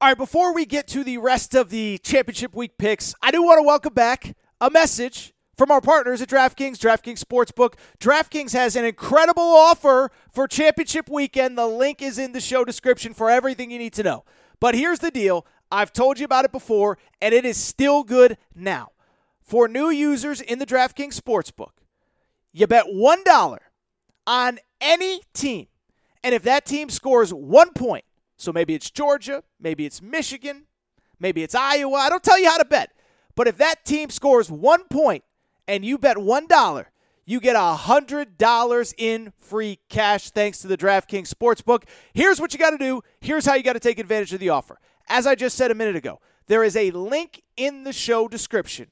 All 0.01 0.09
right, 0.09 0.17
before 0.17 0.53
we 0.53 0.65
get 0.65 0.87
to 0.89 1.03
the 1.03 1.17
rest 1.17 1.55
of 1.55 1.69
the 1.69 1.97
championship 1.99 2.53
week 2.53 2.77
picks, 2.77 3.15
I 3.21 3.31
do 3.31 3.41
want 3.41 3.59
to 3.59 3.63
welcome 3.63 3.93
back 3.93 4.35
a 4.61 4.69
message 4.69 5.33
from 5.57 5.71
our 5.71 5.81
partners 5.81 6.21
at 6.21 6.29
DraftKings, 6.29 6.77
DraftKings 6.77 7.23
Sportsbook. 7.23 7.75
DraftKings 7.99 8.51
has 8.53 8.75
an 8.75 8.85
incredible 8.85 9.41
offer 9.41 10.11
for 10.31 10.47
championship 10.47 11.09
weekend. 11.09 11.57
The 11.57 11.65
link 11.65 12.01
is 12.01 12.19
in 12.19 12.33
the 12.33 12.41
show 12.41 12.65
description 12.65 13.13
for 13.13 13.29
everything 13.29 13.71
you 13.71 13.79
need 13.79 13.93
to 13.93 14.03
know. 14.03 14.25
But 14.59 14.75
here's 14.75 14.99
the 14.99 15.11
deal 15.11 15.45
I've 15.71 15.93
told 15.93 16.19
you 16.19 16.25
about 16.25 16.45
it 16.45 16.51
before, 16.51 16.97
and 17.21 17.33
it 17.33 17.45
is 17.45 17.57
still 17.57 18.03
good 18.03 18.37
now. 18.55 18.89
For 19.41 19.67
new 19.67 19.89
users 19.89 20.41
in 20.41 20.59
the 20.59 20.65
DraftKings 20.65 21.19
Sportsbook, 21.19 21.71
you 22.51 22.65
bet 22.67 22.85
$1 22.85 23.57
on 24.25 24.59
any 24.81 25.21
team. 25.33 25.67
And 26.23 26.33
if 26.33 26.41
that 26.43 26.65
team 26.65 26.89
scores 26.89 27.33
one 27.33 27.73
point, 27.73 28.05
so 28.37 28.51
maybe 28.51 28.73
it's 28.73 28.89
Georgia, 28.89 29.43
maybe 29.59 29.85
it's 29.85 30.01
Michigan, 30.01 30.65
maybe 31.19 31.43
it's 31.43 31.53
Iowa, 31.53 31.97
I 31.97 32.09
don't 32.09 32.23
tell 32.23 32.39
you 32.39 32.49
how 32.49 32.57
to 32.57 32.65
bet. 32.65 32.91
But 33.35 33.47
if 33.47 33.57
that 33.57 33.85
team 33.85 34.09
scores 34.09 34.49
one 34.49 34.85
point 34.85 35.23
and 35.67 35.85
you 35.85 35.97
bet 35.97 36.17
$1, 36.17 36.85
you 37.25 37.39
get 37.39 37.55
$100 37.55 38.93
in 38.97 39.33
free 39.39 39.79
cash 39.89 40.29
thanks 40.29 40.59
to 40.59 40.67
the 40.67 40.77
DraftKings 40.77 41.33
Sportsbook. 41.33 41.83
Here's 42.13 42.39
what 42.39 42.53
you 42.53 42.59
got 42.59 42.71
to 42.71 42.77
do. 42.77 43.01
Here's 43.19 43.45
how 43.45 43.55
you 43.55 43.63
got 43.63 43.73
to 43.73 43.79
take 43.79 43.99
advantage 43.99 44.33
of 44.33 44.39
the 44.39 44.49
offer. 44.49 44.79
As 45.07 45.27
I 45.27 45.35
just 45.35 45.57
said 45.57 45.71
a 45.71 45.75
minute 45.75 45.95
ago, 45.95 46.19
there 46.47 46.63
is 46.63 46.75
a 46.75 46.91
link 46.91 47.41
in 47.57 47.83
the 47.83 47.93
show 47.93 48.27
description 48.27 48.87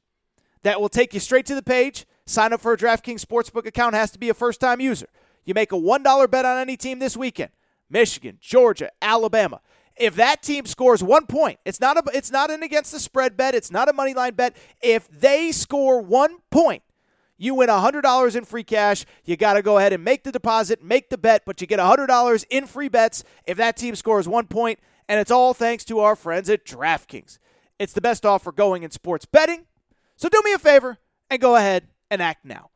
that 0.63 0.79
will 0.79 0.89
take 0.89 1.13
you 1.13 1.19
straight 1.19 1.45
to 1.47 1.55
the 1.55 1.63
page. 1.63 2.05
Sign 2.25 2.53
up 2.53 2.61
for 2.61 2.73
a 2.73 2.77
DraftKings 2.77 3.23
Sportsbook 3.23 3.65
account 3.65 3.95
has 3.95 4.11
to 4.11 4.19
be 4.19 4.29
a 4.29 4.33
first 4.33 4.59
time 4.59 4.79
user. 4.79 5.07
You 5.45 5.53
make 5.53 5.71
a 5.71 5.77
$1 5.77 6.31
bet 6.31 6.45
on 6.45 6.57
any 6.57 6.77
team 6.77 6.99
this 6.99 7.17
weekend 7.17 7.51
Michigan, 7.89 8.37
Georgia, 8.39 8.89
Alabama. 9.01 9.59
If 9.95 10.15
that 10.15 10.41
team 10.41 10.65
scores 10.65 11.03
one 11.03 11.27
point, 11.27 11.59
it's 11.65 11.79
not 11.79 11.97
a 11.97 12.03
it's 12.15 12.31
not 12.31 12.49
an 12.49 12.63
against 12.63 12.91
the 12.91 12.99
spread 12.99 13.37
bet, 13.37 13.53
it's 13.53 13.69
not 13.69 13.89
a 13.89 13.93
money 13.93 14.15
line 14.15 14.33
bet. 14.33 14.55
If 14.81 15.07
they 15.07 15.51
score 15.51 16.01
one 16.01 16.37
point, 16.49 16.81
you 17.37 17.55
win 17.55 17.69
$100 17.69 18.35
in 18.35 18.45
free 18.45 18.63
cash. 18.63 19.05
You 19.23 19.37
got 19.37 19.53
to 19.53 19.61
go 19.61 19.77
ahead 19.77 19.93
and 19.93 20.03
make 20.03 20.23
the 20.23 20.31
deposit, 20.31 20.83
make 20.83 21.09
the 21.09 21.17
bet, 21.17 21.43
but 21.45 21.61
you 21.61 21.67
get 21.67 21.79
$100 21.79 22.45
in 22.49 22.65
free 22.65 22.87
bets 22.87 23.23
if 23.45 23.57
that 23.57 23.77
team 23.77 23.95
scores 23.95 24.27
one 24.27 24.47
point, 24.47 24.79
and 25.07 25.19
it's 25.19 25.31
all 25.31 25.53
thanks 25.53 25.85
to 25.85 25.99
our 25.99 26.15
friends 26.15 26.49
at 26.49 26.65
DraftKings. 26.65 27.37
It's 27.79 27.93
the 27.93 28.01
best 28.01 28.25
offer 28.25 28.51
going 28.51 28.83
in 28.83 28.91
sports 28.91 29.25
betting. 29.25 29.65
So 30.15 30.29
do 30.29 30.41
me 30.43 30.53
a 30.53 30.59
favor 30.59 30.97
and 31.29 31.41
go 31.41 31.55
ahead 31.55 31.87
and 32.09 32.21
act 32.21 32.45
now. 32.45 32.69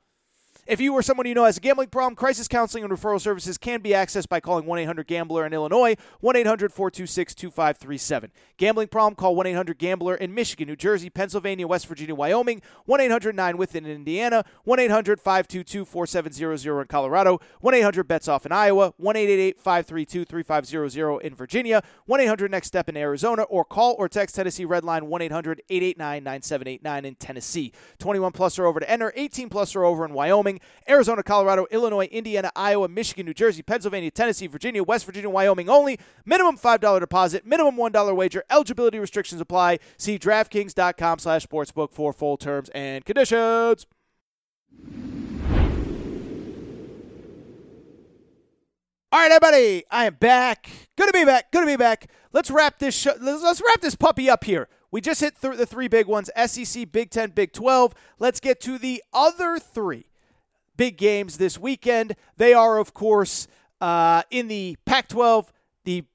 If 0.67 0.82
you 0.82 0.93
or 0.93 1.01
someone 1.01 1.25
you 1.25 1.34
know 1.34 1.45
has 1.45 1.56
a 1.56 1.62
gambling 1.62 1.88
problem, 1.88 2.13
crisis 2.13 2.49
counseling 2.49 2.84
and 2.84 2.91
referral 2.91 3.21
services 3.21 3.58
can 3.58 3.80
be 3.80 3.91
accessed 3.91 4.27
by 4.27 4.41
calling 4.41 4.65
1 4.65 4.80
800 4.80 5.08
Gambler 5.08 5.45
in 5.45 5.53
Illinois, 5.53 5.95
1 6.19 6.36
800 6.36 6.73
426 6.73 7.34
2537. 7.34 8.32
Gambling 8.58 8.89
problem, 8.89 9.15
call 9.15 9.34
1 9.38 9.47
800 9.47 9.77
Gambler 9.77 10.15
in 10.15 10.34
Michigan, 10.34 10.67
New 10.67 10.75
Jersey, 10.75 11.10
Pennsylvania, 11.10 11.65
West 11.65 11.88
Virginia, 11.88 12.13
Wyoming, 12.13 12.62
1 12.84 12.99
800 12.99 13.34
9 13.34 13.56
within 13.56 13.86
Indiana, 13.86 14.43
1 14.65 14.77
800 14.77 15.21
522 15.21 15.86
4700 15.86 16.82
in 16.82 16.88
Colorado, 16.88 17.39
1 17.62 17.73
800 17.73 18.03
bets 18.06 18.27
off 18.27 18.45
in 18.45 18.51
Iowa, 18.51 18.93
1 18.97 19.15
888 19.15 19.62
532 19.62 20.25
3500 20.25 21.19
in 21.21 21.34
Virginia, 21.34 21.82
1 22.08 22.19
800 22.19 22.51
next 22.51 22.67
step 22.67 22.89
in 22.89 22.97
Arizona, 22.97 23.43
or 23.43 23.63
call 23.63 23.95
or 23.97 24.10
text 24.10 24.36
Tennessee 24.36 24.65
Redline 24.65 25.03
1 25.03 25.21
800 25.21 25.62
889 25.69 26.23
9789 26.25 27.06
in 27.06 27.15
Tennessee. 27.15 27.71
21 27.99 28.34
plus 28.34 28.60
or 28.60 28.65
over 28.65 28.82
to 28.82 28.89
enter, 28.89 29.13
18 29.15 29.47
plus 29.47 29.73
or 29.73 29.86
over 29.86 30.03
in 30.03 30.12
Wyoming, 30.12 30.57
Arizona, 30.89 31.24
Colorado, 31.24 31.67
Illinois, 31.72 32.06
Indiana, 32.06 32.52
Iowa, 32.56 32.88
Michigan, 32.88 33.26
New 33.26 33.34
Jersey, 33.34 33.62
Pennsylvania, 33.62 34.12
Tennessee, 34.12 34.48
Virginia, 34.48 34.84
West 34.84 35.06
Virginia, 35.06 35.30
Wyoming 35.30 35.70
only. 35.70 36.00
Minimum 36.26 36.58
$5 36.58 37.00
deposit, 37.00 37.46
minimum 37.46 37.76
$1 37.76 38.15
wager. 38.15 38.43
Eligibility 38.50 39.00
restrictions 39.00 39.41
apply. 39.41 39.80
See 39.98 40.17
DraftKings.com 40.20 41.20
slash 41.20 41.46
sportsbook 41.46 41.93
for 41.93 42.13
full 42.13 42.38
terms 42.38 42.70
and 42.70 43.06
conditions. 43.06 43.86
All 49.10 49.22
right, 49.22 49.32
everybody, 49.32 49.86
I 49.89 50.06
am 50.06 50.15
back. 50.15 50.70
Good 50.98 51.08
to 51.08 51.13
be 51.13 51.24
back. 51.24 51.50
Good 51.52 51.62
to 51.62 51.65
be 51.65 51.78
back. 51.78 52.12
Let's 52.34 52.52
wrap 52.52 52.78
this. 52.78 52.93
Show, 52.93 53.13
let's, 53.22 53.41
let's 53.41 53.62
wrap 53.65 53.80
this 53.80 53.96
puppy 53.96 54.30
up 54.30 54.43
here. 54.43 54.67
We 54.91 55.00
just 55.00 55.22
hit 55.22 55.39
th- 55.41 55.58
the 55.58 55.65
three 55.65 55.88
big 55.88 56.08
ones: 56.08 56.30
SEC, 56.46 56.91
Big 56.91 57.10
Ten, 57.10 57.30
Big 57.30 57.54
Twelve. 57.54 57.93
Let's 58.20 58.41
get 58.41 58.60
to 58.62 58.78
the 58.78 59.02
other 59.13 59.60
three 59.60 60.07
big 60.77 60.97
games 60.97 61.37
this 61.37 61.59
weekend. 61.59 62.15
They 62.37 62.53
are, 62.53 62.77
of 62.77 62.93
course, 62.93 63.47
uh, 63.81 64.23
in 64.31 64.47
the 64.47 64.77
Pac-12, 64.85 65.47
the 65.83 66.05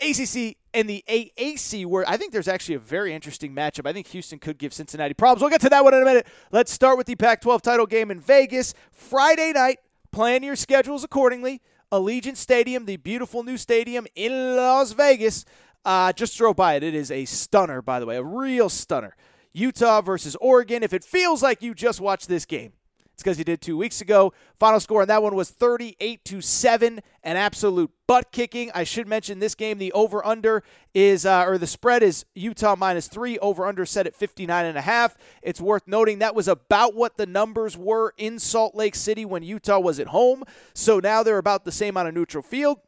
ACC, 0.00 0.56
and 0.72 0.88
the 0.88 1.04
AAC, 1.08 1.86
where 1.86 2.08
I 2.08 2.16
think 2.16 2.32
there's 2.32 2.48
actually 2.48 2.76
a 2.76 2.80
very 2.80 3.14
interesting 3.14 3.54
matchup. 3.54 3.86
I 3.86 3.92
think 3.92 4.06
Houston 4.08 4.38
could 4.38 4.58
give 4.58 4.72
Cincinnati 4.72 5.14
problems. 5.14 5.40
We'll 5.40 5.50
get 5.50 5.62
to 5.62 5.70
that 5.70 5.84
one 5.84 5.94
in 5.94 6.02
a 6.02 6.04
minute. 6.04 6.26
Let's 6.52 6.70
start 6.70 6.98
with 6.98 7.06
the 7.06 7.16
Pac 7.16 7.40
12 7.40 7.62
title 7.62 7.86
game 7.86 8.10
in 8.10 8.20
Vegas. 8.20 8.74
Friday 8.92 9.52
night. 9.52 9.78
Plan 10.12 10.42
your 10.42 10.56
schedules 10.56 11.04
accordingly. 11.04 11.60
Allegiant 11.92 12.36
Stadium, 12.36 12.86
the 12.86 12.96
beautiful 12.96 13.42
new 13.42 13.56
stadium 13.56 14.06
in 14.14 14.56
Las 14.56 14.92
Vegas. 14.92 15.44
Uh, 15.84 16.12
just 16.12 16.36
drove 16.36 16.56
by 16.56 16.74
it. 16.74 16.82
It 16.82 16.94
is 16.94 17.10
a 17.10 17.26
stunner, 17.26 17.80
by 17.82 18.00
the 18.00 18.06
way, 18.06 18.16
a 18.16 18.22
real 18.22 18.68
stunner. 18.68 19.14
Utah 19.52 20.00
versus 20.00 20.34
Oregon. 20.40 20.82
If 20.82 20.92
it 20.92 21.04
feels 21.04 21.42
like 21.42 21.62
you 21.62 21.74
just 21.74 22.00
watched 22.00 22.28
this 22.28 22.44
game, 22.44 22.72
it's 23.16 23.22
because 23.22 23.38
you 23.38 23.44
did 23.44 23.62
two 23.62 23.78
weeks 23.78 24.02
ago. 24.02 24.34
Final 24.58 24.78
score 24.78 25.00
on 25.00 25.08
that 25.08 25.22
one 25.22 25.34
was 25.34 25.48
38 25.48 26.22
to 26.26 26.42
7, 26.42 27.00
an 27.22 27.36
absolute 27.38 27.90
butt 28.06 28.30
kicking. 28.30 28.70
I 28.74 28.84
should 28.84 29.08
mention 29.08 29.38
this 29.38 29.54
game, 29.54 29.78
the 29.78 29.90
over 29.92 30.24
under 30.26 30.62
is, 30.92 31.24
uh, 31.24 31.44
or 31.46 31.56
the 31.56 31.66
spread 31.66 32.02
is 32.02 32.26
Utah 32.34 32.76
minus 32.76 33.08
three, 33.08 33.38
over 33.38 33.64
under 33.64 33.86
set 33.86 34.06
at 34.06 34.14
59 34.14 34.66
and 34.66 34.76
a 34.76 34.82
half. 34.82 35.16
It's 35.40 35.62
worth 35.62 35.88
noting 35.88 36.18
that 36.18 36.34
was 36.34 36.46
about 36.46 36.94
what 36.94 37.16
the 37.16 37.24
numbers 37.24 37.74
were 37.74 38.12
in 38.18 38.38
Salt 38.38 38.74
Lake 38.74 38.94
City 38.94 39.24
when 39.24 39.42
Utah 39.42 39.78
was 39.78 39.98
at 39.98 40.08
home. 40.08 40.44
So 40.74 41.00
now 41.00 41.22
they're 41.22 41.38
about 41.38 41.64
the 41.64 41.72
same 41.72 41.96
on 41.96 42.06
a 42.06 42.12
neutral 42.12 42.42
field. 42.42 42.80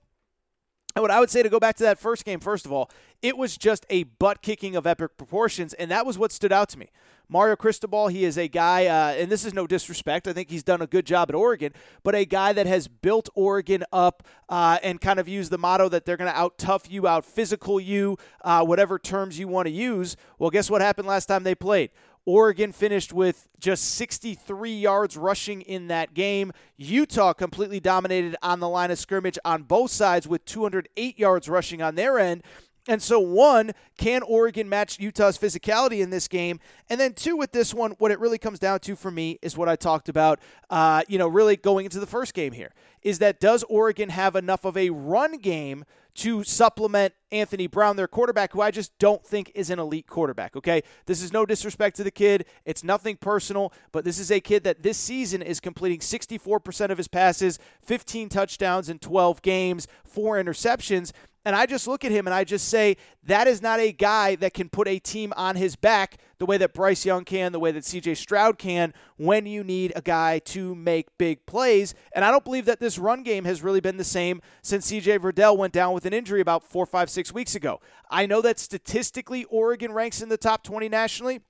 And 0.96 1.03
what 1.03 1.11
I 1.11 1.20
would 1.20 1.31
say 1.31 1.42
to 1.42 1.48
go 1.48 1.61
back 1.61 1.77
to 1.77 1.85
that 1.85 1.98
first 1.98 2.24
game, 2.24 2.40
first 2.40 2.66
of 2.66 2.72
all, 2.72 2.90
it 3.22 3.37
was 3.37 3.57
just 3.57 3.87
a 3.90 4.05
butt 4.05 4.42
kicking 4.42 4.74
of 4.74 4.87
epic 4.87 5.16
proportions, 5.16 5.74
and 5.74 5.90
that 5.90 6.07
was 6.07 6.18
what 6.18 6.33
stood 6.33 6.53
out 6.53 6.68
to 6.70 6.79
me. 6.79 6.90
Mario 7.31 7.57
Cristobal, 7.57 8.09
he 8.09 8.24
is 8.24 8.38
a 8.38 8.48
guy, 8.48 8.87
uh, 8.87 9.12
and 9.12 9.31
this 9.31 9.44
is 9.44 9.53
no 9.53 9.66
disrespect. 9.66 10.27
I 10.27 10.33
think 10.33 10.48
he's 10.48 10.62
done 10.62 10.81
a 10.81 10.87
good 10.87 11.05
job 11.05 11.29
at 11.29 11.35
Oregon, 11.35 11.74
but 12.03 12.14
a 12.14 12.24
guy 12.24 12.55
that 12.55 12.66
has 12.66 12.88
built 12.88 13.29
Oregon 13.35 13.85
up 13.92 14.27
uh, 14.48 14.79
and 14.83 14.98
kind 14.98 15.20
of 15.20 15.29
used 15.29 15.51
the 15.51 15.59
motto 15.59 15.90
that 15.90 16.07
they're 16.07 16.16
going 16.16 16.31
to 16.33 16.37
out 16.37 16.57
tough 16.57 16.90
you, 16.90 17.07
out 17.07 17.27
physical 17.27 17.79
you, 17.79 18.16
uh, 18.42 18.64
whatever 18.64 18.98
terms 18.98 19.38
you 19.38 19.46
want 19.46 19.66
to 19.66 19.72
use. 19.72 20.16
Well, 20.38 20.48
guess 20.48 20.70
what 20.70 20.81
happened 20.81 21.07
last 21.07 21.27
time 21.27 21.44
they 21.44 21.55
played? 21.55 21.90
Oregon 22.29 22.73
finished 22.73 23.14
with 23.14 23.49
just 23.59 23.95
63 23.95 24.71
yards 24.71 25.17
rushing 25.17 25.62
in 25.62 25.88
that 25.88 26.12
game. 26.12 26.53
Utah 26.77 27.33
completely 27.33 27.81
dominated 27.81 28.37
on 28.43 28.61
the 28.61 28.69
line 28.69 28.91
of 28.91 28.99
scrimmage 28.99 29.38
on 29.47 29.62
both 29.62 29.91
sides 29.91 30.29
with 30.29 30.45
208 30.45 31.19
yards 31.19 31.49
rushing 31.49 31.81
on 31.81 31.95
their 31.95 32.19
end. 32.19 32.43
And 32.87 33.03
so, 33.03 33.19
one, 33.19 33.73
can 33.97 34.23
Oregon 34.23 34.69
match 34.69 35.01
Utah's 35.01 35.38
physicality 35.38 36.03
in 36.03 36.11
this 36.11 36.29
game? 36.29 36.61
And 36.91 37.01
then, 37.01 37.14
two, 37.14 37.35
with 37.35 37.53
this 37.53 37.73
one, 37.73 37.93
what 37.93 38.11
it 38.11 38.21
really 38.21 38.38
comes 38.38 38.59
down 38.59 38.81
to 38.81 38.95
for 38.95 39.11
me 39.11 39.38
is 39.41 39.57
what 39.57 39.71
I 39.71 39.77
talked 39.77 40.11
about, 40.11 40.38
uh, 40.69 41.05
you 41.09 41.17
know, 41.17 41.29
really 41.29 41.57
going 41.57 41.87
into 41.87 41.99
the 41.99 42.07
first 42.07 42.35
game 42.35 42.53
here 42.53 42.75
is 43.01 43.21
that 43.21 43.41
does 43.41 43.62
Oregon 43.71 44.11
have 44.11 44.37
enough 44.37 44.67
of 44.67 44.77
a 44.77 44.91
run 44.91 45.38
game 45.38 45.87
to 46.18 46.42
supplement 46.42 47.14
Anthony 47.31 47.68
Brown, 47.68 47.94
their 47.94 48.09
quarterback, 48.09 48.52
who 48.52 48.61
I 48.61 48.72
just 48.72 48.96
don't 48.98 49.24
think 49.24 49.52
is 49.54 49.70
an 49.70 49.78
elite 49.78 50.09
quarterback. 50.09 50.57
Okay. 50.57 50.83
This 51.07 51.22
is 51.22 51.33
no 51.33 51.46
disrespect 51.46 51.96
to 51.96 52.04
the 52.04 52.11
kid. 52.11 52.44
It's 52.64 52.83
nothing 52.83 53.16
personal, 53.16 53.72
but 53.92 54.04
this 54.04 54.18
is 54.18 54.33
a 54.33 54.40
kid 54.40 54.64
that 54.64 54.83
this 54.83 54.98
season 54.98 55.42
is 55.42 55.61
completing 55.61 56.00
64% 56.00 56.90
of 56.90 56.98
his 56.98 57.07
passes, 57.07 57.61
15 57.83 58.28
touchdowns 58.31 58.88
in 58.88 58.98
12 58.98 59.42
games, 59.42 59.87
four 60.04 60.42
interceptions. 60.42 61.12
And 61.49 61.57
I 61.57 61.65
just 61.65 61.87
look 61.87 62.05
at 62.05 62.13
him 62.13 62.27
and 62.27 62.35
I 62.35 62.45
just 62.45 62.69
say, 62.69 62.99
that 63.25 63.47
is 63.47 63.63
not 63.63 63.81
a 63.81 63.91
guy 63.91 64.35
that 64.37 64.53
can 64.53 64.69
put 64.69 64.87
a 64.87 64.99
team 64.99 65.33
on 65.35 65.57
his 65.57 65.77
back 65.77 66.19
the 66.37 66.45
way 66.45 66.59
that 66.59 66.75
Bryce 66.75 67.07
Young 67.07 67.25
can, 67.25 67.53
the 67.53 67.59
way 67.59 67.73
that 67.73 67.85
CJ 67.85 68.19
Stroud 68.19 68.59
can, 68.59 68.93
when 69.17 69.47
you 69.47 69.65
need 69.65 69.95
a 69.97 70.03
guy 70.03 70.41
to 70.41 70.75
make 70.75 71.07
big 71.17 71.47
plays. 71.47 71.95
And 72.13 72.23
I 72.23 72.31
don't 72.31 72.45
believe 72.45 72.67
that 72.67 72.81
this 72.81 72.99
run 72.99 73.23
game 73.23 73.47
has 73.47 73.63
really 73.63 73.81
been 73.81 73.97
the 73.97 74.05
same 74.05 74.43
since 74.61 74.91
CJ 74.91 75.21
Verdell 75.21 75.57
went 75.57 75.73
down 75.73 75.95
with 75.95 76.05
an 76.05 76.13
injury 76.13 76.43
about 76.43 76.65
four, 76.65 76.85
five, 76.85 77.09
six 77.09 77.33
weeks 77.33 77.55
ago. 77.55 77.81
I 78.11 78.27
know 78.27 78.43
that 78.43 78.59
statistically, 78.59 79.45
Oregon 79.45 79.93
ranks 79.93 80.21
in 80.21 80.29
the 80.29 80.37
top 80.37 80.63
20 80.63 80.91
nationally 80.91 81.41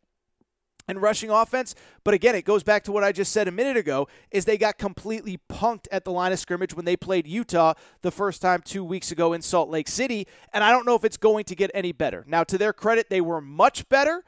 and 0.88 1.00
rushing 1.00 1.30
offense. 1.30 1.74
But 2.02 2.14
again, 2.14 2.34
it 2.34 2.44
goes 2.44 2.62
back 2.62 2.82
to 2.84 2.92
what 2.92 3.04
I 3.04 3.12
just 3.12 3.32
said 3.32 3.46
a 3.46 3.52
minute 3.52 3.76
ago 3.76 4.08
is 4.30 4.44
they 4.44 4.58
got 4.58 4.78
completely 4.78 5.38
punked 5.48 5.86
at 5.92 6.04
the 6.04 6.10
line 6.10 6.32
of 6.32 6.38
scrimmage 6.38 6.74
when 6.74 6.84
they 6.84 6.96
played 6.96 7.26
Utah 7.26 7.74
the 8.02 8.10
first 8.10 8.42
time 8.42 8.62
2 8.62 8.82
weeks 8.82 9.12
ago 9.12 9.32
in 9.34 9.42
Salt 9.42 9.68
Lake 9.68 9.88
City, 9.88 10.26
and 10.52 10.64
I 10.64 10.70
don't 10.70 10.86
know 10.86 10.94
if 10.94 11.04
it's 11.04 11.18
going 11.18 11.44
to 11.44 11.54
get 11.54 11.70
any 11.74 11.92
better. 11.92 12.24
Now, 12.26 12.42
to 12.44 12.58
their 12.58 12.72
credit, 12.72 13.10
they 13.10 13.20
were 13.20 13.40
much 13.40 13.88
better. 13.88 14.24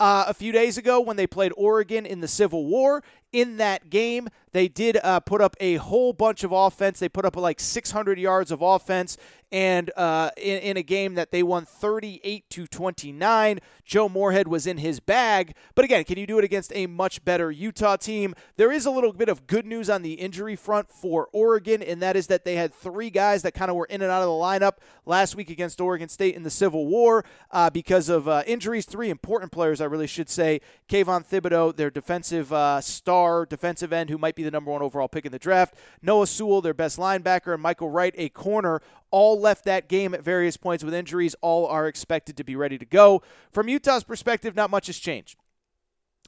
Uh, 0.00 0.24
a 0.26 0.34
few 0.34 0.50
days 0.50 0.78
ago, 0.78 1.00
when 1.00 1.16
they 1.16 1.28
played 1.28 1.52
Oregon 1.56 2.06
in 2.06 2.20
the 2.20 2.26
Civil 2.26 2.66
War, 2.66 3.04
in 3.32 3.56
that 3.56 3.90
game. 3.90 4.28
They 4.52 4.68
did 4.68 4.98
uh, 5.02 5.20
put 5.20 5.40
up 5.40 5.56
a 5.58 5.76
whole 5.76 6.12
bunch 6.12 6.44
of 6.44 6.52
offense. 6.52 7.00
They 7.00 7.08
put 7.08 7.24
up 7.24 7.36
like 7.36 7.58
600 7.58 8.18
yards 8.18 8.50
of 8.50 8.60
offense, 8.62 9.16
and 9.52 9.90
uh, 9.96 10.30
in, 10.38 10.58
in, 10.60 10.76
a 10.78 10.82
game 10.82 11.14
that 11.14 11.30
they 11.30 11.42
won 11.42 11.66
38 11.66 12.48
to 12.48 12.66
29. 12.66 13.60
Joe 13.84 14.08
Moorhead 14.08 14.48
was 14.48 14.66
in 14.66 14.78
his 14.78 14.98
bag, 14.98 15.54
but 15.74 15.84
again, 15.84 16.04
can 16.04 16.18
you 16.18 16.26
do 16.26 16.38
it 16.38 16.44
against 16.44 16.72
a 16.74 16.86
much 16.86 17.22
better 17.22 17.50
Utah 17.50 17.96
team? 17.96 18.34
There 18.56 18.72
is 18.72 18.86
a 18.86 18.90
little 18.90 19.12
bit 19.12 19.28
of 19.28 19.46
good 19.46 19.66
news 19.66 19.90
on 19.90 20.00
the 20.00 20.14
injury 20.14 20.56
front 20.56 20.90
for 20.90 21.28
Oregon, 21.32 21.82
and 21.82 22.00
that 22.00 22.16
is 22.16 22.28
that 22.28 22.46
they 22.46 22.56
had 22.56 22.72
three 22.72 23.10
guys 23.10 23.42
that 23.42 23.52
kind 23.52 23.70
of 23.70 23.76
were 23.76 23.84
in 23.86 24.00
and 24.00 24.10
out 24.10 24.22
of 24.22 24.28
the 24.28 24.32
lineup 24.32 24.78
last 25.04 25.36
week 25.36 25.50
against 25.50 25.80
Oregon 25.80 26.08
State 26.08 26.34
in 26.34 26.42
the 26.42 26.50
Civil 26.50 26.86
War 26.86 27.24
uh, 27.50 27.68
because 27.68 28.08
of 28.08 28.26
uh, 28.26 28.42
injuries. 28.46 28.86
Three 28.86 29.10
important 29.10 29.52
players, 29.52 29.82
I 29.82 29.84
really 29.84 30.06
should 30.06 30.30
say. 30.30 30.62
Kayvon 30.88 31.26
Thibodeaux, 31.28 31.76
their 31.76 31.90
defensive 31.90 32.52
uh, 32.52 32.80
star 32.80 33.44
defensive 33.44 33.92
end 33.92 34.08
who 34.08 34.16
might 34.16 34.34
be 34.34 34.42
the 34.42 34.50
number 34.50 34.70
one 34.70 34.80
overall 34.80 35.08
pick 35.08 35.26
in 35.26 35.32
the 35.32 35.38
draft. 35.38 35.74
Noah 36.00 36.26
Sewell, 36.26 36.62
their 36.62 36.72
best 36.72 36.98
linebacker, 36.98 37.52
and 37.52 37.62
Mykael 37.62 37.92
Wright, 37.92 38.14
a 38.16 38.30
corner, 38.30 38.80
all 39.10 39.38
left 39.42 39.64
that 39.64 39.88
game 39.88 40.14
at 40.14 40.22
various 40.22 40.56
points 40.56 40.82
with 40.82 40.94
injuries. 40.94 41.36
All 41.42 41.66
are 41.66 41.86
expected 41.86 42.36
to 42.38 42.44
be 42.44 42.56
ready 42.56 42.78
to 42.78 42.86
go. 42.86 43.22
From 43.50 43.68
Utah's 43.68 44.04
perspective, 44.04 44.56
not 44.56 44.70
much 44.70 44.86
has 44.86 44.98
changed. 44.98 45.36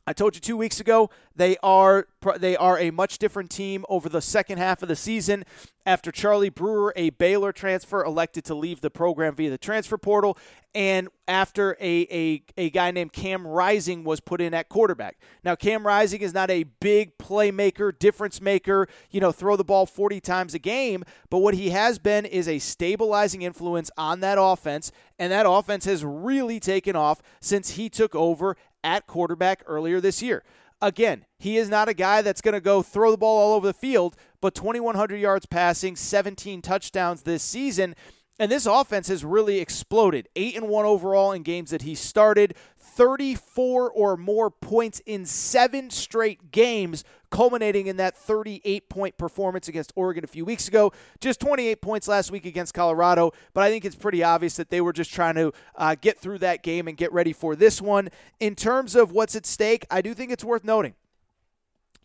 I 0.07 0.13
told 0.13 0.35
you 0.35 0.41
two 0.41 0.57
weeks 0.57 0.81
ago 0.81 1.09
they 1.35 1.57
are 1.63 2.07
they 2.37 2.57
are 2.57 2.79
a 2.79 2.91
much 2.91 3.19
different 3.19 3.51
team 3.51 3.85
over 3.89 4.09
the 4.09 4.21
second 4.21 4.59
half 4.59 4.83
of 4.83 4.89
the 4.89 4.97
season. 4.97 5.45
After 5.87 6.11
Charlie 6.11 6.49
Brewer, 6.49 6.95
a 6.97 7.11
Baylor 7.11 7.53
transfer, 7.53 8.03
elected 8.03 8.45
to 8.47 8.55
leave 8.55 8.81
the 8.81 8.91
program 8.91 9.35
via 9.35 9.51
the 9.51 9.59
transfer 9.59 9.99
portal, 9.99 10.39
and 10.75 11.09
after 11.29 11.77
a, 11.79 12.07
a, 12.11 12.43
a 12.57 12.71
guy 12.71 12.91
named 12.91 13.13
Cam 13.13 13.47
Rising 13.47 14.03
was 14.03 14.21
put 14.21 14.41
in 14.41 14.55
at 14.55 14.71
quarterback. 14.71 15.19
Now, 15.45 15.55
Cam 15.57 15.87
Rising 15.87 16.23
is 16.23 16.33
not 16.33 16.51
a 16.51 16.63
big 16.63 17.19
playmaker, 17.19 17.97
difference 17.99 18.41
maker, 18.41 18.89
you 19.11 19.21
know, 19.21 19.31
throw 19.31 19.57
the 19.57 19.65
ball 19.65 19.85
40 19.85 20.21
times 20.21 20.55
a 20.55 20.59
game, 20.59 21.05
but 21.29 21.39
what 21.39 21.53
he 21.53 21.69
has 21.71 21.99
been 21.99 22.25
is 22.25 22.49
a 22.49 22.59
stabilizing 22.59 23.43
influence 23.43 23.91
on 23.99 24.21
that 24.21 24.39
offense, 24.41 24.91
and 25.19 25.31
that 25.33 25.47
offense 25.47 25.85
has 25.85 26.03
really 26.03 26.61
taken 26.61 26.97
off 26.97 27.21
since 27.41 27.73
he 27.73 27.91
took 27.91 28.15
over 28.15 28.57
at 28.85 29.09
quarterback 29.09 29.65
earlier 29.67 30.01
this 30.01 30.23
year. 30.23 30.45
Again, 30.81 31.25
he 31.39 31.57
is 31.57 31.69
not 31.69 31.89
a 31.89 31.95
guy 31.95 32.23
that's 32.23 32.41
going 32.41 32.53
to 32.53 32.61
go 32.61 32.83
throw 32.83 33.11
the 33.11 33.17
ball 33.17 33.39
all 33.39 33.57
over 33.57 33.67
the 33.67 33.73
field, 33.73 34.17
but 34.41 34.55
2,100 34.55 35.17
yards 35.17 35.47
passing, 35.47 35.97
17 35.97 36.61
touchdowns 36.63 37.23
this 37.23 37.43
season. 37.43 37.97
And 38.39 38.51
this 38.51 38.67
offense 38.67 39.09
has 39.09 39.25
really 39.25 39.61
exploded. 39.61 40.29
8 40.37 40.57
and 40.57 40.69
1 40.69 40.85
overall 40.85 41.33
in 41.33 41.43
games 41.43 41.71
that 41.71 41.83
he 41.83 41.95
started, 41.95 42.55
34 42.79 43.91
or 43.91 44.17
more 44.17 44.51
points 44.51 45.01
in 45.07 45.25
seven 45.25 45.89
straight 45.91 46.51
games, 46.51 47.05
culminating 47.35 47.89
in 47.89 47.97
that 47.97 48.17
38 48.17 48.89
point 48.89 49.19
performance 49.19 49.67
against 49.67 49.93
Oregon 49.97 50.23
a 50.23 50.29
few 50.29 50.45
weeks 50.45 50.69
ago. 50.69 50.93
Just 51.21 51.41
28 51.41 51.83
points 51.83 52.07
last 52.07 52.31
week 52.31 52.47
against 52.47 52.75
Colorado, 52.75 53.33
but 53.55 53.65
I 53.65 53.71
think 53.71 53.85
it's 53.85 53.97
pretty 53.97 54.23
obvious 54.23 54.55
that 54.55 54.71
they 54.71 54.81
were 54.81 54.93
just 54.93 55.13
trying 55.13 55.35
to 55.35 55.53
uh, 55.75 55.97
get 56.01 56.17
through 56.17 56.39
that 56.39 56.63
game 56.63 56.87
and 56.87 56.97
get 56.97 57.13
ready 57.13 57.33
for 57.33 57.57
this 57.57 57.83
one. 57.83 58.09
In 58.39 58.55
terms 58.55 58.95
of 58.95 59.11
what's 59.11 59.35
at 59.35 59.47
stake, 59.47 59.85
I 59.91 60.01
do 60.01 60.15
think 60.15 60.31
it's 60.31 60.45
worth 60.45 60.63
noting 60.63 60.95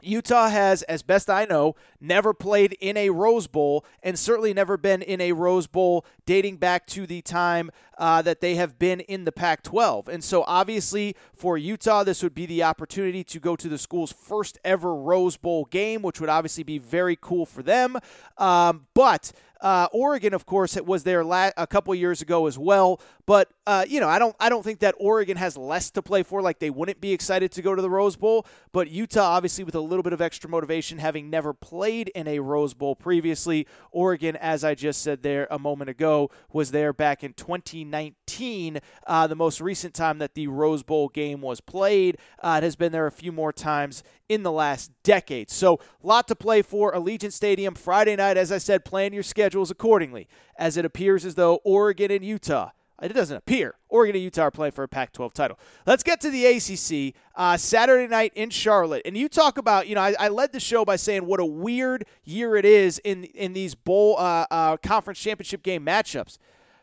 Utah 0.02 0.50
has, 0.50 0.82
as 0.84 1.02
best 1.02 1.30
I 1.30 1.46
know, 1.46 1.76
never 2.00 2.34
played 2.34 2.78
in 2.80 2.96
a 2.98 3.10
Rose 3.10 3.48
Bowl 3.48 3.86
and 4.02 4.18
certainly 4.18 4.54
never 4.54 4.78
been 4.78 5.02
in 5.02 5.20
a 5.22 5.34
Rose 5.34 5.68
Bowl 5.68 6.06
dating 6.26 6.58
back 6.58 6.86
to 6.88 7.06
the 7.06 7.22
time 7.22 7.72
uh, 7.98 8.22
that 8.22 8.40
they 8.40 8.56
have 8.56 8.80
been 8.80 9.02
in 9.02 9.26
the 9.26 9.32
Pac 9.32 9.64
12. 9.64 10.08
And 10.08 10.24
so, 10.24 10.44
obviously, 10.48 11.16
for 11.34 11.58
Utah, 11.58 12.04
this 12.04 12.24
would 12.24 12.34
be 12.34 12.46
the 12.46 12.64
opportunity 12.64 13.24
to 13.26 13.40
go 13.40 13.56
to 13.56 13.68
the 13.68 13.78
school's 13.78 14.12
first 14.12 14.58
ever 14.64 14.96
Rose 14.96 15.38
Bowl 15.38 15.66
game, 15.66 16.02
which 16.02 16.20
would 16.22 16.30
obviously 16.30 16.64
be 16.64 16.78
very 16.78 17.18
cool 17.20 17.46
for 17.46 17.62
them. 17.62 17.98
Um, 18.38 18.88
but 18.94 19.32
uh, 19.62 19.88
Oregon, 19.92 20.34
of 20.34 20.46
course, 20.46 20.76
was 20.76 21.04
there 21.04 21.24
la- 21.24 21.52
a 21.58 21.68
couple 21.68 21.94
years 21.96 22.22
ago 22.22 22.48
as 22.48 22.58
well. 22.58 23.02
But 23.26 23.50
uh, 23.68 23.86
you 23.88 24.00
know, 24.00 24.08
I 24.08 24.18
don't, 24.18 24.36
I 24.40 24.50
don't 24.50 24.64
think 24.64 24.80
that 24.80 24.96
Oregon 24.98 25.38
has 25.38 25.56
less 25.56 25.92
to 25.92 26.02
play 26.02 26.24
for. 26.24 26.42
Like 26.42 26.60
they 26.60 26.70
wouldn't 26.70 27.00
be 27.00 27.14
excited 27.14 27.52
to 27.52 27.62
go 27.62 27.76
to 27.76 27.82
the 27.82 27.90
Rose 27.90 28.16
Bowl. 28.16 28.48
But 28.72 28.90
Utah, 28.90 29.22
obviously, 29.22 29.64
with 29.64 29.76
a 29.76 29.80
little 29.80 30.02
bit 30.02 30.14
of 30.14 30.22
extra 30.22 30.50
motivation, 30.50 30.98
having 30.98 31.30
never 31.30 31.54
played 31.54 32.10
in 32.10 32.28
a 32.28 32.40
Rose 32.40 32.74
Bowl 32.74 32.96
previously. 32.96 33.68
Oregon, 33.92 34.36
as 34.38 34.64
I 34.64 34.76
just 34.76 35.02
said 35.02 35.22
there 35.22 35.48
a 35.52 35.60
moment 35.60 35.90
ago, 35.90 36.32
was 36.52 36.72
there 36.72 36.94
back 36.94 37.24
in 37.24 37.34
2019, 37.34 38.80
uh, 39.06 39.28
the 39.28 39.36
most 39.36 39.62
recent 39.62 39.94
time 39.94 40.18
that 40.20 40.34
the 40.34 40.48
Rose 40.48 40.84
Bowl 40.84 41.10
game 41.10 41.42
was 41.42 41.62
played. 41.62 42.18
Uh, 42.42 42.60
it 42.62 42.64
has 42.64 42.76
been 42.76 42.92
there 42.92 43.08
a 43.08 43.12
few 43.12 43.32
more 43.32 43.54
times 43.54 44.04
in 44.30 44.44
the 44.44 44.52
last 44.52 44.92
decade. 45.04 45.50
So, 45.50 45.80
lot 46.02 46.28
to 46.30 46.36
play 46.36 46.62
for. 46.62 46.94
Allegiant 46.94 47.34
Stadium 47.34 47.76
Friday 47.76 48.16
night, 48.16 48.38
as 48.38 48.52
I 48.52 48.60
said, 48.60 48.86
plan 48.86 49.12
your 49.12 49.24
schedules 49.24 49.72
accordingly, 49.72 50.28
as 50.58 50.78
it 50.78 50.86
appears 50.86 51.26
as 51.26 51.36
though 51.36 51.60
Oregon 51.66 52.12
and 52.12 52.24
Utah. 52.24 52.70
It 53.02 53.14
doesn't 53.14 53.36
appear. 53.36 53.76
Oregon 53.88 54.16
and 54.16 54.24
Utah 54.24 54.44
are 54.44 54.52
playing 54.52 54.74
for 54.74 54.84
a 54.84 54.88
Pac 54.88 55.14
12 55.14 55.34
title. 55.34 55.60
Let's 55.86 56.04
get 56.04 56.20
to 56.22 56.30
the 56.30 56.46
ACC. 56.46 57.16
Uh, 57.34 57.56
Saturday 57.56 58.08
night 58.08 58.34
in 58.36 58.50
Charlotte. 58.50 59.04
And 59.06 59.16
you 59.16 59.30
talk 59.30 59.58
about, 59.58 59.88
you 59.88 59.96
know, 59.96 60.02
I, 60.02 60.16
I, 60.20 60.28
led 60.28 60.52
the 60.52 60.60
show 60.60 60.84
by 60.84 60.98
saying 60.98 61.26
what 61.26 61.40
a 61.40 61.46
weird 61.46 62.06
year 62.26 62.58
it 62.58 62.66
is 62.66 63.00
in, 63.00 63.24
in 63.24 63.54
these 63.54 63.74
bowl 63.74 64.18
uh, 64.18 64.46
uh, 64.52 64.78
conference 64.78 65.20
championship 65.20 65.64
game 65.64 65.86
matchups. 65.86 66.38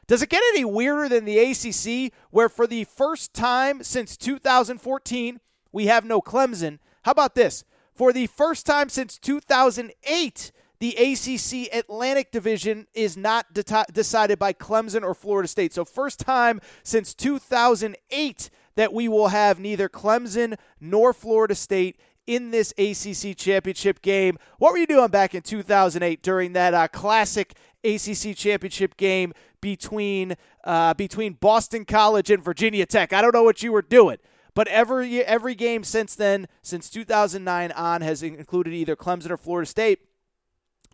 Does 0.07 0.23
it 0.23 0.31
get 0.31 0.43
any 0.55 0.65
weirder 0.65 1.09
than 1.09 1.25
the 1.25 1.39
ACC, 1.39 2.13
where 2.31 2.49
for 2.49 2.67
the 2.67 2.85
first 2.85 3.35
time 3.35 3.83
since 3.83 4.17
2014, 4.17 5.41
we 5.73 5.87
have 5.87 6.05
no 6.05 6.23
Clemson? 6.23 6.79
How 7.07 7.13
about 7.13 7.37
this? 7.37 7.63
For 7.95 8.13
the 8.13 8.27
first 8.27 8.67
time 8.67 8.89
since 8.89 9.17
2008, 9.17 10.53
the 10.81 10.97
ACC 10.97 11.73
Atlantic 11.73 12.33
Division 12.33 12.89
is 12.95 13.17
not 13.17 13.55
de- 13.55 13.87
decided 13.93 14.41
by 14.41 14.53
Clemson 14.53 15.05
or 15.05 15.15
Florida 15.15 15.47
State. 15.47 15.73
So, 15.73 15.85
first 15.85 16.19
time 16.19 16.61
since 16.83 17.15
2008 17.15 18.51
that 18.75 18.93
we 18.93 19.07
will 19.07 19.29
have 19.29 19.61
neither 19.61 19.89
Clemson 19.89 20.57
nor 20.81 21.13
Florida 21.13 21.55
State 21.55 22.01
in 22.27 22.51
this 22.51 22.75
ACC 22.77 23.37
championship 23.37 24.03
game. 24.03 24.37
What 24.59 24.73
were 24.73 24.79
you 24.79 24.89
doing 24.89 25.07
back 25.07 25.33
in 25.33 25.43
2008 25.43 26.25
during 26.25 26.55
that 26.55 26.75
uh, 26.75 26.89
classic 26.89 27.55
ACC 27.85 28.35
championship 28.35 28.97
game 28.97 29.33
between 29.61 30.35
uh, 30.65 30.93
between 30.95 31.35
Boston 31.35 31.85
College 31.85 32.31
and 32.31 32.43
Virginia 32.43 32.85
Tech? 32.85 33.13
I 33.13 33.23
don't 33.23 33.33
know 33.33 33.45
what 33.45 33.63
you 33.63 33.71
were 33.71 33.83
doing. 33.83 34.17
But 34.57 34.69
every 34.69 35.23
every 35.23 35.55
game 35.55 35.85
since 35.85 36.15
then, 36.17 36.49
since 36.63 36.89
2009 36.89 37.73
on, 37.73 38.01
has 38.01 38.23
included 38.23 38.73
either 38.73 38.97
Clemson 38.97 39.31
or 39.31 39.37
Florida 39.37 39.69
State. 39.69 39.99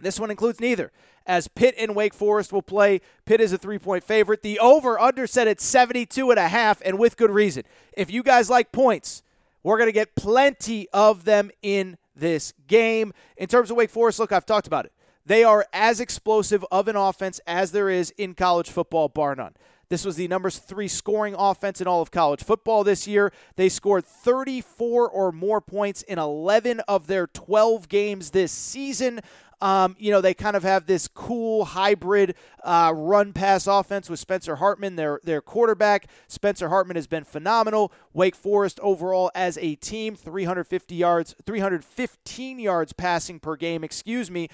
This 0.01 0.19
one 0.19 0.33
includes 0.33 0.61
neither, 0.61 0.91
as 1.27 1.47
Pitt 1.47 1.77
and 1.79 1.95
Wake 1.95 2.13
Forest 2.13 2.53
will 2.53 2.61
play. 2.61 3.01
Pitt 3.25 3.41
is 3.41 3.53
a 3.53 3.59
three 3.59 3.79
point 3.79 4.03
favorite. 4.03 4.43
The 4.43 4.59
over 4.59 4.99
under 4.99 5.29
set 5.29 5.47
at 5.47 5.61
72 5.61 6.29
and 6.29 6.41
a 6.41 6.49
half, 6.49 6.83
and 6.85 6.99
with 6.99 7.17
good 7.17 7.31
reason. 7.31 7.63
If 7.93 8.11
you 8.11 8.25
guys 8.25 8.51
like 8.51 8.73
points, 8.73 9.23
we're 9.63 9.79
going 9.79 9.87
to 9.87 9.93
get 9.93 10.17
plenty 10.17 10.89
of 10.93 11.25
them 11.25 11.53
in 11.63 11.99
this 12.17 12.55
game. 12.67 13.13
In 13.37 13.47
terms 13.47 13.71
of 13.71 13.77
Wake 13.77 13.91
Forest, 13.91 14.19
look, 14.19 14.33
I've 14.33 14.45
talked 14.45 14.67
about 14.67 14.87
it. 14.87 14.93
They 15.25 15.45
are 15.45 15.67
as 15.73 16.01
explosive 16.01 16.65
of 16.73 16.89
an 16.89 16.97
offense 16.97 17.41
as 17.47 17.71
there 17.71 17.89
is 17.89 18.11
in 18.19 18.35
college 18.35 18.71
football, 18.71 19.09
bar 19.09 19.37
none. 19.37 19.55
This 19.93 20.07
was 20.07 20.17
the 20.17 20.27
number 20.27 20.49
three 20.49 20.89
scoring 20.89 21.35
offense 21.37 21.79
in 21.83 21.87
all 21.87 22.01
of 22.01 22.11
college 22.11 22.43
football 22.43 22.83
this 22.83 23.07
year. 23.07 23.31
They 23.57 23.69
scored 23.69 24.07
34 24.07 25.07
or 25.07 25.33
more 25.33 25.61
points 25.61 26.01
in 26.01 26.19
11 26.19 26.81
of 26.89 27.09
their 27.09 27.27
12 27.27 27.91
games 27.91 28.31
this 28.31 28.53
season. 28.53 29.21
Um, 29.61 29.95
you 29.99 30.11
know, 30.11 30.23
they 30.23 30.33
kind 30.33 30.57
of 30.57 30.63
have 30.63 30.87
this 30.87 31.09
cool 31.09 31.67
hybrid 31.67 32.37
uh, 32.65 32.95
run 32.97 33.35
pass 33.35 33.67
offense 33.67 34.09
with 34.09 34.19
Spencer 34.19 34.57
Hartman, 34.57 34.97
their, 34.97 35.21
their 35.25 35.43
quarterback. 35.43 36.07
Spencer 36.27 36.71
Hartman 36.71 36.97
has 36.97 37.07
been 37.07 37.25
phenomenal. 37.25 37.93
Wake 38.15 38.35
Forest 38.35 38.81
overall 38.81 39.31
as 39.35 39.59
a 39.59 39.75
team, 39.75 40.17
350 40.17 40.95
yards, 40.95 41.35
315 41.45 42.59
yards 42.59 42.95
passing 42.95 43.39
per 43.39 43.57
game, 43.57 43.85
excuse 43.85 44.31
me. 44.31 44.49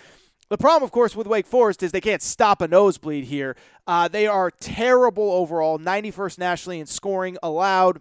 The 0.50 0.56
problem, 0.56 0.82
of 0.82 0.92
course, 0.92 1.14
with 1.14 1.26
Wake 1.26 1.46
Forest 1.46 1.82
is 1.82 1.92
they 1.92 2.00
can't 2.00 2.22
stop 2.22 2.62
a 2.62 2.68
nosebleed 2.68 3.24
here. 3.24 3.54
Uh, 3.86 4.08
they 4.08 4.26
are 4.26 4.50
terrible 4.50 5.30
overall, 5.30 5.78
91st 5.78 6.38
nationally 6.38 6.80
in 6.80 6.86
scoring 6.86 7.36
allowed, 7.42 8.00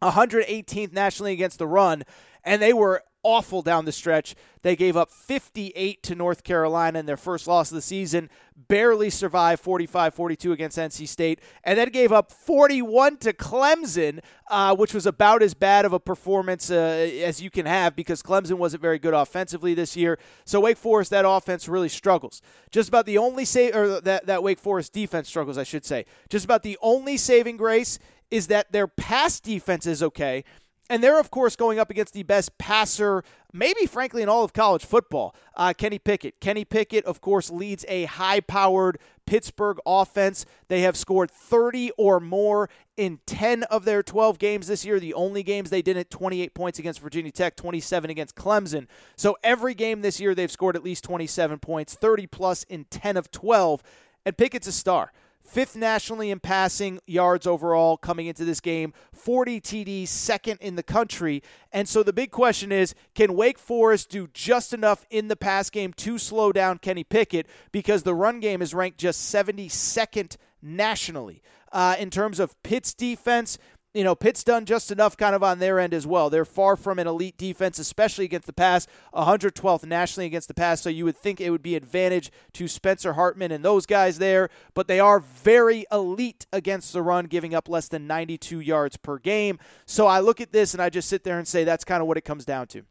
118th 0.00 0.92
nationally 0.92 1.32
against 1.32 1.58
the 1.58 1.66
run, 1.66 2.04
and 2.44 2.62
they 2.62 2.72
were 2.72 3.02
awful 3.22 3.62
down 3.62 3.84
the 3.84 3.92
stretch. 3.92 4.34
They 4.62 4.76
gave 4.76 4.96
up 4.96 5.10
58 5.10 6.02
to 6.04 6.14
North 6.14 6.44
Carolina 6.44 6.98
in 6.98 7.06
their 7.06 7.16
first 7.16 7.46
loss 7.46 7.70
of 7.70 7.76
the 7.76 7.82
season, 7.82 8.28
barely 8.56 9.10
survived 9.10 9.62
45 9.62 10.14
42 10.14 10.52
against 10.52 10.78
NC 10.78 11.06
State, 11.06 11.40
and 11.64 11.78
then 11.78 11.90
gave 11.90 12.12
up 12.12 12.30
41 12.32 13.18
to 13.18 13.32
Clemson, 13.32 14.20
uh, 14.50 14.74
which 14.74 14.94
was 14.94 15.06
about 15.06 15.42
as 15.42 15.54
bad 15.54 15.84
of 15.84 15.92
a 15.92 16.00
performance 16.00 16.70
uh, 16.70 16.74
as 17.22 17.40
you 17.40 17.50
can 17.50 17.66
have 17.66 17.94
because 17.94 18.22
Clemson 18.22 18.54
wasn't 18.54 18.82
very 18.82 18.98
good 18.98 19.14
offensively 19.14 19.74
this 19.74 19.96
year. 19.96 20.18
So 20.44 20.60
Wake 20.60 20.78
Forest, 20.78 21.10
that 21.10 21.24
offense 21.28 21.68
really 21.68 21.88
struggles. 21.88 22.42
Just 22.70 22.88
about 22.88 23.06
the 23.06 23.18
only 23.18 23.44
save, 23.44 23.74
or 23.74 24.00
that, 24.00 24.26
that 24.26 24.42
Wake 24.42 24.58
Forest 24.58 24.92
defense 24.92 25.28
struggles, 25.28 25.58
I 25.58 25.64
should 25.64 25.84
say. 25.84 26.06
Just 26.28 26.44
about 26.44 26.62
the 26.62 26.78
only 26.82 27.16
saving 27.16 27.56
grace 27.56 27.98
is 28.30 28.48
that 28.48 28.72
their 28.72 28.86
pass 28.86 29.40
defense 29.40 29.86
is 29.86 30.02
okay 30.02 30.44
and 30.90 31.02
they're, 31.02 31.20
of 31.20 31.30
course, 31.30 31.56
going 31.56 31.78
up 31.78 31.90
against 31.90 32.14
the 32.14 32.22
best 32.22 32.56
passer, 32.58 33.22
maybe 33.52 33.86
frankly, 33.86 34.22
in 34.22 34.28
all 34.28 34.44
of 34.44 34.52
college 34.52 34.84
football, 34.84 35.34
uh, 35.54 35.72
Kenny 35.76 35.98
Pickett. 35.98 36.40
Kenny 36.40 36.64
Pickett, 36.64 37.04
of 37.04 37.20
course, 37.20 37.50
leads 37.50 37.84
a 37.88 38.04
high 38.06 38.40
powered 38.40 38.98
Pittsburgh 39.26 39.78
offense. 39.84 40.46
They 40.68 40.80
have 40.82 40.96
scored 40.96 41.30
30 41.30 41.92
or 41.98 42.20
more 42.20 42.70
in 42.96 43.20
10 43.26 43.64
of 43.64 43.84
their 43.84 44.02
12 44.02 44.38
games 44.38 44.66
this 44.66 44.84
year. 44.84 44.98
The 44.98 45.14
only 45.14 45.42
games 45.42 45.68
they 45.68 45.82
didn't 45.82 46.10
28 46.10 46.54
points 46.54 46.78
against 46.78 47.00
Virginia 47.00 47.32
Tech, 47.32 47.54
27 47.56 48.10
against 48.10 48.34
Clemson. 48.34 48.86
So 49.16 49.36
every 49.42 49.74
game 49.74 50.00
this 50.00 50.20
year, 50.20 50.34
they've 50.34 50.50
scored 50.50 50.76
at 50.76 50.82
least 50.82 51.04
27 51.04 51.58
points, 51.58 51.94
30 51.94 52.26
plus 52.26 52.62
in 52.64 52.84
10 52.86 53.16
of 53.18 53.30
12. 53.30 53.82
And 54.24 54.36
Pickett's 54.36 54.66
a 54.66 54.72
star 54.72 55.12
fifth 55.48 55.74
nationally 55.74 56.30
in 56.30 56.40
passing 56.40 57.00
yards 57.06 57.46
overall 57.46 57.96
coming 57.96 58.26
into 58.26 58.44
this 58.44 58.60
game, 58.60 58.92
40 59.12 59.60
TDs, 59.60 60.08
second 60.08 60.58
in 60.60 60.76
the 60.76 60.82
country. 60.82 61.42
And 61.72 61.88
so 61.88 62.02
the 62.02 62.12
big 62.12 62.30
question 62.30 62.70
is 62.70 62.94
can 63.14 63.34
Wake 63.34 63.58
Forest 63.58 64.10
do 64.10 64.28
just 64.32 64.72
enough 64.72 65.06
in 65.10 65.28
the 65.28 65.36
pass 65.36 65.70
game 65.70 65.92
to 65.94 66.18
slow 66.18 66.52
down 66.52 66.78
Kenny 66.78 67.04
Pickett 67.04 67.46
because 67.72 68.02
the 68.02 68.14
run 68.14 68.40
game 68.40 68.62
is 68.62 68.74
ranked 68.74 68.98
just 68.98 69.34
72nd 69.34 70.36
nationally? 70.62 71.42
Uh, 71.70 71.96
in 71.98 72.08
terms 72.08 72.40
of 72.40 72.60
Pitt's 72.62 72.94
defense, 72.94 73.58
you 73.98 74.04
know, 74.04 74.14
Pitt's 74.14 74.44
done 74.44 74.64
just 74.64 74.92
enough 74.92 75.16
kind 75.16 75.34
of 75.34 75.42
on 75.42 75.58
their 75.58 75.80
end 75.80 75.92
as 75.92 76.06
well. 76.06 76.30
They're 76.30 76.44
far 76.44 76.76
from 76.76 77.00
an 77.00 77.08
elite 77.08 77.36
defense, 77.36 77.80
especially 77.80 78.26
against 78.26 78.46
the 78.46 78.52
pass, 78.52 78.86
112th 79.12 79.84
nationally 79.84 80.24
against 80.24 80.46
the 80.46 80.54
pass. 80.54 80.80
So 80.80 80.88
you 80.88 81.04
would 81.04 81.16
think 81.16 81.40
it 81.40 81.50
would 81.50 81.64
be 81.64 81.74
advantage 81.74 82.30
to 82.52 82.68
Spencer 82.68 83.14
Hartman 83.14 83.50
and 83.50 83.64
those 83.64 83.86
guys 83.86 84.18
there, 84.18 84.50
but 84.72 84.86
they 84.86 85.00
are 85.00 85.18
very 85.18 85.84
elite 85.90 86.46
against 86.52 86.92
the 86.92 87.02
run, 87.02 87.24
giving 87.24 87.56
up 87.56 87.68
less 87.68 87.88
than 87.88 88.06
92 88.06 88.60
yards 88.60 88.96
per 88.96 89.18
game. 89.18 89.58
So 89.84 90.06
I 90.06 90.20
look 90.20 90.40
at 90.40 90.52
this 90.52 90.74
and 90.74 90.80
I 90.80 90.90
just 90.90 91.08
sit 91.08 91.24
there 91.24 91.36
and 91.40 91.48
say 91.48 91.64
that's 91.64 91.84
kind 91.84 92.00
of 92.00 92.06
what 92.06 92.16
it 92.16 92.24
comes 92.24 92.44
down 92.44 92.68
to. 92.68 92.84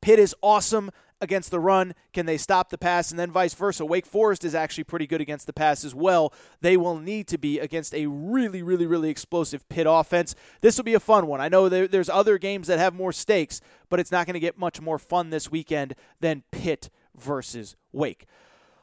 Pitt 0.00 0.20
is 0.20 0.36
awesome 0.40 0.92
against 1.20 1.50
the 1.50 1.60
run? 1.60 1.94
Can 2.12 2.26
they 2.26 2.36
stop 2.36 2.70
the 2.70 2.78
pass? 2.78 3.10
And 3.10 3.18
then 3.18 3.30
vice 3.30 3.54
versa. 3.54 3.84
Wake 3.84 4.06
Forest 4.06 4.44
is 4.44 4.54
actually 4.54 4.84
pretty 4.84 5.06
good 5.06 5.20
against 5.20 5.46
the 5.46 5.52
pass 5.52 5.84
as 5.84 5.94
well. 5.94 6.32
They 6.60 6.76
will 6.76 6.98
need 6.98 7.28
to 7.28 7.38
be 7.38 7.58
against 7.58 7.94
a 7.94 8.06
really, 8.06 8.62
really, 8.62 8.86
really 8.86 9.10
explosive 9.10 9.68
Pitt 9.68 9.86
offense. 9.88 10.34
This 10.60 10.76
will 10.76 10.84
be 10.84 10.94
a 10.94 11.00
fun 11.00 11.26
one. 11.26 11.40
I 11.40 11.48
know 11.48 11.68
there, 11.68 11.88
there's 11.88 12.10
other 12.10 12.38
games 12.38 12.66
that 12.68 12.78
have 12.78 12.94
more 12.94 13.12
stakes, 13.12 13.60
but 13.88 14.00
it's 14.00 14.12
not 14.12 14.26
going 14.26 14.34
to 14.34 14.40
get 14.40 14.58
much 14.58 14.80
more 14.80 14.98
fun 14.98 15.30
this 15.30 15.50
weekend 15.50 15.94
than 16.20 16.42
Pitt 16.50 16.90
versus 17.16 17.76
Wake. 17.92 18.26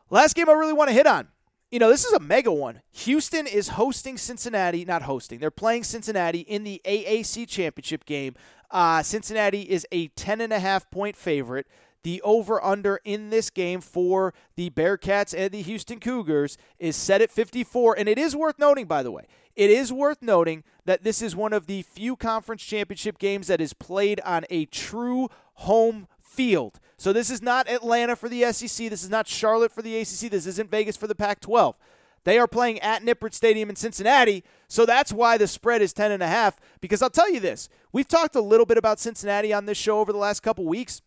Last 0.10 0.36
game 0.36 0.50
I 0.50 0.54
really 0.54 0.74
want 0.74 0.90
to 0.90 0.94
hit 0.94 1.08
on 1.08 1.28
you 1.74 1.80
know, 1.80 1.90
this 1.90 2.06
is 2.06 2.14
a 2.14 2.20
mega 2.20 2.54
one. 2.54 2.82
Houston 2.92 3.48
is 3.48 3.70
hosting 3.70 4.16
Cincinnati, 4.16 4.86
not 4.86 5.02
hosting. 5.02 5.40
They're 5.40 5.50
playing 5.50 5.84
Cincinnati 5.86 6.42
in 6.42 6.64
the 6.64 6.80
AAC 6.86 7.48
championship 7.48 8.06
game. 8.06 8.36
Uh, 8.70 9.02
Cincinnati 9.02 9.64
is 9.64 9.84
a 9.92 10.10
10.5 10.10 10.92
point 10.92 11.16
favorite. 11.16 11.66
The 12.04 12.22
over 12.22 12.64
under 12.64 13.00
in 13.04 13.30
this 13.30 13.50
game 13.50 13.82
for 13.82 14.34
the 14.56 14.70
Bearcats 14.70 15.34
and 15.38 15.52
the 15.52 15.62
Houston 15.62 16.00
Cougars 16.00 16.58
is 16.78 16.96
set 16.96 17.22
at 17.22 17.32
54. 17.32 17.98
And 17.98 18.10
it 18.10 18.18
is 18.18 18.36
worth 18.36 18.60
noting, 18.60 18.86
by 18.86 19.04
the 19.04 19.12
way, 19.12 19.26
it 19.56 19.70
is 19.70 19.92
worth 19.92 20.22
noting 20.22 20.64
that 20.86 21.04
this 21.04 21.22
is 21.22 21.36
one 21.36 21.54
of 21.54 21.68
the 21.68 21.82
few 21.84 22.16
conference 22.16 22.64
championship 22.64 23.18
games 23.18 23.48
that 23.48 23.62
is 23.62 23.74
played 23.74 24.20
on 24.22 24.46
a 24.50 24.66
true 24.66 25.30
home 25.56 26.08
field. 26.22 26.80
So 26.98 27.14
this 27.14 27.30
is 27.30 27.42
not 27.42 27.70
Atlanta 27.70 28.16
for 28.16 28.30
the 28.30 28.52
SEC. 28.52 28.90
This 28.90 29.04
is 29.04 29.10
not 29.10 29.28
Charlotte 29.28 29.72
for 29.72 29.82
the 29.82 29.98
ACC. 29.98 30.30
This 30.32 30.46
isn't 30.46 30.72
Vegas 30.72 30.98
for 30.98 31.08
the 31.08 31.16
Pac 31.16 31.40
12. 31.40 31.76
They 32.24 32.38
are 32.40 32.48
playing 32.48 32.80
at 32.80 33.04
Nippert 33.04 33.34
Stadium 33.34 33.70
in 33.70 33.76
Cincinnati, 33.76 34.44
so 34.70 34.86
that's 34.86 35.12
why 35.12 35.38
the 35.38 35.48
spread 35.48 35.82
is 35.82 35.92
10 35.92 36.12
and 36.12 36.24
a 36.24 36.28
half 36.28 36.58
because 36.80 37.02
I'll 37.02 37.10
tell 37.10 37.30
you 37.30 37.42
this. 37.42 37.68
We've 37.92 38.08
talked 38.08 38.36
a 38.36 38.42
little 38.42 38.66
bit 38.66 38.78
about 38.78 39.00
Cincinnati 39.00 39.52
on 39.52 39.66
this 39.66 39.78
show 39.78 40.00
over 40.00 40.14
the 40.14 40.18
last 40.18 40.42
couple 40.42 40.66
weeks. 40.66 41.02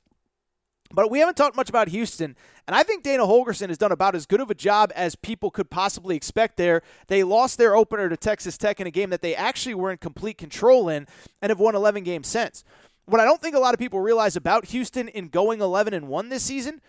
But 0.93 1.11
we 1.11 1.19
haven't 1.19 1.37
talked 1.37 1.57
much 1.57 1.69
about 1.69 1.89
Houston, 1.89 2.37
and 2.67 2.77
I 2.77 2.83
think 2.83 3.03
Dana 3.03 3.25
Holgorsen 3.25 3.69
has 3.69 3.79
done 3.79 3.93
about 3.93 4.15
as 4.15 4.27
good 4.27 4.41
of 4.41 4.51
a 4.51 4.55
job 4.55 4.93
as 4.95 5.17
people 5.17 5.51
could 5.51 5.71
possibly 5.71 6.17
expect 6.17 6.57
there. 6.57 6.83
They 7.09 7.23
lost 7.23 7.59
their 7.59 7.75
opener 7.75 8.09
to 8.09 8.17
Texas 8.17 8.57
Tech 8.57 8.81
in 8.81 8.87
a 8.87 8.91
game 8.91 9.11
that 9.11 9.23
they 9.23 9.35
actually 9.35 9.75
were 9.75 9.91
in 9.91 9.99
complete 9.99 10.39
control 10.39 10.89
in 10.89 11.07
and 11.43 11.51
have 11.51 11.61
won 11.61 11.75
11 11.75 12.05
games 12.05 12.29
since. 12.29 12.65
What 13.07 13.21
I 13.21 13.25
don't 13.25 13.41
think 13.41 13.55
a 13.55 13.61
lot 13.61 13.75
of 13.75 13.79
people 13.79 14.01
realize 14.01 14.37
about 14.37 14.67
Houston 14.67 15.09
in 15.09 15.29
going 15.29 15.61
11 15.61 15.95
and 15.95 16.09
1 16.09 16.29
this 16.29 16.43
season, 16.43 16.81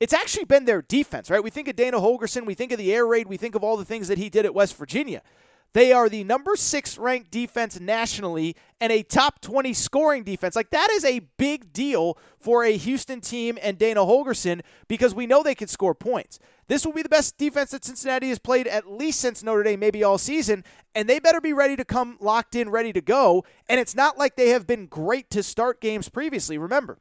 it's 0.00 0.14
actually 0.14 0.44
been 0.44 0.64
their 0.64 0.82
defense, 0.82 1.30
right? 1.30 1.44
We 1.44 1.50
think 1.50 1.68
of 1.68 1.76
Dana 1.76 1.98
Holgorsen, 1.98 2.46
we 2.46 2.54
think 2.54 2.72
of 2.72 2.78
the 2.78 2.92
air 2.92 3.06
raid, 3.06 3.28
we 3.28 3.36
think 3.36 3.54
of 3.54 3.62
all 3.62 3.76
the 3.76 3.84
things 3.84 4.08
that 4.08 4.18
he 4.18 4.30
did 4.30 4.44
at 4.44 4.54
West 4.54 4.76
Virginia. 4.76 5.22
They 5.72 5.92
are 5.92 6.08
the 6.08 6.24
number 6.24 6.56
six 6.56 6.98
ranked 6.98 7.30
defense 7.30 7.78
nationally 7.78 8.56
and 8.80 8.92
a 8.92 9.02
top 9.02 9.40
20 9.40 9.72
scoring 9.72 10.24
defense. 10.24 10.56
Like, 10.56 10.70
that 10.70 10.90
is 10.90 11.04
a 11.04 11.20
big 11.36 11.72
deal 11.72 12.18
for 12.40 12.64
a 12.64 12.76
Houston 12.76 13.20
team 13.20 13.58
and 13.62 13.78
Dana 13.78 14.00
Holgorsen 14.00 14.62
because 14.88 15.14
we 15.14 15.26
know 15.26 15.42
they 15.42 15.54
can 15.54 15.68
score 15.68 15.94
points. 15.94 16.38
This 16.66 16.84
will 16.84 16.92
be 16.92 17.02
the 17.02 17.08
best 17.08 17.36
defense 17.36 17.70
that 17.70 17.84
Cincinnati 17.84 18.28
has 18.28 18.38
played 18.38 18.66
at 18.66 18.90
least 18.90 19.20
since 19.20 19.42
Notre 19.42 19.62
Dame, 19.62 19.80
maybe 19.80 20.02
all 20.02 20.18
season, 20.18 20.64
and 20.94 21.08
they 21.08 21.18
better 21.18 21.40
be 21.40 21.52
ready 21.52 21.76
to 21.76 21.84
come 21.84 22.16
locked 22.20 22.54
in, 22.54 22.70
ready 22.70 22.92
to 22.92 23.00
go. 23.00 23.44
And 23.68 23.78
it's 23.78 23.94
not 23.94 24.18
like 24.18 24.36
they 24.36 24.50
have 24.50 24.66
been 24.66 24.86
great 24.86 25.30
to 25.30 25.42
start 25.42 25.80
games 25.80 26.08
previously. 26.08 26.58
Remember, 26.58 26.98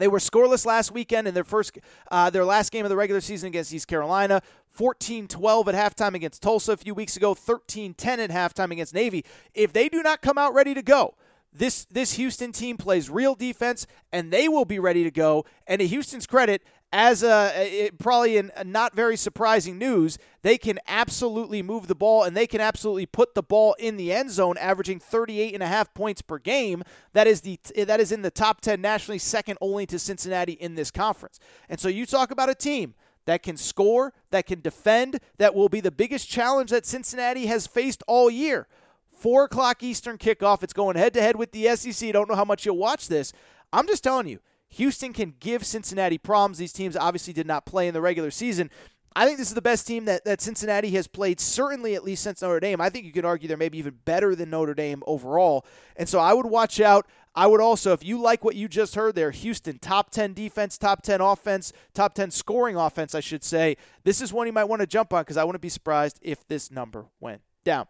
they 0.00 0.08
were 0.08 0.18
scoreless 0.18 0.64
last 0.64 0.92
weekend 0.92 1.28
in 1.28 1.34
their 1.34 1.44
first, 1.44 1.78
uh, 2.10 2.30
their 2.30 2.44
last 2.44 2.72
game 2.72 2.84
of 2.84 2.88
the 2.88 2.96
regular 2.96 3.20
season 3.20 3.48
against 3.48 3.72
East 3.72 3.86
Carolina. 3.86 4.42
14 4.70 5.26
12 5.26 5.68
at 5.68 5.74
halftime 5.74 6.14
against 6.14 6.42
Tulsa 6.42 6.72
a 6.72 6.76
few 6.76 6.94
weeks 6.94 7.16
ago, 7.16 7.34
13 7.34 7.92
10 7.94 8.20
at 8.20 8.30
halftime 8.30 8.70
against 8.70 8.94
Navy. 8.94 9.24
If 9.52 9.72
they 9.72 9.88
do 9.88 10.02
not 10.02 10.22
come 10.22 10.38
out 10.38 10.54
ready 10.54 10.74
to 10.74 10.82
go, 10.82 11.14
this 11.52 11.84
this 11.86 12.14
Houston 12.14 12.52
team 12.52 12.76
plays 12.76 13.10
real 13.10 13.34
defense 13.34 13.86
and 14.12 14.32
they 14.32 14.48
will 14.48 14.64
be 14.64 14.78
ready 14.78 15.04
to 15.04 15.10
go. 15.10 15.44
And 15.66 15.80
to 15.80 15.86
Houston's 15.86 16.26
credit, 16.26 16.62
as 16.92 17.22
a, 17.22 17.52
it, 17.56 17.98
probably 17.98 18.36
in 18.36 18.50
not 18.64 18.96
very 18.96 19.16
surprising 19.16 19.78
news, 19.78 20.18
they 20.42 20.58
can 20.58 20.78
absolutely 20.88 21.62
move 21.62 21.86
the 21.86 21.94
ball 21.94 22.24
and 22.24 22.36
they 22.36 22.46
can 22.46 22.60
absolutely 22.60 23.06
put 23.06 23.34
the 23.34 23.42
ball 23.42 23.74
in 23.78 23.96
the 23.96 24.12
end 24.12 24.30
zone, 24.30 24.56
averaging 24.58 24.98
38 24.98 25.54
and 25.54 25.62
a 25.62 25.66
half 25.66 25.94
points 25.94 26.20
per 26.20 26.38
game. 26.38 26.82
That 27.12 27.26
is 27.26 27.42
the 27.42 27.60
that 27.76 28.00
is 28.00 28.10
in 28.10 28.22
the 28.22 28.30
top 28.30 28.60
10 28.60 28.80
nationally, 28.80 29.18
second 29.18 29.58
only 29.60 29.86
to 29.86 29.98
Cincinnati 29.98 30.54
in 30.54 30.74
this 30.74 30.90
conference. 30.90 31.38
And 31.68 31.78
so 31.78 31.88
you 31.88 32.06
talk 32.06 32.32
about 32.32 32.50
a 32.50 32.54
team 32.54 32.94
that 33.26 33.42
can 33.42 33.56
score, 33.56 34.12
that 34.30 34.46
can 34.46 34.60
defend, 34.60 35.20
that 35.38 35.54
will 35.54 35.68
be 35.68 35.80
the 35.80 35.92
biggest 35.92 36.28
challenge 36.28 36.70
that 36.70 36.86
Cincinnati 36.86 37.46
has 37.46 37.66
faced 37.66 38.02
all 38.08 38.30
year. 38.30 38.66
Four 39.12 39.44
o'clock 39.44 39.82
Eastern 39.82 40.18
kickoff. 40.18 40.62
It's 40.62 40.72
going 40.72 40.96
head 40.96 41.14
to 41.14 41.20
head 41.20 41.36
with 41.36 41.52
the 41.52 41.76
SEC. 41.76 42.12
Don't 42.12 42.28
know 42.28 42.34
how 42.34 42.44
much 42.44 42.64
you'll 42.64 42.78
watch 42.78 43.06
this. 43.06 43.32
I'm 43.72 43.86
just 43.86 44.02
telling 44.02 44.26
you, 44.26 44.40
Houston 44.70 45.12
can 45.12 45.34
give 45.40 45.64
Cincinnati 45.64 46.18
problems. 46.18 46.58
These 46.58 46.72
teams 46.72 46.96
obviously 46.96 47.32
did 47.32 47.46
not 47.46 47.66
play 47.66 47.88
in 47.88 47.94
the 47.94 48.00
regular 48.00 48.30
season. 48.30 48.70
I 49.16 49.26
think 49.26 49.38
this 49.38 49.48
is 49.48 49.54
the 49.54 49.62
best 49.62 49.88
team 49.88 50.04
that, 50.04 50.24
that 50.24 50.40
Cincinnati 50.40 50.90
has 50.92 51.08
played, 51.08 51.40
certainly 51.40 51.96
at 51.96 52.04
least 52.04 52.22
since 52.22 52.42
Notre 52.42 52.60
Dame. 52.60 52.80
I 52.80 52.90
think 52.90 53.06
you 53.06 53.12
could 53.12 53.24
argue 53.24 53.48
they're 53.48 53.56
maybe 53.56 53.78
even 53.78 53.98
better 54.04 54.36
than 54.36 54.50
Notre 54.50 54.74
Dame 54.74 55.02
overall. 55.04 55.66
And 55.96 56.08
so 56.08 56.20
I 56.20 56.32
would 56.32 56.46
watch 56.46 56.80
out. 56.80 57.06
I 57.34 57.46
would 57.46 57.60
also, 57.60 57.92
if 57.92 58.04
you 58.04 58.20
like 58.20 58.44
what 58.44 58.54
you 58.54 58.68
just 58.68 58.94
heard 58.94 59.16
there, 59.16 59.30
Houston, 59.32 59.78
top 59.78 60.10
10 60.10 60.32
defense, 60.34 60.78
top 60.78 61.02
10 61.02 61.20
offense, 61.20 61.72
top 61.92 62.14
10 62.14 62.30
scoring 62.30 62.76
offense, 62.76 63.14
I 63.14 63.20
should 63.20 63.42
say, 63.42 63.76
this 64.04 64.20
is 64.20 64.32
one 64.32 64.46
you 64.46 64.52
might 64.52 64.64
want 64.64 64.80
to 64.80 64.86
jump 64.86 65.12
on 65.12 65.22
because 65.22 65.36
I 65.36 65.44
wouldn't 65.44 65.62
be 65.62 65.68
surprised 65.68 66.18
if 66.22 66.46
this 66.46 66.70
number 66.70 67.06
went 67.20 67.42
down. 67.64 67.86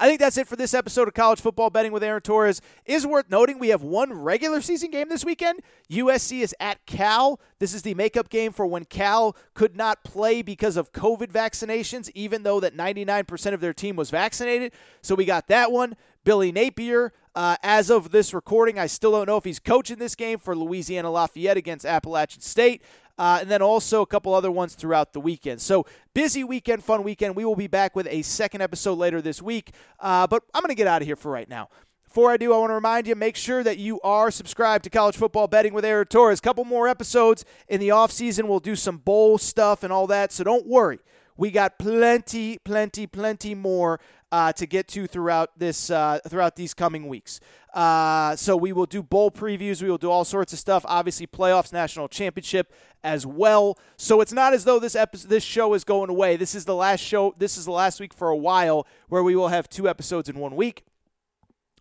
I 0.00 0.06
think 0.06 0.18
that's 0.18 0.38
it 0.38 0.48
for 0.48 0.56
this 0.56 0.72
episode 0.72 1.08
of 1.08 1.14
College 1.14 1.42
Football 1.42 1.68
Betting 1.68 1.92
with 1.92 2.02
Aaron 2.02 2.22
Torres. 2.22 2.62
Is 2.86 3.06
worth 3.06 3.28
noting 3.28 3.58
we 3.58 3.68
have 3.68 3.82
one 3.82 4.14
regular 4.14 4.62
season 4.62 4.90
game 4.90 5.10
this 5.10 5.26
weekend. 5.26 5.60
USC 5.90 6.40
is 6.40 6.54
at 6.58 6.86
Cal. 6.86 7.38
This 7.58 7.74
is 7.74 7.82
the 7.82 7.92
makeup 7.94 8.30
game 8.30 8.50
for 8.50 8.64
when 8.64 8.86
Cal 8.86 9.36
could 9.52 9.76
not 9.76 10.02
play 10.02 10.40
because 10.40 10.78
of 10.78 10.92
COVID 10.92 11.30
vaccinations, 11.30 12.10
even 12.14 12.44
though 12.44 12.60
that 12.60 12.74
99% 12.74 13.52
of 13.52 13.60
their 13.60 13.74
team 13.74 13.94
was 13.94 14.08
vaccinated. 14.08 14.72
So 15.02 15.14
we 15.14 15.26
got 15.26 15.48
that 15.48 15.70
one. 15.70 15.94
Billy 16.24 16.50
Napier, 16.50 17.12
uh, 17.34 17.56
as 17.62 17.90
of 17.90 18.10
this 18.10 18.32
recording, 18.32 18.78
I 18.78 18.86
still 18.86 19.12
don't 19.12 19.26
know 19.26 19.36
if 19.36 19.44
he's 19.44 19.58
coaching 19.58 19.98
this 19.98 20.14
game 20.14 20.38
for 20.38 20.56
Louisiana 20.56 21.10
Lafayette 21.10 21.58
against 21.58 21.84
Appalachian 21.84 22.40
State 22.40 22.82
uh, 23.20 23.36
and 23.42 23.50
then 23.50 23.60
also 23.60 24.00
a 24.00 24.06
couple 24.06 24.32
other 24.32 24.50
ones 24.50 24.74
throughout 24.74 25.12
the 25.12 25.20
weekend. 25.20 25.60
So 25.60 25.84
busy 26.14 26.42
weekend, 26.42 26.82
fun 26.82 27.02
weekend. 27.02 27.36
We 27.36 27.44
will 27.44 27.54
be 27.54 27.66
back 27.66 27.94
with 27.94 28.06
a 28.08 28.22
second 28.22 28.62
episode 28.62 28.94
later 28.94 29.20
this 29.20 29.42
week, 29.42 29.74
uh, 29.98 30.26
but 30.26 30.42
I'm 30.54 30.62
going 30.62 30.70
to 30.70 30.74
get 30.74 30.86
out 30.86 31.02
of 31.02 31.06
here 31.06 31.16
for 31.16 31.30
right 31.30 31.46
now. 31.46 31.68
Before 32.02 32.30
I 32.30 32.38
do, 32.38 32.54
I 32.54 32.56
want 32.56 32.70
to 32.70 32.74
remind 32.74 33.06
you 33.06 33.14
make 33.14 33.36
sure 33.36 33.62
that 33.62 33.76
you 33.76 34.00
are 34.00 34.30
subscribed 34.30 34.84
to 34.84 34.90
College 34.90 35.18
Football 35.18 35.48
Betting 35.48 35.74
with 35.74 35.84
Aaron 35.84 36.06
Torres. 36.06 36.40
Couple 36.40 36.64
more 36.64 36.88
episodes 36.88 37.44
in 37.68 37.78
the 37.78 37.90
offseason. 37.90 38.48
We'll 38.48 38.58
do 38.58 38.74
some 38.74 38.96
bowl 38.96 39.36
stuff 39.36 39.82
and 39.82 39.92
all 39.92 40.06
that, 40.06 40.32
so 40.32 40.42
don't 40.42 40.66
worry. 40.66 40.98
We 41.36 41.50
got 41.50 41.78
plenty, 41.78 42.56
plenty, 42.64 43.06
plenty 43.06 43.54
more 43.54 44.00
uh, 44.32 44.52
to 44.52 44.66
get 44.66 44.88
to 44.88 45.06
throughout 45.06 45.58
this 45.58 45.90
uh, 45.90 46.18
throughout 46.26 46.56
these 46.56 46.74
coming 46.74 47.08
weeks. 47.08 47.40
Uh, 47.74 48.34
so 48.36 48.56
we 48.56 48.72
will 48.72 48.86
do 48.86 49.02
bowl 49.02 49.30
previews. 49.30 49.82
We 49.82 49.90
will 49.90 49.98
do 49.98 50.10
all 50.10 50.24
sorts 50.24 50.52
of 50.52 50.58
stuff. 50.58 50.84
Obviously, 50.88 51.26
playoffs, 51.26 51.72
national 51.72 52.08
championship 52.08 52.72
as 53.02 53.26
well. 53.26 53.78
So 53.96 54.20
it's 54.20 54.32
not 54.32 54.52
as 54.54 54.64
though 54.64 54.78
this 54.78 54.96
episode, 54.96 55.28
this 55.28 55.44
show 55.44 55.74
is 55.74 55.84
going 55.84 56.10
away. 56.10 56.36
This 56.36 56.54
is 56.54 56.64
the 56.64 56.74
last 56.74 57.00
show. 57.00 57.34
This 57.38 57.56
is 57.56 57.64
the 57.64 57.72
last 57.72 58.00
week 58.00 58.12
for 58.12 58.28
a 58.28 58.36
while 58.36 58.86
where 59.08 59.22
we 59.22 59.36
will 59.36 59.48
have 59.48 59.68
two 59.68 59.88
episodes 59.88 60.28
in 60.28 60.38
one 60.38 60.56
week. 60.56 60.84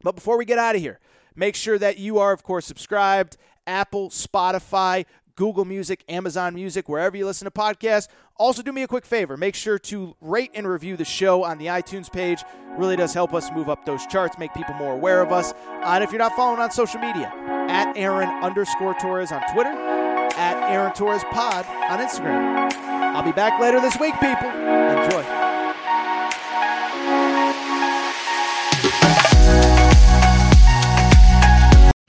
But 0.01 0.15
before 0.15 0.37
we 0.37 0.45
get 0.45 0.59
out 0.59 0.75
of 0.75 0.81
here, 0.81 0.99
make 1.35 1.55
sure 1.55 1.77
that 1.77 1.97
you 1.97 2.19
are, 2.19 2.31
of 2.31 2.43
course, 2.43 2.65
subscribed. 2.65 3.37
Apple, 3.67 4.09
Spotify, 4.09 5.05
Google 5.39 5.63
Music, 5.63 6.03
Amazon 6.09 6.53
Music, 6.53 6.89
wherever 6.89 7.15
you 7.15 7.25
listen 7.25 7.45
to 7.45 7.51
podcasts. 7.51 8.09
Also, 8.35 8.61
do 8.61 8.73
me 8.73 8.83
a 8.83 8.87
quick 8.87 9.05
favor 9.05 9.37
make 9.37 9.55
sure 9.55 9.79
to 9.79 10.13
rate 10.19 10.51
and 10.53 10.67
review 10.67 10.97
the 10.97 11.05
show 11.05 11.45
on 11.45 11.57
the 11.57 11.67
iTunes 11.67 12.11
page. 12.11 12.43
Really 12.77 12.97
does 12.97 13.13
help 13.13 13.33
us 13.33 13.49
move 13.53 13.69
up 13.69 13.85
those 13.85 14.05
charts, 14.07 14.37
make 14.37 14.53
people 14.53 14.75
more 14.75 14.91
aware 14.91 15.21
of 15.21 15.31
us. 15.31 15.53
Uh, 15.53 15.91
and 15.93 16.03
if 16.03 16.11
you're 16.11 16.19
not 16.19 16.35
following 16.35 16.59
on 16.59 16.71
social 16.71 16.99
media, 16.99 17.31
at 17.69 17.95
Aaron 17.95 18.27
underscore 18.43 18.95
Torres 18.95 19.31
on 19.31 19.41
Twitter, 19.53 19.69
at 19.71 20.69
Aaron 20.69 20.91
Torres 20.91 21.23
Pod 21.31 21.65
on 21.89 22.05
Instagram. 22.05 22.73
I'll 23.15 23.23
be 23.23 23.31
back 23.31 23.61
later 23.61 23.79
this 23.79 23.97
week, 23.97 24.15
people. 24.15 24.49
Enjoy. 24.49 25.38